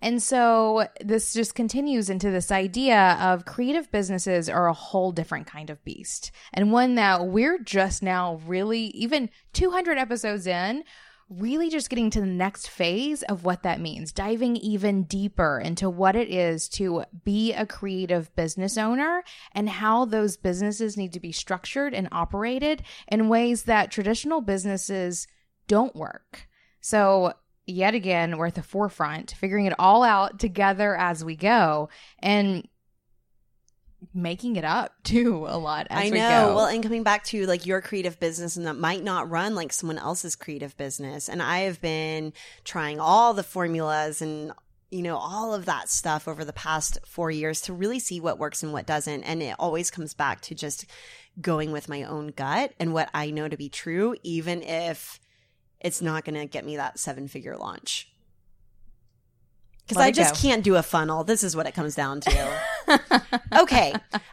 And 0.00 0.22
so 0.22 0.86
this 1.00 1.32
just 1.32 1.54
continues 1.54 2.10
into 2.10 2.30
this 2.30 2.50
idea 2.52 3.16
of 3.20 3.46
creative 3.46 3.90
businesses 3.90 4.48
are 4.48 4.68
a 4.68 4.74
whole 4.74 5.12
different 5.12 5.46
kind 5.46 5.70
of 5.70 5.82
beast 5.84 6.30
and 6.52 6.72
one 6.72 6.94
that 6.96 7.26
we're 7.26 7.58
just 7.58 8.02
now 8.02 8.40
really, 8.46 8.86
even 8.88 9.30
200 9.54 9.96
episodes 9.96 10.46
in, 10.46 10.84
really 11.28 11.70
just 11.70 11.88
getting 11.88 12.10
to 12.10 12.20
the 12.20 12.26
next 12.26 12.68
phase 12.68 13.22
of 13.24 13.44
what 13.44 13.62
that 13.62 13.80
means, 13.80 14.12
diving 14.12 14.56
even 14.56 15.04
deeper 15.04 15.58
into 15.58 15.88
what 15.88 16.16
it 16.16 16.28
is 16.28 16.68
to 16.68 17.04
be 17.24 17.52
a 17.52 17.66
creative 17.66 18.34
business 18.36 18.76
owner 18.76 19.22
and 19.52 19.68
how 19.68 20.04
those 20.04 20.36
businesses 20.36 20.96
need 20.96 21.12
to 21.12 21.20
be 21.20 21.32
structured 21.32 21.94
and 21.94 22.08
operated 22.12 22.82
in 23.08 23.28
ways 23.28 23.64
that 23.64 23.90
traditional 23.90 24.40
businesses 24.40 25.26
don't 25.66 25.96
work. 25.96 26.48
So, 26.80 27.32
yet 27.66 27.94
again, 27.94 28.36
we're 28.36 28.46
at 28.46 28.54
the 28.54 28.62
forefront, 28.62 29.32
figuring 29.32 29.66
it 29.66 29.74
all 29.78 30.02
out 30.02 30.38
together 30.38 30.96
as 30.96 31.24
we 31.24 31.36
go. 31.36 31.88
And 32.18 32.68
making 34.12 34.56
it 34.56 34.64
up 34.64 34.92
too 35.02 35.46
a 35.48 35.56
lot 35.56 35.86
I 35.90 36.10
know. 36.10 36.54
Well, 36.54 36.66
and 36.66 36.82
coming 36.82 37.02
back 37.02 37.24
to 37.24 37.46
like 37.46 37.66
your 37.66 37.80
creative 37.80 38.20
business 38.20 38.56
and 38.56 38.66
that 38.66 38.76
might 38.76 39.02
not 39.02 39.30
run 39.30 39.54
like 39.54 39.72
someone 39.72 39.98
else's 39.98 40.36
creative 40.36 40.76
business. 40.76 41.28
And 41.28 41.42
I 41.42 41.60
have 41.60 41.80
been 41.80 42.32
trying 42.64 43.00
all 43.00 43.34
the 43.34 43.42
formulas 43.42 44.20
and 44.20 44.52
you 44.90 45.02
know, 45.02 45.16
all 45.16 45.52
of 45.52 45.64
that 45.64 45.88
stuff 45.88 46.28
over 46.28 46.44
the 46.44 46.52
past 46.52 46.98
four 47.04 47.28
years 47.28 47.62
to 47.62 47.72
really 47.72 47.98
see 47.98 48.20
what 48.20 48.38
works 48.38 48.62
and 48.62 48.72
what 48.72 48.86
doesn't. 48.86 49.24
And 49.24 49.42
it 49.42 49.56
always 49.58 49.90
comes 49.90 50.14
back 50.14 50.40
to 50.42 50.54
just 50.54 50.86
going 51.40 51.72
with 51.72 51.88
my 51.88 52.04
own 52.04 52.28
gut 52.28 52.72
and 52.78 52.92
what 52.92 53.10
I 53.12 53.32
know 53.32 53.48
to 53.48 53.56
be 53.56 53.68
true, 53.68 54.14
even 54.22 54.62
if 54.62 55.18
it's 55.84 56.00
not 56.00 56.24
going 56.24 56.34
to 56.34 56.46
get 56.46 56.64
me 56.64 56.76
that 56.76 56.98
seven 56.98 57.28
figure 57.28 57.56
launch. 57.56 58.08
Because 59.86 60.02
I 60.02 60.10
just 60.10 60.34
go. 60.34 60.48
can't 60.48 60.64
do 60.64 60.76
a 60.76 60.82
funnel. 60.82 61.24
This 61.24 61.44
is 61.44 61.54
what 61.54 61.66
it 61.66 61.74
comes 61.74 61.94
down 61.94 62.20
to. 62.22 62.60
okay. 63.60 63.92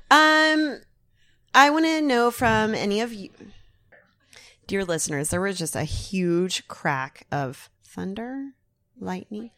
Um, 0.10 0.80
I 1.54 1.70
want 1.70 1.86
to 1.86 2.02
know 2.02 2.32
from 2.32 2.74
any 2.74 3.02
of 3.02 3.14
you, 3.14 3.30
dear 4.66 4.86
listeners, 4.86 5.30
there 5.30 5.42
was 5.42 5.58
just 5.58 5.76
a 5.76 5.84
huge 5.84 6.70
crack 6.70 7.28
of 7.34 7.70
thunder, 7.84 8.52
lightning, 8.98 9.52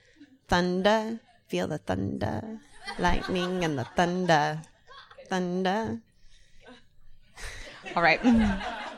thunder. 0.48 1.20
Feel 1.48 1.68
the 1.68 1.78
thunder, 1.78 2.60
lightning, 2.98 3.64
and 3.64 3.78
the 3.78 3.84
thunder, 3.84 4.64
thunder. 5.30 6.02
All 7.96 8.02
right. 8.02 8.20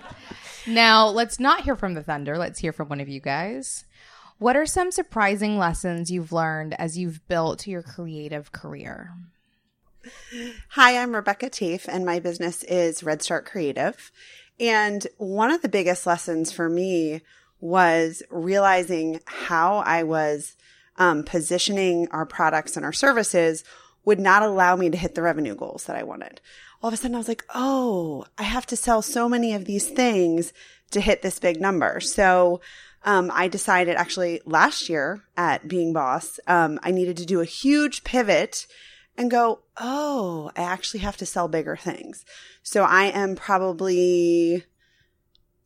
now 0.67 1.07
let's 1.07 1.39
not 1.39 1.61
hear 1.61 1.75
from 1.75 1.93
the 1.93 2.03
thunder. 2.03 2.37
Let's 2.37 2.59
hear 2.59 2.73
from 2.73 2.89
one 2.89 3.01
of 3.01 3.09
you 3.09 3.19
guys. 3.19 3.85
What 4.37 4.57
are 4.57 4.65
some 4.65 4.91
surprising 4.91 5.57
lessons 5.57 6.11
you've 6.11 6.33
learned 6.33 6.73
as 6.73 6.97
you've 6.97 7.25
built 7.27 7.67
your 7.67 7.81
creative 7.81 8.51
career? 8.51 9.11
Hi, 10.69 10.97
I'm 10.97 11.15
Rebecca 11.15 11.49
Tafe, 11.49 11.87
and 11.87 12.05
my 12.05 12.19
business 12.19 12.63
is 12.63 13.01
Red 13.01 13.21
Start 13.21 13.45
Creative. 13.45 14.11
And 14.59 15.05
one 15.17 15.51
of 15.51 15.61
the 15.61 15.69
biggest 15.69 16.05
lessons 16.05 16.51
for 16.51 16.69
me 16.69 17.21
was 17.59 18.21
realizing 18.29 19.21
how 19.25 19.77
I 19.77 20.03
was 20.03 20.55
um, 20.97 21.23
positioning 21.23 22.07
our 22.11 22.25
products 22.25 22.75
and 22.75 22.85
our 22.85 22.93
services 22.93 23.63
would 24.03 24.19
not 24.19 24.43
allow 24.43 24.75
me 24.75 24.89
to 24.89 24.97
hit 24.97 25.15
the 25.15 25.21
revenue 25.21 25.55
goals 25.55 25.85
that 25.85 25.95
I 25.95 26.03
wanted. 26.03 26.39
All 26.81 26.89
of 26.89 26.93
a 26.93 26.97
sudden, 26.97 27.15
I 27.15 27.19
was 27.19 27.27
like, 27.27 27.45
oh, 27.53 28.25
I 28.37 28.43
have 28.43 28.65
to 28.67 28.75
sell 28.75 29.01
so 29.01 29.27
many 29.27 29.53
of 29.53 29.65
these 29.65 29.89
things 29.89 30.53
to 30.91 31.01
hit 31.01 31.21
this 31.21 31.39
big 31.39 31.59
number. 31.59 31.99
So 31.99 32.61
um, 33.03 33.31
I 33.33 33.47
decided 33.47 33.95
actually 33.95 34.41
last 34.45 34.89
year 34.89 35.23
at 35.37 35.67
Being 35.67 35.93
Boss, 35.93 36.39
um, 36.47 36.79
I 36.83 36.91
needed 36.91 37.17
to 37.17 37.25
do 37.25 37.41
a 37.41 37.45
huge 37.45 38.03
pivot 38.03 38.67
and 39.17 39.31
go, 39.31 39.61
oh, 39.77 40.51
I 40.55 40.63
actually 40.63 41.01
have 41.01 41.17
to 41.17 41.25
sell 41.25 41.47
bigger 41.47 41.77
things. 41.77 42.25
So 42.63 42.83
I 42.83 43.05
am 43.05 43.35
probably 43.35 44.65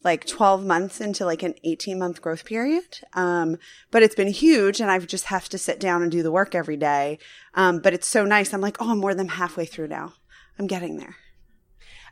like 0.03 0.25
12 0.25 0.65
months 0.65 1.01
into 1.01 1.25
like 1.25 1.43
an 1.43 1.55
18 1.63 1.99
month 1.99 2.21
growth 2.21 2.45
period. 2.45 2.99
Um, 3.13 3.57
but 3.91 4.03
it's 4.03 4.15
been 4.15 4.31
huge 4.31 4.79
and 4.79 4.89
I've 4.89 5.07
just 5.07 5.25
have 5.25 5.49
to 5.49 5.57
sit 5.57 5.79
down 5.79 6.01
and 6.01 6.11
do 6.11 6.23
the 6.23 6.31
work 6.31 6.55
every 6.55 6.77
day. 6.77 7.19
Um, 7.53 7.79
but 7.79 7.93
it's 7.93 8.07
so 8.07 8.25
nice. 8.25 8.53
I'm 8.53 8.61
like, 8.61 8.77
oh, 8.79 8.91
I'm 8.91 8.99
more 8.99 9.15
than 9.15 9.29
halfway 9.29 9.65
through 9.65 9.89
now. 9.89 10.13
I'm 10.59 10.67
getting 10.67 10.97
there. 10.97 11.15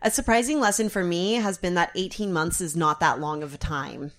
A 0.02 0.10
surprising 0.10 0.60
lesson 0.60 0.90
for 0.90 1.04
me 1.04 1.34
has 1.34 1.58
been 1.58 1.74
that 1.76 1.92
18 1.96 2.32
months 2.32 2.62
is 2.62 2.76
not 2.76 3.00
that 3.02 3.20
long 3.20 3.44
of 3.44 3.54
a 3.54 3.58
time. 3.58 4.12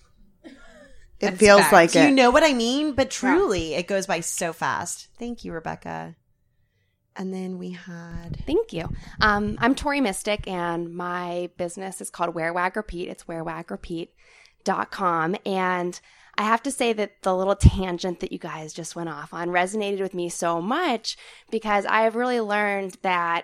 It 1.19 1.37
feels 1.37 1.61
fact. 1.61 1.73
like 1.73 1.91
Do 1.91 1.99
it. 1.99 2.09
You 2.09 2.15
know 2.15 2.31
what 2.31 2.43
I 2.43 2.53
mean? 2.53 2.93
But 2.93 3.11
truly, 3.11 3.71
yeah. 3.71 3.79
it 3.79 3.87
goes 3.87 4.07
by 4.07 4.21
so 4.21 4.53
fast. 4.53 5.09
Thank 5.17 5.43
you, 5.43 5.51
Rebecca. 5.51 6.15
And 7.15 7.33
then 7.33 7.57
we 7.57 7.71
had. 7.71 8.37
Thank 8.45 8.71
you. 8.71 8.87
Um, 9.19 9.57
I'm 9.59 9.75
Tori 9.75 9.99
Mistick, 9.99 10.47
and 10.47 10.95
my 10.95 11.49
business 11.57 11.99
is 11.99 12.09
called 12.09 12.33
Wear 12.33 12.53
Wag 12.53 12.77
Repeat. 12.77 13.09
It's 13.09 13.25
wearwagrepeat.com. 13.25 15.35
And 15.45 15.99
I 16.37 16.43
have 16.43 16.63
to 16.63 16.71
say 16.71 16.93
that 16.93 17.21
the 17.23 17.35
little 17.35 17.55
tangent 17.55 18.21
that 18.21 18.31
you 18.31 18.39
guys 18.39 18.71
just 18.71 18.95
went 18.95 19.09
off 19.09 19.33
on 19.33 19.49
resonated 19.49 19.99
with 19.99 20.13
me 20.13 20.29
so 20.29 20.61
much 20.61 21.17
because 21.51 21.85
I 21.85 22.03
have 22.03 22.15
really 22.15 22.39
learned 22.39 22.97
that. 23.01 23.43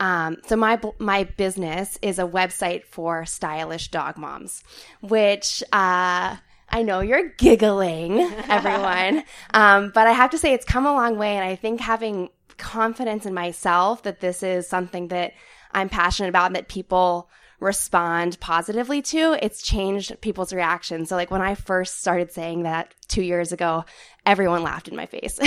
Um, 0.00 0.36
so 0.46 0.56
my 0.56 0.80
my 0.98 1.24
business 1.24 1.98
is 2.02 2.18
a 2.18 2.24
website 2.24 2.84
for 2.84 3.24
stylish 3.24 3.88
dog 3.88 4.16
moms, 4.16 4.62
which 5.00 5.62
uh, 5.72 6.36
I 6.70 6.82
know 6.82 7.00
you're 7.00 7.30
giggling, 7.30 8.20
everyone. 8.48 9.24
um, 9.54 9.90
but 9.94 10.06
I 10.06 10.12
have 10.12 10.30
to 10.30 10.38
say 10.38 10.52
it's 10.52 10.64
come 10.64 10.86
a 10.86 10.92
long 10.92 11.18
way. 11.18 11.36
And 11.36 11.44
I 11.44 11.56
think 11.56 11.80
having 11.80 12.28
confidence 12.58 13.26
in 13.26 13.34
myself 13.34 14.02
that 14.02 14.20
this 14.20 14.42
is 14.42 14.68
something 14.68 15.08
that 15.08 15.32
I'm 15.72 15.88
passionate 15.88 16.28
about 16.28 16.46
and 16.46 16.56
that 16.56 16.68
people 16.68 17.28
respond 17.60 18.38
positively 18.40 19.02
to, 19.02 19.36
it's 19.42 19.62
changed 19.62 20.20
people's 20.20 20.52
reactions. 20.52 21.08
So 21.08 21.16
like 21.16 21.30
when 21.30 21.42
I 21.42 21.54
first 21.54 22.00
started 22.00 22.30
saying 22.30 22.62
that 22.62 22.94
two 23.08 23.22
years 23.22 23.52
ago, 23.52 23.84
everyone 24.24 24.62
laughed 24.62 24.88
in 24.88 24.96
my 24.96 25.06
face. 25.06 25.38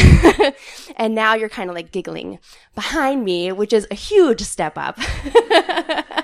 and 0.98 1.16
now 1.16 1.36
you're 1.36 1.50
kind 1.50 1.70
of 1.70 1.76
like 1.76 1.92
giggling 1.92 2.40
behind 2.76 3.24
me, 3.24 3.52
which 3.52 3.74
is 3.74 3.88
a 3.90 3.96
huge 3.96 4.42
step 4.42 4.78
up. 4.78 5.00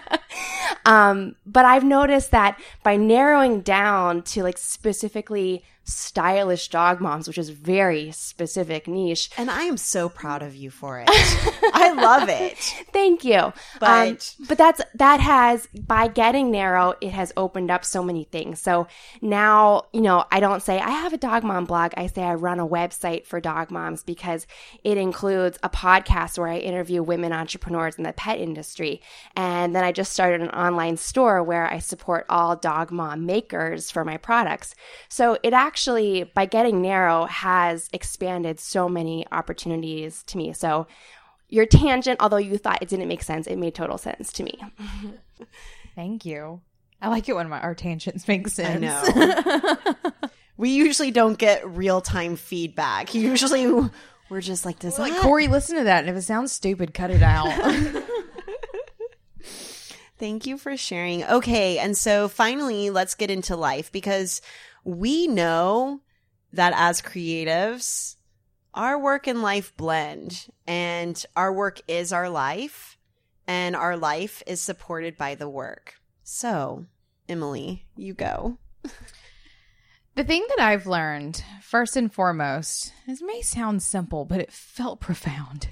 Um, 0.87 1.35
but 1.45 1.65
I've 1.65 1.83
noticed 1.83 2.31
that 2.31 2.59
by 2.81 2.95
narrowing 2.95 3.59
down 3.59 4.21
to 4.23 4.41
like 4.41 4.57
specifically 4.57 5.63
stylish 5.87 6.67
dog 6.67 6.99
moms, 6.99 7.27
which 7.27 7.37
is 7.37 7.49
very 7.49 8.11
specific 8.11 8.87
niche. 8.87 9.29
And 9.37 9.49
I 9.49 9.63
am 9.63 9.77
so 9.77 10.09
proud 10.09 10.43
of 10.43 10.55
you 10.55 10.69
for 10.69 10.99
it. 10.99 11.07
I 11.09 11.93
love 11.93 12.29
it. 12.29 12.57
Thank 12.91 13.23
you. 13.23 13.53
But 13.79 14.35
um, 14.39 14.45
but 14.47 14.57
that's 14.57 14.81
that 14.95 15.19
has 15.21 15.67
by 15.67 16.07
getting 16.07 16.51
narrow, 16.51 16.93
it 17.01 17.11
has 17.11 17.31
opened 17.37 17.71
up 17.71 17.85
so 17.85 18.03
many 18.03 18.25
things. 18.25 18.59
So 18.59 18.87
now, 19.21 19.85
you 19.93 20.01
know, 20.01 20.25
I 20.31 20.39
don't 20.39 20.61
say 20.61 20.79
I 20.79 20.89
have 20.89 21.13
a 21.13 21.17
dog 21.17 21.43
mom 21.43 21.65
blog. 21.65 21.93
I 21.95 22.07
say 22.07 22.23
I 22.23 22.33
run 22.35 22.59
a 22.59 22.67
website 22.67 23.25
for 23.25 23.39
dog 23.39 23.71
moms 23.71 24.03
because 24.03 24.45
it 24.83 24.97
includes 24.97 25.57
a 25.63 25.69
podcast 25.69 26.37
where 26.37 26.49
I 26.49 26.57
interview 26.57 27.01
women 27.01 27.31
entrepreneurs 27.31 27.95
in 27.95 28.03
the 28.03 28.13
pet 28.13 28.39
industry. 28.39 29.01
And 29.35 29.73
then 29.75 29.83
I 29.83 29.91
just 29.91 30.11
started 30.11 30.41
an 30.41 30.49
online 30.49 30.97
store 30.97 31.41
where 31.41 31.71
I 31.71 31.79
support 31.79 32.25
all 32.29 32.55
dog 32.55 32.91
mom 32.91 33.25
makers 33.25 33.89
for 33.89 34.03
my 34.03 34.17
products. 34.17 34.75
So 35.07 35.37
it 35.43 35.53
actually 35.53 35.76
actually, 35.77 36.23
by 36.23 36.47
getting 36.47 36.81
narrow, 36.81 37.25
has 37.25 37.87
expanded 37.93 38.59
so 38.59 38.89
many 38.89 39.27
opportunities 39.31 40.23
to 40.23 40.35
me. 40.35 40.51
So 40.51 40.87
your 41.49 41.67
tangent, 41.67 42.19
although 42.19 42.37
you 42.37 42.57
thought 42.57 42.81
it 42.81 42.89
didn't 42.89 43.07
make 43.07 43.21
sense, 43.21 43.45
it 43.45 43.57
made 43.57 43.75
total 43.75 43.99
sense 43.99 44.33
to 44.33 44.43
me. 44.43 44.59
Thank 45.95 46.25
you. 46.25 46.61
I 46.99 47.09
like 47.09 47.29
it 47.29 47.35
when 47.35 47.47
my, 47.47 47.59
our 47.59 47.75
tangents 47.75 48.27
make 48.27 48.47
sense. 48.47 48.83
I 48.83 49.57
know. 49.59 49.95
we 50.57 50.71
usually 50.71 51.11
don't 51.11 51.37
get 51.37 51.67
real 51.69 52.01
time 52.01 52.37
feedback. 52.37 53.13
Usually 53.13 53.67
we're 54.31 54.41
just 54.41 54.65
like, 54.65 54.79
does 54.79 54.97
like? 54.97 55.15
Corey, 55.21 55.47
listen 55.47 55.77
to 55.77 55.83
that. 55.83 55.99
And 55.99 56.09
if 56.09 56.15
it 56.15 56.23
sounds 56.23 56.51
stupid, 56.51 56.95
cut 56.95 57.11
it 57.11 57.21
out. 57.21 57.53
Thank 60.17 60.47
you 60.47 60.57
for 60.57 60.75
sharing. 60.75 61.23
Okay. 61.23 61.77
And 61.77 61.95
so 61.95 62.27
finally, 62.27 62.89
let's 62.89 63.13
get 63.13 63.29
into 63.29 63.55
life 63.55 63.91
because 63.91 64.41
we 64.87 65.27
know 65.27 65.99
that 66.53 66.71
as 66.77 67.01
creatives, 67.01 68.15
our 68.73 68.97
work 68.97 69.27
and 69.27 69.41
life 69.41 69.75
blend, 69.75 70.47
and 70.65 71.25
our 71.35 71.51
work 71.51 71.81
is 71.89 72.13
our 72.13 72.29
life, 72.29 72.97
and 73.45 73.75
our 73.75 73.97
life 73.97 74.41
is 74.47 74.61
supported 74.61 75.17
by 75.17 75.35
the 75.35 75.49
work. 75.49 75.95
So, 76.23 76.85
Emily, 77.27 77.85
you 77.97 78.13
go. 78.13 78.59
the 80.15 80.23
thing 80.23 80.45
that 80.55 80.63
I've 80.63 80.87
learned, 80.87 81.43
first 81.61 81.97
and 81.97 82.11
foremost, 82.11 82.93
this 83.05 83.21
may 83.21 83.41
sound 83.41 83.83
simple, 83.83 84.23
but 84.23 84.39
it 84.39 84.53
felt 84.53 85.01
profound, 85.01 85.67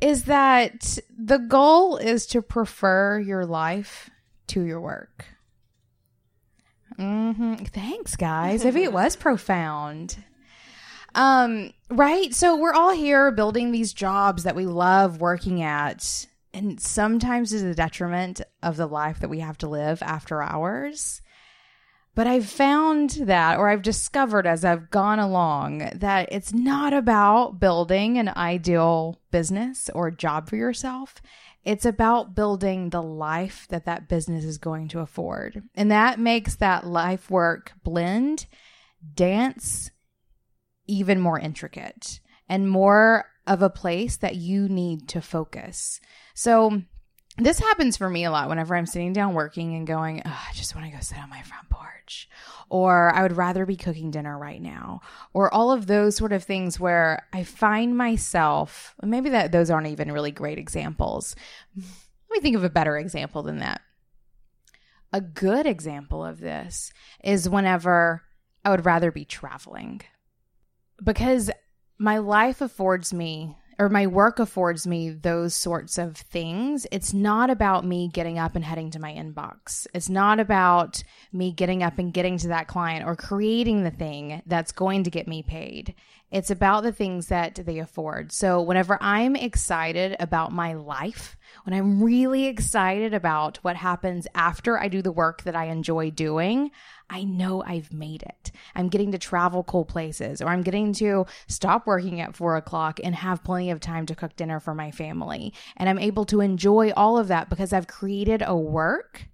is 0.00 0.24
that 0.24 0.98
the 1.14 1.38
goal 1.38 1.98
is 1.98 2.24
to 2.28 2.40
prefer 2.40 3.20
your 3.20 3.44
life 3.44 4.08
to 4.46 4.62
your 4.62 4.80
work. 4.80 5.26
Mm-hmm. 7.00 7.64
Thanks, 7.64 8.16
guys. 8.16 8.64
Maybe 8.64 8.82
it 8.82 8.92
was 8.92 9.16
profound. 9.16 10.22
Um, 11.14 11.72
right. 11.88 12.32
So 12.34 12.56
we're 12.56 12.72
all 12.74 12.92
here 12.92 13.30
building 13.30 13.72
these 13.72 13.92
jobs 13.92 14.44
that 14.44 14.54
we 14.54 14.66
love 14.66 15.20
working 15.20 15.62
at, 15.62 16.26
and 16.52 16.80
sometimes 16.80 17.52
is 17.52 17.62
a 17.62 17.74
detriment 17.74 18.40
of 18.62 18.76
the 18.76 18.86
life 18.86 19.20
that 19.20 19.30
we 19.30 19.40
have 19.40 19.58
to 19.58 19.68
live 19.68 20.02
after 20.02 20.42
hours. 20.42 21.22
But 22.14 22.26
I've 22.26 22.46
found 22.48 23.10
that, 23.10 23.58
or 23.58 23.68
I've 23.68 23.82
discovered 23.82 24.46
as 24.46 24.64
I've 24.64 24.90
gone 24.90 25.20
along, 25.20 25.90
that 25.94 26.28
it's 26.32 26.52
not 26.52 26.92
about 26.92 27.60
building 27.60 28.18
an 28.18 28.28
ideal 28.30 29.20
business 29.30 29.88
or 29.94 30.10
job 30.10 30.48
for 30.48 30.56
yourself. 30.56 31.22
It's 31.64 31.84
about 31.84 32.34
building 32.34 32.90
the 32.90 33.02
life 33.02 33.66
that 33.68 33.84
that 33.84 34.08
business 34.08 34.44
is 34.44 34.58
going 34.58 34.88
to 34.88 35.00
afford. 35.00 35.62
And 35.74 35.90
that 35.90 36.18
makes 36.18 36.56
that 36.56 36.86
life 36.86 37.30
work 37.30 37.72
blend, 37.84 38.46
dance 39.14 39.90
even 40.86 41.20
more 41.20 41.38
intricate 41.38 42.20
and 42.48 42.68
more 42.68 43.26
of 43.46 43.62
a 43.62 43.70
place 43.70 44.16
that 44.16 44.36
you 44.36 44.68
need 44.68 45.08
to 45.08 45.20
focus. 45.20 46.00
So, 46.34 46.82
this 47.46 47.58
happens 47.58 47.96
for 47.96 48.08
me 48.08 48.24
a 48.24 48.30
lot 48.30 48.48
whenever 48.48 48.74
I'm 48.74 48.86
sitting 48.86 49.12
down 49.12 49.34
working 49.34 49.74
and 49.74 49.86
going, 49.86 50.22
oh, 50.24 50.46
I 50.48 50.52
just 50.52 50.74
want 50.74 50.86
to 50.86 50.92
go 50.92 51.00
sit 51.00 51.18
on 51.18 51.30
my 51.30 51.42
front 51.42 51.68
porch. 51.70 52.28
Or 52.68 53.14
I 53.14 53.22
would 53.22 53.36
rather 53.36 53.66
be 53.66 53.76
cooking 53.76 54.10
dinner 54.10 54.38
right 54.38 54.60
now. 54.60 55.00
Or 55.32 55.52
all 55.52 55.72
of 55.72 55.86
those 55.86 56.16
sort 56.16 56.32
of 56.32 56.44
things 56.44 56.78
where 56.78 57.26
I 57.32 57.44
find 57.44 57.96
myself, 57.96 58.94
maybe 59.02 59.30
that 59.30 59.52
those 59.52 59.70
aren't 59.70 59.88
even 59.88 60.12
really 60.12 60.30
great 60.30 60.58
examples. 60.58 61.34
Let 61.76 61.84
me 62.30 62.40
think 62.40 62.56
of 62.56 62.64
a 62.64 62.70
better 62.70 62.96
example 62.96 63.42
than 63.42 63.58
that. 63.58 63.80
A 65.12 65.20
good 65.20 65.66
example 65.66 66.24
of 66.24 66.40
this 66.40 66.92
is 67.24 67.48
whenever 67.48 68.22
I 68.64 68.70
would 68.70 68.84
rather 68.84 69.10
be 69.10 69.24
traveling 69.24 70.02
because 71.02 71.50
my 71.98 72.18
life 72.18 72.60
affords 72.60 73.12
me 73.12 73.56
or 73.80 73.88
my 73.88 74.06
work 74.06 74.38
affords 74.38 74.86
me 74.86 75.08
those 75.08 75.54
sorts 75.54 75.96
of 75.96 76.14
things. 76.14 76.86
It's 76.92 77.14
not 77.14 77.48
about 77.48 77.82
me 77.82 78.08
getting 78.12 78.38
up 78.38 78.54
and 78.54 78.62
heading 78.62 78.90
to 78.90 78.98
my 79.00 79.10
inbox. 79.10 79.86
It's 79.94 80.10
not 80.10 80.38
about 80.38 81.02
me 81.32 81.50
getting 81.50 81.82
up 81.82 81.98
and 81.98 82.12
getting 82.12 82.36
to 82.38 82.48
that 82.48 82.68
client 82.68 83.06
or 83.06 83.16
creating 83.16 83.82
the 83.82 83.90
thing 83.90 84.42
that's 84.44 84.70
going 84.70 85.04
to 85.04 85.10
get 85.10 85.26
me 85.26 85.42
paid. 85.42 85.94
It's 86.30 86.50
about 86.50 86.82
the 86.82 86.92
things 86.92 87.28
that 87.28 87.54
they 87.54 87.78
afford. 87.78 88.32
So 88.32 88.60
whenever 88.60 88.98
I'm 89.00 89.34
excited 89.34 90.14
about 90.20 90.52
my 90.52 90.74
life, 90.74 91.38
when 91.64 91.72
I'm 91.72 92.02
really 92.02 92.48
excited 92.48 93.14
about 93.14 93.56
what 93.62 93.76
happens 93.76 94.26
after 94.34 94.78
I 94.78 94.88
do 94.88 95.00
the 95.00 95.10
work 95.10 95.42
that 95.44 95.56
I 95.56 95.64
enjoy 95.64 96.10
doing, 96.10 96.70
I 97.10 97.24
know 97.24 97.62
I've 97.62 97.92
made 97.92 98.22
it. 98.22 98.52
I'm 98.76 98.88
getting 98.88 99.12
to 99.12 99.18
travel 99.18 99.64
cool 99.64 99.84
places, 99.84 100.40
or 100.40 100.46
I'm 100.46 100.62
getting 100.62 100.92
to 100.94 101.26
stop 101.48 101.86
working 101.86 102.20
at 102.20 102.36
four 102.36 102.56
o'clock 102.56 103.00
and 103.02 103.14
have 103.16 103.42
plenty 103.42 103.70
of 103.70 103.80
time 103.80 104.06
to 104.06 104.14
cook 104.14 104.36
dinner 104.36 104.60
for 104.60 104.74
my 104.74 104.92
family. 104.92 105.52
And 105.76 105.88
I'm 105.88 105.98
able 105.98 106.24
to 106.26 106.40
enjoy 106.40 106.92
all 106.92 107.18
of 107.18 107.28
that 107.28 107.50
because 107.50 107.72
I've 107.72 107.88
created 107.88 108.42
a 108.46 108.56
work 108.56 109.28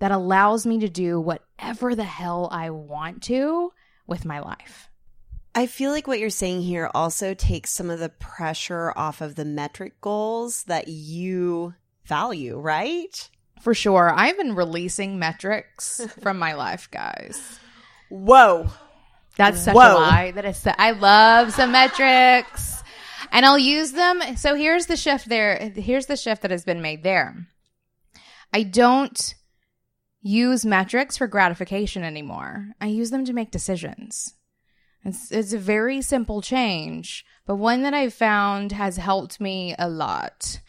that 0.00 0.12
allows 0.12 0.66
me 0.66 0.80
to 0.80 0.88
do 0.88 1.18
whatever 1.18 1.94
the 1.94 2.04
hell 2.04 2.48
I 2.52 2.70
want 2.70 3.22
to 3.24 3.72
with 4.06 4.26
my 4.26 4.40
life. 4.40 4.90
I 5.54 5.66
feel 5.66 5.92
like 5.92 6.06
what 6.06 6.18
you're 6.18 6.30
saying 6.30 6.62
here 6.62 6.90
also 6.94 7.32
takes 7.32 7.70
some 7.70 7.88
of 7.88 8.00
the 8.00 8.08
pressure 8.08 8.92
off 8.96 9.20
of 9.20 9.36
the 9.36 9.44
metric 9.44 10.00
goals 10.00 10.64
that 10.64 10.88
you 10.88 11.74
value, 12.04 12.58
right? 12.58 13.30
For 13.60 13.74
sure. 13.74 14.12
I've 14.14 14.36
been 14.36 14.54
releasing 14.54 15.18
metrics 15.18 16.06
from 16.20 16.38
my 16.38 16.54
life, 16.54 16.90
guys. 16.90 17.58
Whoa. 18.10 18.68
That's 19.36 19.64
such 19.64 19.74
Whoa. 19.74 19.96
a 19.96 19.98
lie. 19.98 20.30
That 20.32 20.44
is, 20.44 20.66
I 20.66 20.92
love 20.92 21.52
some 21.52 21.72
metrics 21.72 22.82
and 23.32 23.44
I'll 23.44 23.58
use 23.58 23.92
them. 23.92 24.20
So 24.36 24.54
here's 24.54 24.86
the 24.86 24.96
shift 24.96 25.28
there. 25.28 25.72
Here's 25.74 26.06
the 26.06 26.16
shift 26.16 26.42
that 26.42 26.50
has 26.50 26.64
been 26.64 26.82
made 26.82 27.02
there. 27.02 27.48
I 28.52 28.62
don't 28.62 29.34
use 30.22 30.64
metrics 30.64 31.16
for 31.16 31.26
gratification 31.26 32.04
anymore. 32.04 32.68
I 32.80 32.86
use 32.86 33.10
them 33.10 33.24
to 33.24 33.32
make 33.32 33.50
decisions. 33.50 34.34
It's, 35.04 35.30
it's 35.32 35.52
a 35.52 35.58
very 35.58 36.00
simple 36.00 36.40
change, 36.40 37.26
but 37.46 37.56
one 37.56 37.82
that 37.82 37.92
I've 37.92 38.14
found 38.14 38.72
has 38.72 38.96
helped 38.96 39.40
me 39.40 39.74
a 39.78 39.88
lot 39.88 40.60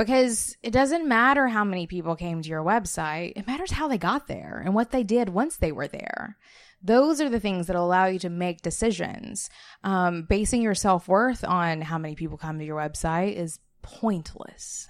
because 0.00 0.56
it 0.62 0.70
doesn't 0.70 1.06
matter 1.06 1.46
how 1.46 1.62
many 1.62 1.86
people 1.86 2.16
came 2.16 2.40
to 2.40 2.48
your 2.48 2.64
website. 2.64 3.34
It 3.36 3.46
matters 3.46 3.70
how 3.70 3.86
they 3.86 3.98
got 3.98 4.28
there 4.28 4.62
and 4.64 4.74
what 4.74 4.92
they 4.92 5.02
did 5.02 5.28
once 5.28 5.58
they 5.58 5.72
were 5.72 5.88
there. 5.88 6.38
Those 6.82 7.20
are 7.20 7.28
the 7.28 7.38
things 7.38 7.66
that 7.66 7.76
allow 7.76 8.06
you 8.06 8.18
to 8.20 8.30
make 8.30 8.62
decisions. 8.62 9.50
Um, 9.84 10.22
basing 10.22 10.62
your 10.62 10.74
self 10.74 11.06
worth 11.06 11.44
on 11.44 11.82
how 11.82 11.98
many 11.98 12.14
people 12.14 12.38
come 12.38 12.58
to 12.58 12.64
your 12.64 12.78
website 12.78 13.36
is 13.36 13.58
pointless. 13.82 14.88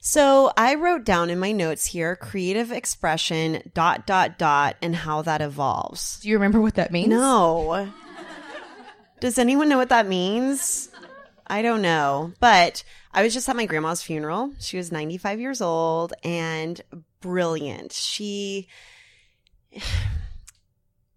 So 0.00 0.52
I 0.54 0.74
wrote 0.74 1.04
down 1.04 1.30
in 1.30 1.38
my 1.38 1.52
notes 1.52 1.86
here 1.86 2.14
creative 2.14 2.70
expression 2.70 3.62
dot 3.72 4.06
dot 4.06 4.36
dot 4.36 4.76
and 4.82 4.94
how 4.94 5.22
that 5.22 5.40
evolves. 5.40 6.20
Do 6.20 6.28
you 6.28 6.36
remember 6.36 6.60
what 6.60 6.74
that 6.74 6.92
means? 6.92 7.08
No. 7.08 7.90
Does 9.20 9.38
anyone 9.38 9.70
know 9.70 9.78
what 9.78 9.88
that 9.88 10.06
means? 10.06 10.90
I 11.46 11.62
don't 11.62 11.80
know. 11.80 12.32
But 12.38 12.84
I 13.16 13.22
was 13.22 13.32
just 13.32 13.48
at 13.48 13.56
my 13.56 13.64
grandma's 13.64 14.02
funeral. 14.02 14.52
She 14.60 14.76
was 14.76 14.92
95 14.92 15.40
years 15.40 15.62
old 15.62 16.12
and 16.22 16.78
brilliant. 17.22 17.92
She 17.92 18.68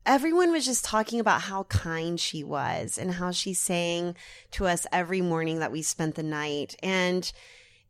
everyone 0.05 0.49
was 0.53 0.65
just 0.65 0.85
talking 0.85 1.19
about 1.19 1.41
how 1.41 1.63
kind 1.63 2.17
she 2.17 2.41
was 2.41 2.97
and 2.97 3.11
how 3.11 3.31
she 3.31 3.53
sang 3.53 4.15
to 4.51 4.65
us 4.65 4.87
every 4.93 5.19
morning 5.19 5.59
that 5.59 5.73
we 5.73 5.81
spent 5.81 6.15
the 6.15 6.23
night. 6.23 6.73
And 6.81 7.29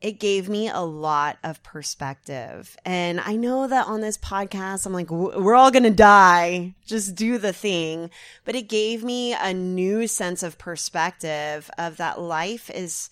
it 0.01 0.13
gave 0.13 0.49
me 0.49 0.69
a 0.69 0.79
lot 0.79 1.37
of 1.43 1.61
perspective. 1.61 2.75
And 2.83 3.19
I 3.19 3.35
know 3.35 3.67
that 3.67 3.85
on 3.85 4.01
this 4.01 4.17
podcast, 4.17 4.87
I'm 4.87 4.93
like, 4.93 5.11
we're 5.11 5.53
all 5.53 5.69
going 5.69 5.83
to 5.83 5.91
die. 5.91 6.73
Just 6.83 7.13
do 7.13 7.37
the 7.37 7.53
thing. 7.53 8.09
But 8.43 8.55
it 8.55 8.69
gave 8.69 9.03
me 9.03 9.35
a 9.35 9.53
new 9.53 10.07
sense 10.07 10.41
of 10.41 10.57
perspective 10.57 11.69
of 11.77 11.97
that 11.97 12.19
life 12.19 12.71
is 12.71 13.11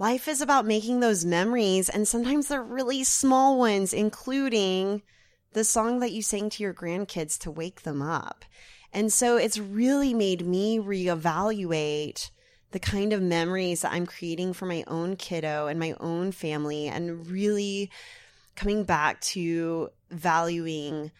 life 0.00 0.26
is 0.26 0.40
about 0.40 0.66
making 0.66 1.00
those 1.00 1.26
memories. 1.26 1.90
And 1.90 2.08
sometimes 2.08 2.48
they're 2.48 2.62
really 2.62 3.04
small 3.04 3.58
ones, 3.58 3.92
including 3.92 5.02
the 5.52 5.62
song 5.62 6.00
that 6.00 6.12
you 6.12 6.22
sang 6.22 6.48
to 6.50 6.62
your 6.62 6.72
grandkids 6.72 7.38
to 7.40 7.50
wake 7.50 7.82
them 7.82 8.00
up. 8.00 8.44
And 8.92 9.12
so 9.12 9.36
it's 9.36 9.58
really 9.58 10.14
made 10.14 10.44
me 10.44 10.78
reevaluate 10.78 12.30
the 12.70 12.80
kind 12.80 13.12
of 13.12 13.20
memories 13.20 13.82
that 13.82 13.92
I'm 13.92 14.06
creating 14.06 14.54
for 14.54 14.64
my 14.64 14.84
own 14.86 15.16
kiddo 15.16 15.66
and 15.66 15.78
my 15.78 15.94
own 16.00 16.32
family 16.32 16.88
and 16.88 17.26
really 17.26 17.90
coming 18.56 18.84
back 18.84 19.20
to 19.20 19.90
valuing 20.10 21.10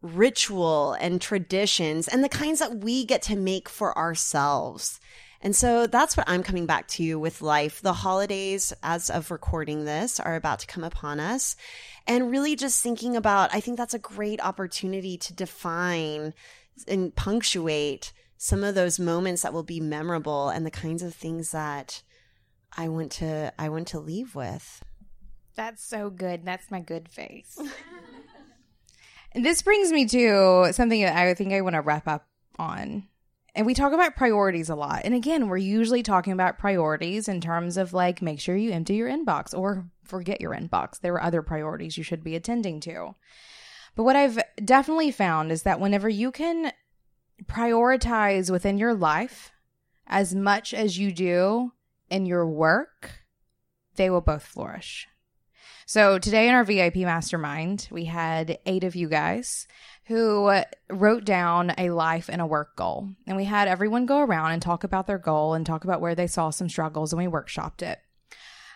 ritual 0.00 0.94
and 0.94 1.20
traditions 1.20 2.08
and 2.08 2.24
the 2.24 2.28
kinds 2.28 2.60
that 2.60 2.76
we 2.76 3.04
get 3.04 3.20
to 3.22 3.36
make 3.36 3.68
for 3.68 3.96
ourselves. 3.98 4.98
And 5.42 5.56
so 5.56 5.86
that's 5.86 6.16
what 6.16 6.28
I'm 6.28 6.42
coming 6.42 6.66
back 6.66 6.86
to 6.88 7.02
you 7.02 7.18
with 7.18 7.40
life. 7.40 7.80
The 7.80 7.94
holidays, 7.94 8.74
as 8.82 9.08
of 9.08 9.30
recording 9.30 9.84
this, 9.84 10.20
are 10.20 10.36
about 10.36 10.58
to 10.60 10.66
come 10.66 10.84
upon 10.84 11.18
us. 11.18 11.56
And 12.06 12.30
really 12.30 12.56
just 12.56 12.82
thinking 12.82 13.16
about, 13.16 13.54
I 13.54 13.60
think 13.60 13.78
that's 13.78 13.94
a 13.94 13.98
great 13.98 14.44
opportunity 14.44 15.16
to 15.16 15.32
define 15.32 16.34
and 16.86 17.14
punctuate 17.14 18.12
some 18.36 18.64
of 18.64 18.74
those 18.74 18.98
moments 18.98 19.42
that 19.42 19.52
will 19.52 19.62
be 19.62 19.80
memorable 19.80 20.48
and 20.50 20.64
the 20.64 20.70
kinds 20.70 21.02
of 21.02 21.14
things 21.14 21.52
that 21.52 22.02
I 22.76 22.88
want 22.88 23.12
to 23.12 23.52
I 23.58 23.68
want 23.68 23.88
to 23.88 23.98
leave 23.98 24.34
with. 24.34 24.82
That's 25.56 25.84
so 25.84 26.10
good. 26.10 26.44
That's 26.44 26.70
my 26.70 26.80
good 26.80 27.08
face. 27.08 27.58
and 29.32 29.44
this 29.44 29.62
brings 29.62 29.92
me 29.92 30.06
to 30.06 30.72
something 30.72 31.02
that 31.02 31.16
I 31.16 31.34
think 31.34 31.52
I 31.52 31.60
want 31.60 31.74
to 31.74 31.80
wrap 31.80 32.08
up 32.08 32.26
on. 32.58 33.04
And 33.60 33.66
we 33.66 33.74
talk 33.74 33.92
about 33.92 34.16
priorities 34.16 34.70
a 34.70 34.74
lot. 34.74 35.02
And 35.04 35.12
again, 35.12 35.46
we're 35.46 35.58
usually 35.58 36.02
talking 36.02 36.32
about 36.32 36.56
priorities 36.56 37.28
in 37.28 37.42
terms 37.42 37.76
of 37.76 37.92
like 37.92 38.22
make 38.22 38.40
sure 38.40 38.56
you 38.56 38.72
empty 38.72 38.94
your 38.94 39.10
inbox 39.10 39.52
or 39.52 39.84
forget 40.02 40.40
your 40.40 40.54
inbox. 40.54 40.98
There 40.98 41.12
are 41.12 41.22
other 41.22 41.42
priorities 41.42 41.98
you 41.98 42.02
should 42.02 42.24
be 42.24 42.34
attending 42.34 42.80
to. 42.80 43.16
But 43.94 44.04
what 44.04 44.16
I've 44.16 44.38
definitely 44.64 45.10
found 45.10 45.52
is 45.52 45.64
that 45.64 45.78
whenever 45.78 46.08
you 46.08 46.32
can 46.32 46.72
prioritize 47.44 48.50
within 48.50 48.78
your 48.78 48.94
life 48.94 49.52
as 50.06 50.34
much 50.34 50.72
as 50.72 50.96
you 50.96 51.12
do 51.12 51.72
in 52.08 52.24
your 52.24 52.48
work, 52.48 53.24
they 53.96 54.08
will 54.08 54.22
both 54.22 54.42
flourish. 54.42 55.06
So 55.84 56.18
today 56.18 56.48
in 56.48 56.54
our 56.54 56.64
VIP 56.64 56.96
mastermind, 56.96 57.88
we 57.90 58.06
had 58.06 58.58
eight 58.64 58.84
of 58.84 58.96
you 58.96 59.08
guys 59.08 59.66
who 60.10 60.52
wrote 60.88 61.24
down 61.24 61.72
a 61.78 61.90
life 61.90 62.28
and 62.28 62.40
a 62.40 62.46
work 62.46 62.74
goal. 62.74 63.10
And 63.28 63.36
we 63.36 63.44
had 63.44 63.68
everyone 63.68 64.06
go 64.06 64.18
around 64.18 64.50
and 64.50 64.60
talk 64.60 64.82
about 64.82 65.06
their 65.06 65.18
goal 65.18 65.54
and 65.54 65.64
talk 65.64 65.84
about 65.84 66.00
where 66.00 66.16
they 66.16 66.26
saw 66.26 66.50
some 66.50 66.68
struggles 66.68 67.12
and 67.12 67.22
we 67.22 67.30
workshopped 67.30 67.80
it. 67.80 68.00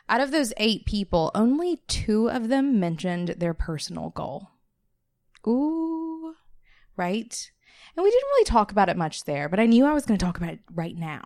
Out 0.09 0.21
of 0.21 0.31
those 0.31 0.53
eight 0.59 0.87
people, 0.87 1.33
only 1.35 1.83
two 1.89 2.31
of 2.31 2.49
them 2.49 2.79
mentioned 2.79 3.31
their 3.31 3.53
personal 3.53 4.11
goal. 4.11 4.51
Ooh, 5.45 6.37
right? 6.97 7.51
And 7.97 8.05
we 8.05 8.11
didn't 8.13 8.29
really 8.29 8.45
talk 8.45 8.71
about 8.71 8.89
it 8.89 8.97
much 8.97 9.25
there, 9.25 9.49
but 9.49 9.59
I 9.59 9.67
knew 9.67 9.87
I 9.87 9.93
was 9.93 10.07
going 10.07 10.17
to 10.17 10.25
talk 10.25 10.37
about 10.37 10.53
it 10.53 10.61
right 10.73 10.97
now 10.97 11.25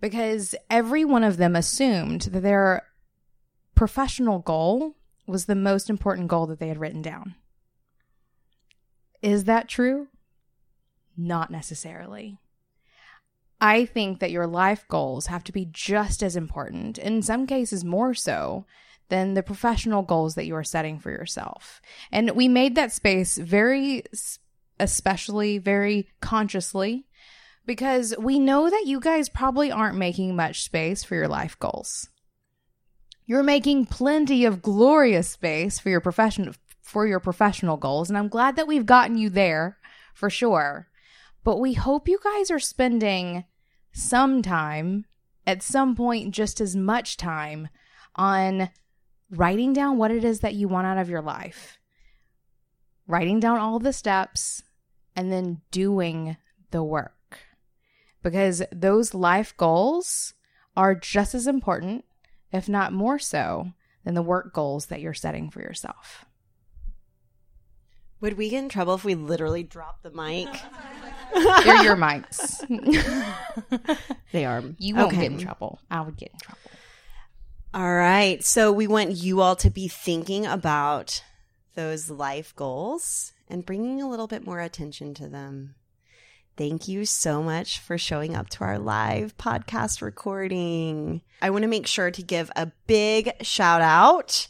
because 0.00 0.54
every 0.70 1.04
one 1.04 1.24
of 1.24 1.38
them 1.38 1.56
assumed 1.56 2.20
that 2.20 2.44
their 2.44 2.84
professional 3.74 4.38
goal 4.38 4.94
was 5.26 5.46
the 5.46 5.56
most 5.56 5.90
important 5.90 6.28
goal 6.28 6.46
that 6.46 6.60
they 6.60 6.68
had 6.68 6.78
written 6.78 7.02
down. 7.02 7.34
Is 9.22 9.44
that 9.44 9.68
true? 9.68 10.08
Not 11.16 11.50
necessarily. 11.50 12.38
I 13.60 13.84
think 13.84 14.20
that 14.20 14.30
your 14.30 14.46
life 14.46 14.86
goals 14.88 15.26
have 15.26 15.42
to 15.44 15.52
be 15.52 15.68
just 15.70 16.22
as 16.22 16.36
important, 16.36 16.96
in 16.96 17.22
some 17.22 17.46
cases 17.46 17.84
more 17.84 18.14
so, 18.14 18.66
than 19.08 19.34
the 19.34 19.42
professional 19.42 20.02
goals 20.02 20.34
that 20.34 20.46
you 20.46 20.54
are 20.54 20.64
setting 20.64 20.98
for 20.98 21.10
yourself. 21.10 21.80
And 22.12 22.30
we 22.32 22.46
made 22.46 22.74
that 22.74 22.92
space 22.92 23.36
very 23.36 24.04
especially 24.80 25.58
very 25.58 26.08
consciously 26.20 27.06
because 27.66 28.14
we 28.18 28.38
know 28.38 28.70
that 28.70 28.86
you 28.86 29.00
guys 29.00 29.28
probably 29.28 29.70
aren't 29.70 29.96
making 29.96 30.36
much 30.36 30.62
space 30.62 31.04
for 31.04 31.14
your 31.14 31.28
life 31.28 31.58
goals. 31.58 32.08
You're 33.26 33.42
making 33.42 33.86
plenty 33.86 34.44
of 34.44 34.62
glorious 34.62 35.28
space 35.28 35.78
for 35.78 35.90
your 35.90 36.00
profession 36.00 36.54
for 36.88 37.06
your 37.06 37.20
professional 37.20 37.76
goals 37.76 38.08
and 38.08 38.16
I'm 38.16 38.28
glad 38.28 38.56
that 38.56 38.66
we've 38.66 38.86
gotten 38.86 39.18
you 39.18 39.28
there 39.28 39.76
for 40.14 40.30
sure. 40.30 40.88
But 41.44 41.60
we 41.60 41.74
hope 41.74 42.08
you 42.08 42.18
guys 42.24 42.50
are 42.50 42.58
spending 42.58 43.44
some 43.92 44.40
time 44.40 45.04
at 45.46 45.62
some 45.62 45.94
point 45.94 46.32
just 46.34 46.62
as 46.62 46.74
much 46.74 47.18
time 47.18 47.68
on 48.16 48.70
writing 49.30 49.74
down 49.74 49.98
what 49.98 50.10
it 50.10 50.24
is 50.24 50.40
that 50.40 50.54
you 50.54 50.66
want 50.66 50.86
out 50.86 50.96
of 50.96 51.10
your 51.10 51.20
life. 51.20 51.78
Writing 53.06 53.38
down 53.38 53.58
all 53.58 53.78
the 53.78 53.92
steps 53.92 54.62
and 55.14 55.30
then 55.30 55.60
doing 55.70 56.38
the 56.70 56.82
work. 56.82 57.38
Because 58.22 58.62
those 58.72 59.12
life 59.12 59.54
goals 59.58 60.32
are 60.74 60.94
just 60.94 61.34
as 61.34 61.46
important, 61.46 62.06
if 62.50 62.66
not 62.66 62.94
more 62.94 63.18
so, 63.18 63.72
than 64.04 64.14
the 64.14 64.22
work 64.22 64.54
goals 64.54 64.86
that 64.86 65.02
you're 65.02 65.12
setting 65.12 65.50
for 65.50 65.60
yourself. 65.60 66.24
Would 68.20 68.36
we 68.36 68.48
get 68.48 68.58
in 68.58 68.68
trouble 68.68 68.94
if 68.94 69.04
we 69.04 69.14
literally 69.14 69.62
dropped 69.62 70.02
the 70.02 70.10
mic? 70.10 70.48
They're 71.64 71.82
your 71.84 71.96
mics. 71.96 72.64
they 74.32 74.44
are. 74.44 74.62
You 74.78 74.96
won't 74.96 75.12
okay. 75.12 75.22
get 75.22 75.32
in 75.32 75.38
trouble. 75.38 75.80
I 75.90 76.00
would 76.00 76.16
get 76.16 76.30
in 76.32 76.38
trouble. 76.40 76.70
All 77.74 77.94
right. 77.94 78.42
So 78.42 78.72
we 78.72 78.86
want 78.86 79.12
you 79.12 79.40
all 79.40 79.54
to 79.56 79.70
be 79.70 79.88
thinking 79.88 80.46
about 80.46 81.22
those 81.74 82.10
life 82.10 82.54
goals 82.56 83.32
and 83.48 83.64
bringing 83.64 84.02
a 84.02 84.08
little 84.08 84.26
bit 84.26 84.44
more 84.44 84.60
attention 84.60 85.14
to 85.14 85.28
them. 85.28 85.74
Thank 86.56 86.88
you 86.88 87.04
so 87.04 87.40
much 87.40 87.78
for 87.78 87.96
showing 87.98 88.34
up 88.34 88.48
to 88.50 88.64
our 88.64 88.80
live 88.80 89.36
podcast 89.36 90.02
recording. 90.02 91.22
I 91.40 91.50
want 91.50 91.62
to 91.62 91.68
make 91.68 91.86
sure 91.86 92.10
to 92.10 92.22
give 92.22 92.50
a 92.56 92.72
big 92.88 93.30
shout 93.42 93.80
out 93.80 94.48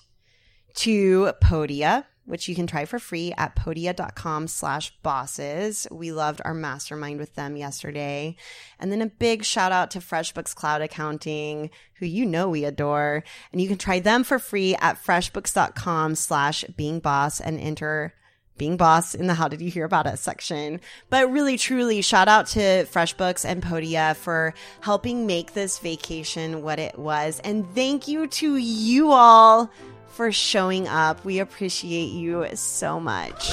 to 0.76 1.32
Podia 1.42 2.04
which 2.28 2.46
you 2.46 2.54
can 2.54 2.66
try 2.66 2.84
for 2.84 2.98
free 2.98 3.32
at 3.38 3.56
podia.com 3.56 4.46
slash 4.46 4.94
bosses. 5.02 5.86
We 5.90 6.12
loved 6.12 6.42
our 6.44 6.52
mastermind 6.52 7.18
with 7.18 7.34
them 7.34 7.56
yesterday. 7.56 8.36
And 8.78 8.92
then 8.92 9.00
a 9.00 9.06
big 9.06 9.44
shout 9.44 9.72
out 9.72 9.90
to 9.92 9.98
FreshBooks 9.98 10.54
Cloud 10.54 10.82
Accounting, 10.82 11.70
who 11.94 12.06
you 12.06 12.26
know 12.26 12.48
we 12.48 12.64
adore. 12.64 13.24
And 13.50 13.62
you 13.62 13.68
can 13.68 13.78
try 13.78 13.98
them 13.98 14.24
for 14.24 14.38
free 14.38 14.76
at 14.76 15.02
freshbooks.com 15.02 16.14
slash 16.16 16.64
being 16.76 17.00
boss 17.00 17.40
and 17.40 17.58
enter 17.58 18.14
being 18.58 18.76
boss 18.76 19.14
in 19.14 19.28
the 19.28 19.34
how 19.34 19.48
did 19.48 19.62
you 19.62 19.70
hear 19.70 19.84
about 19.84 20.06
us 20.06 20.20
section. 20.20 20.80
But 21.08 21.30
really, 21.30 21.56
truly, 21.56 22.02
shout 22.02 22.28
out 22.28 22.48
to 22.48 22.58
FreshBooks 22.58 23.44
and 23.44 23.62
Podia 23.62 24.16
for 24.16 24.52
helping 24.80 25.26
make 25.26 25.54
this 25.54 25.78
vacation 25.78 26.62
what 26.62 26.78
it 26.78 26.98
was. 26.98 27.40
And 27.44 27.72
thank 27.74 28.08
you 28.08 28.26
to 28.26 28.56
you 28.56 29.12
all 29.12 29.70
for 30.18 30.32
showing 30.32 30.88
up. 30.88 31.24
We 31.24 31.38
appreciate 31.38 32.10
you 32.10 32.44
so 32.54 32.98
much. 32.98 33.52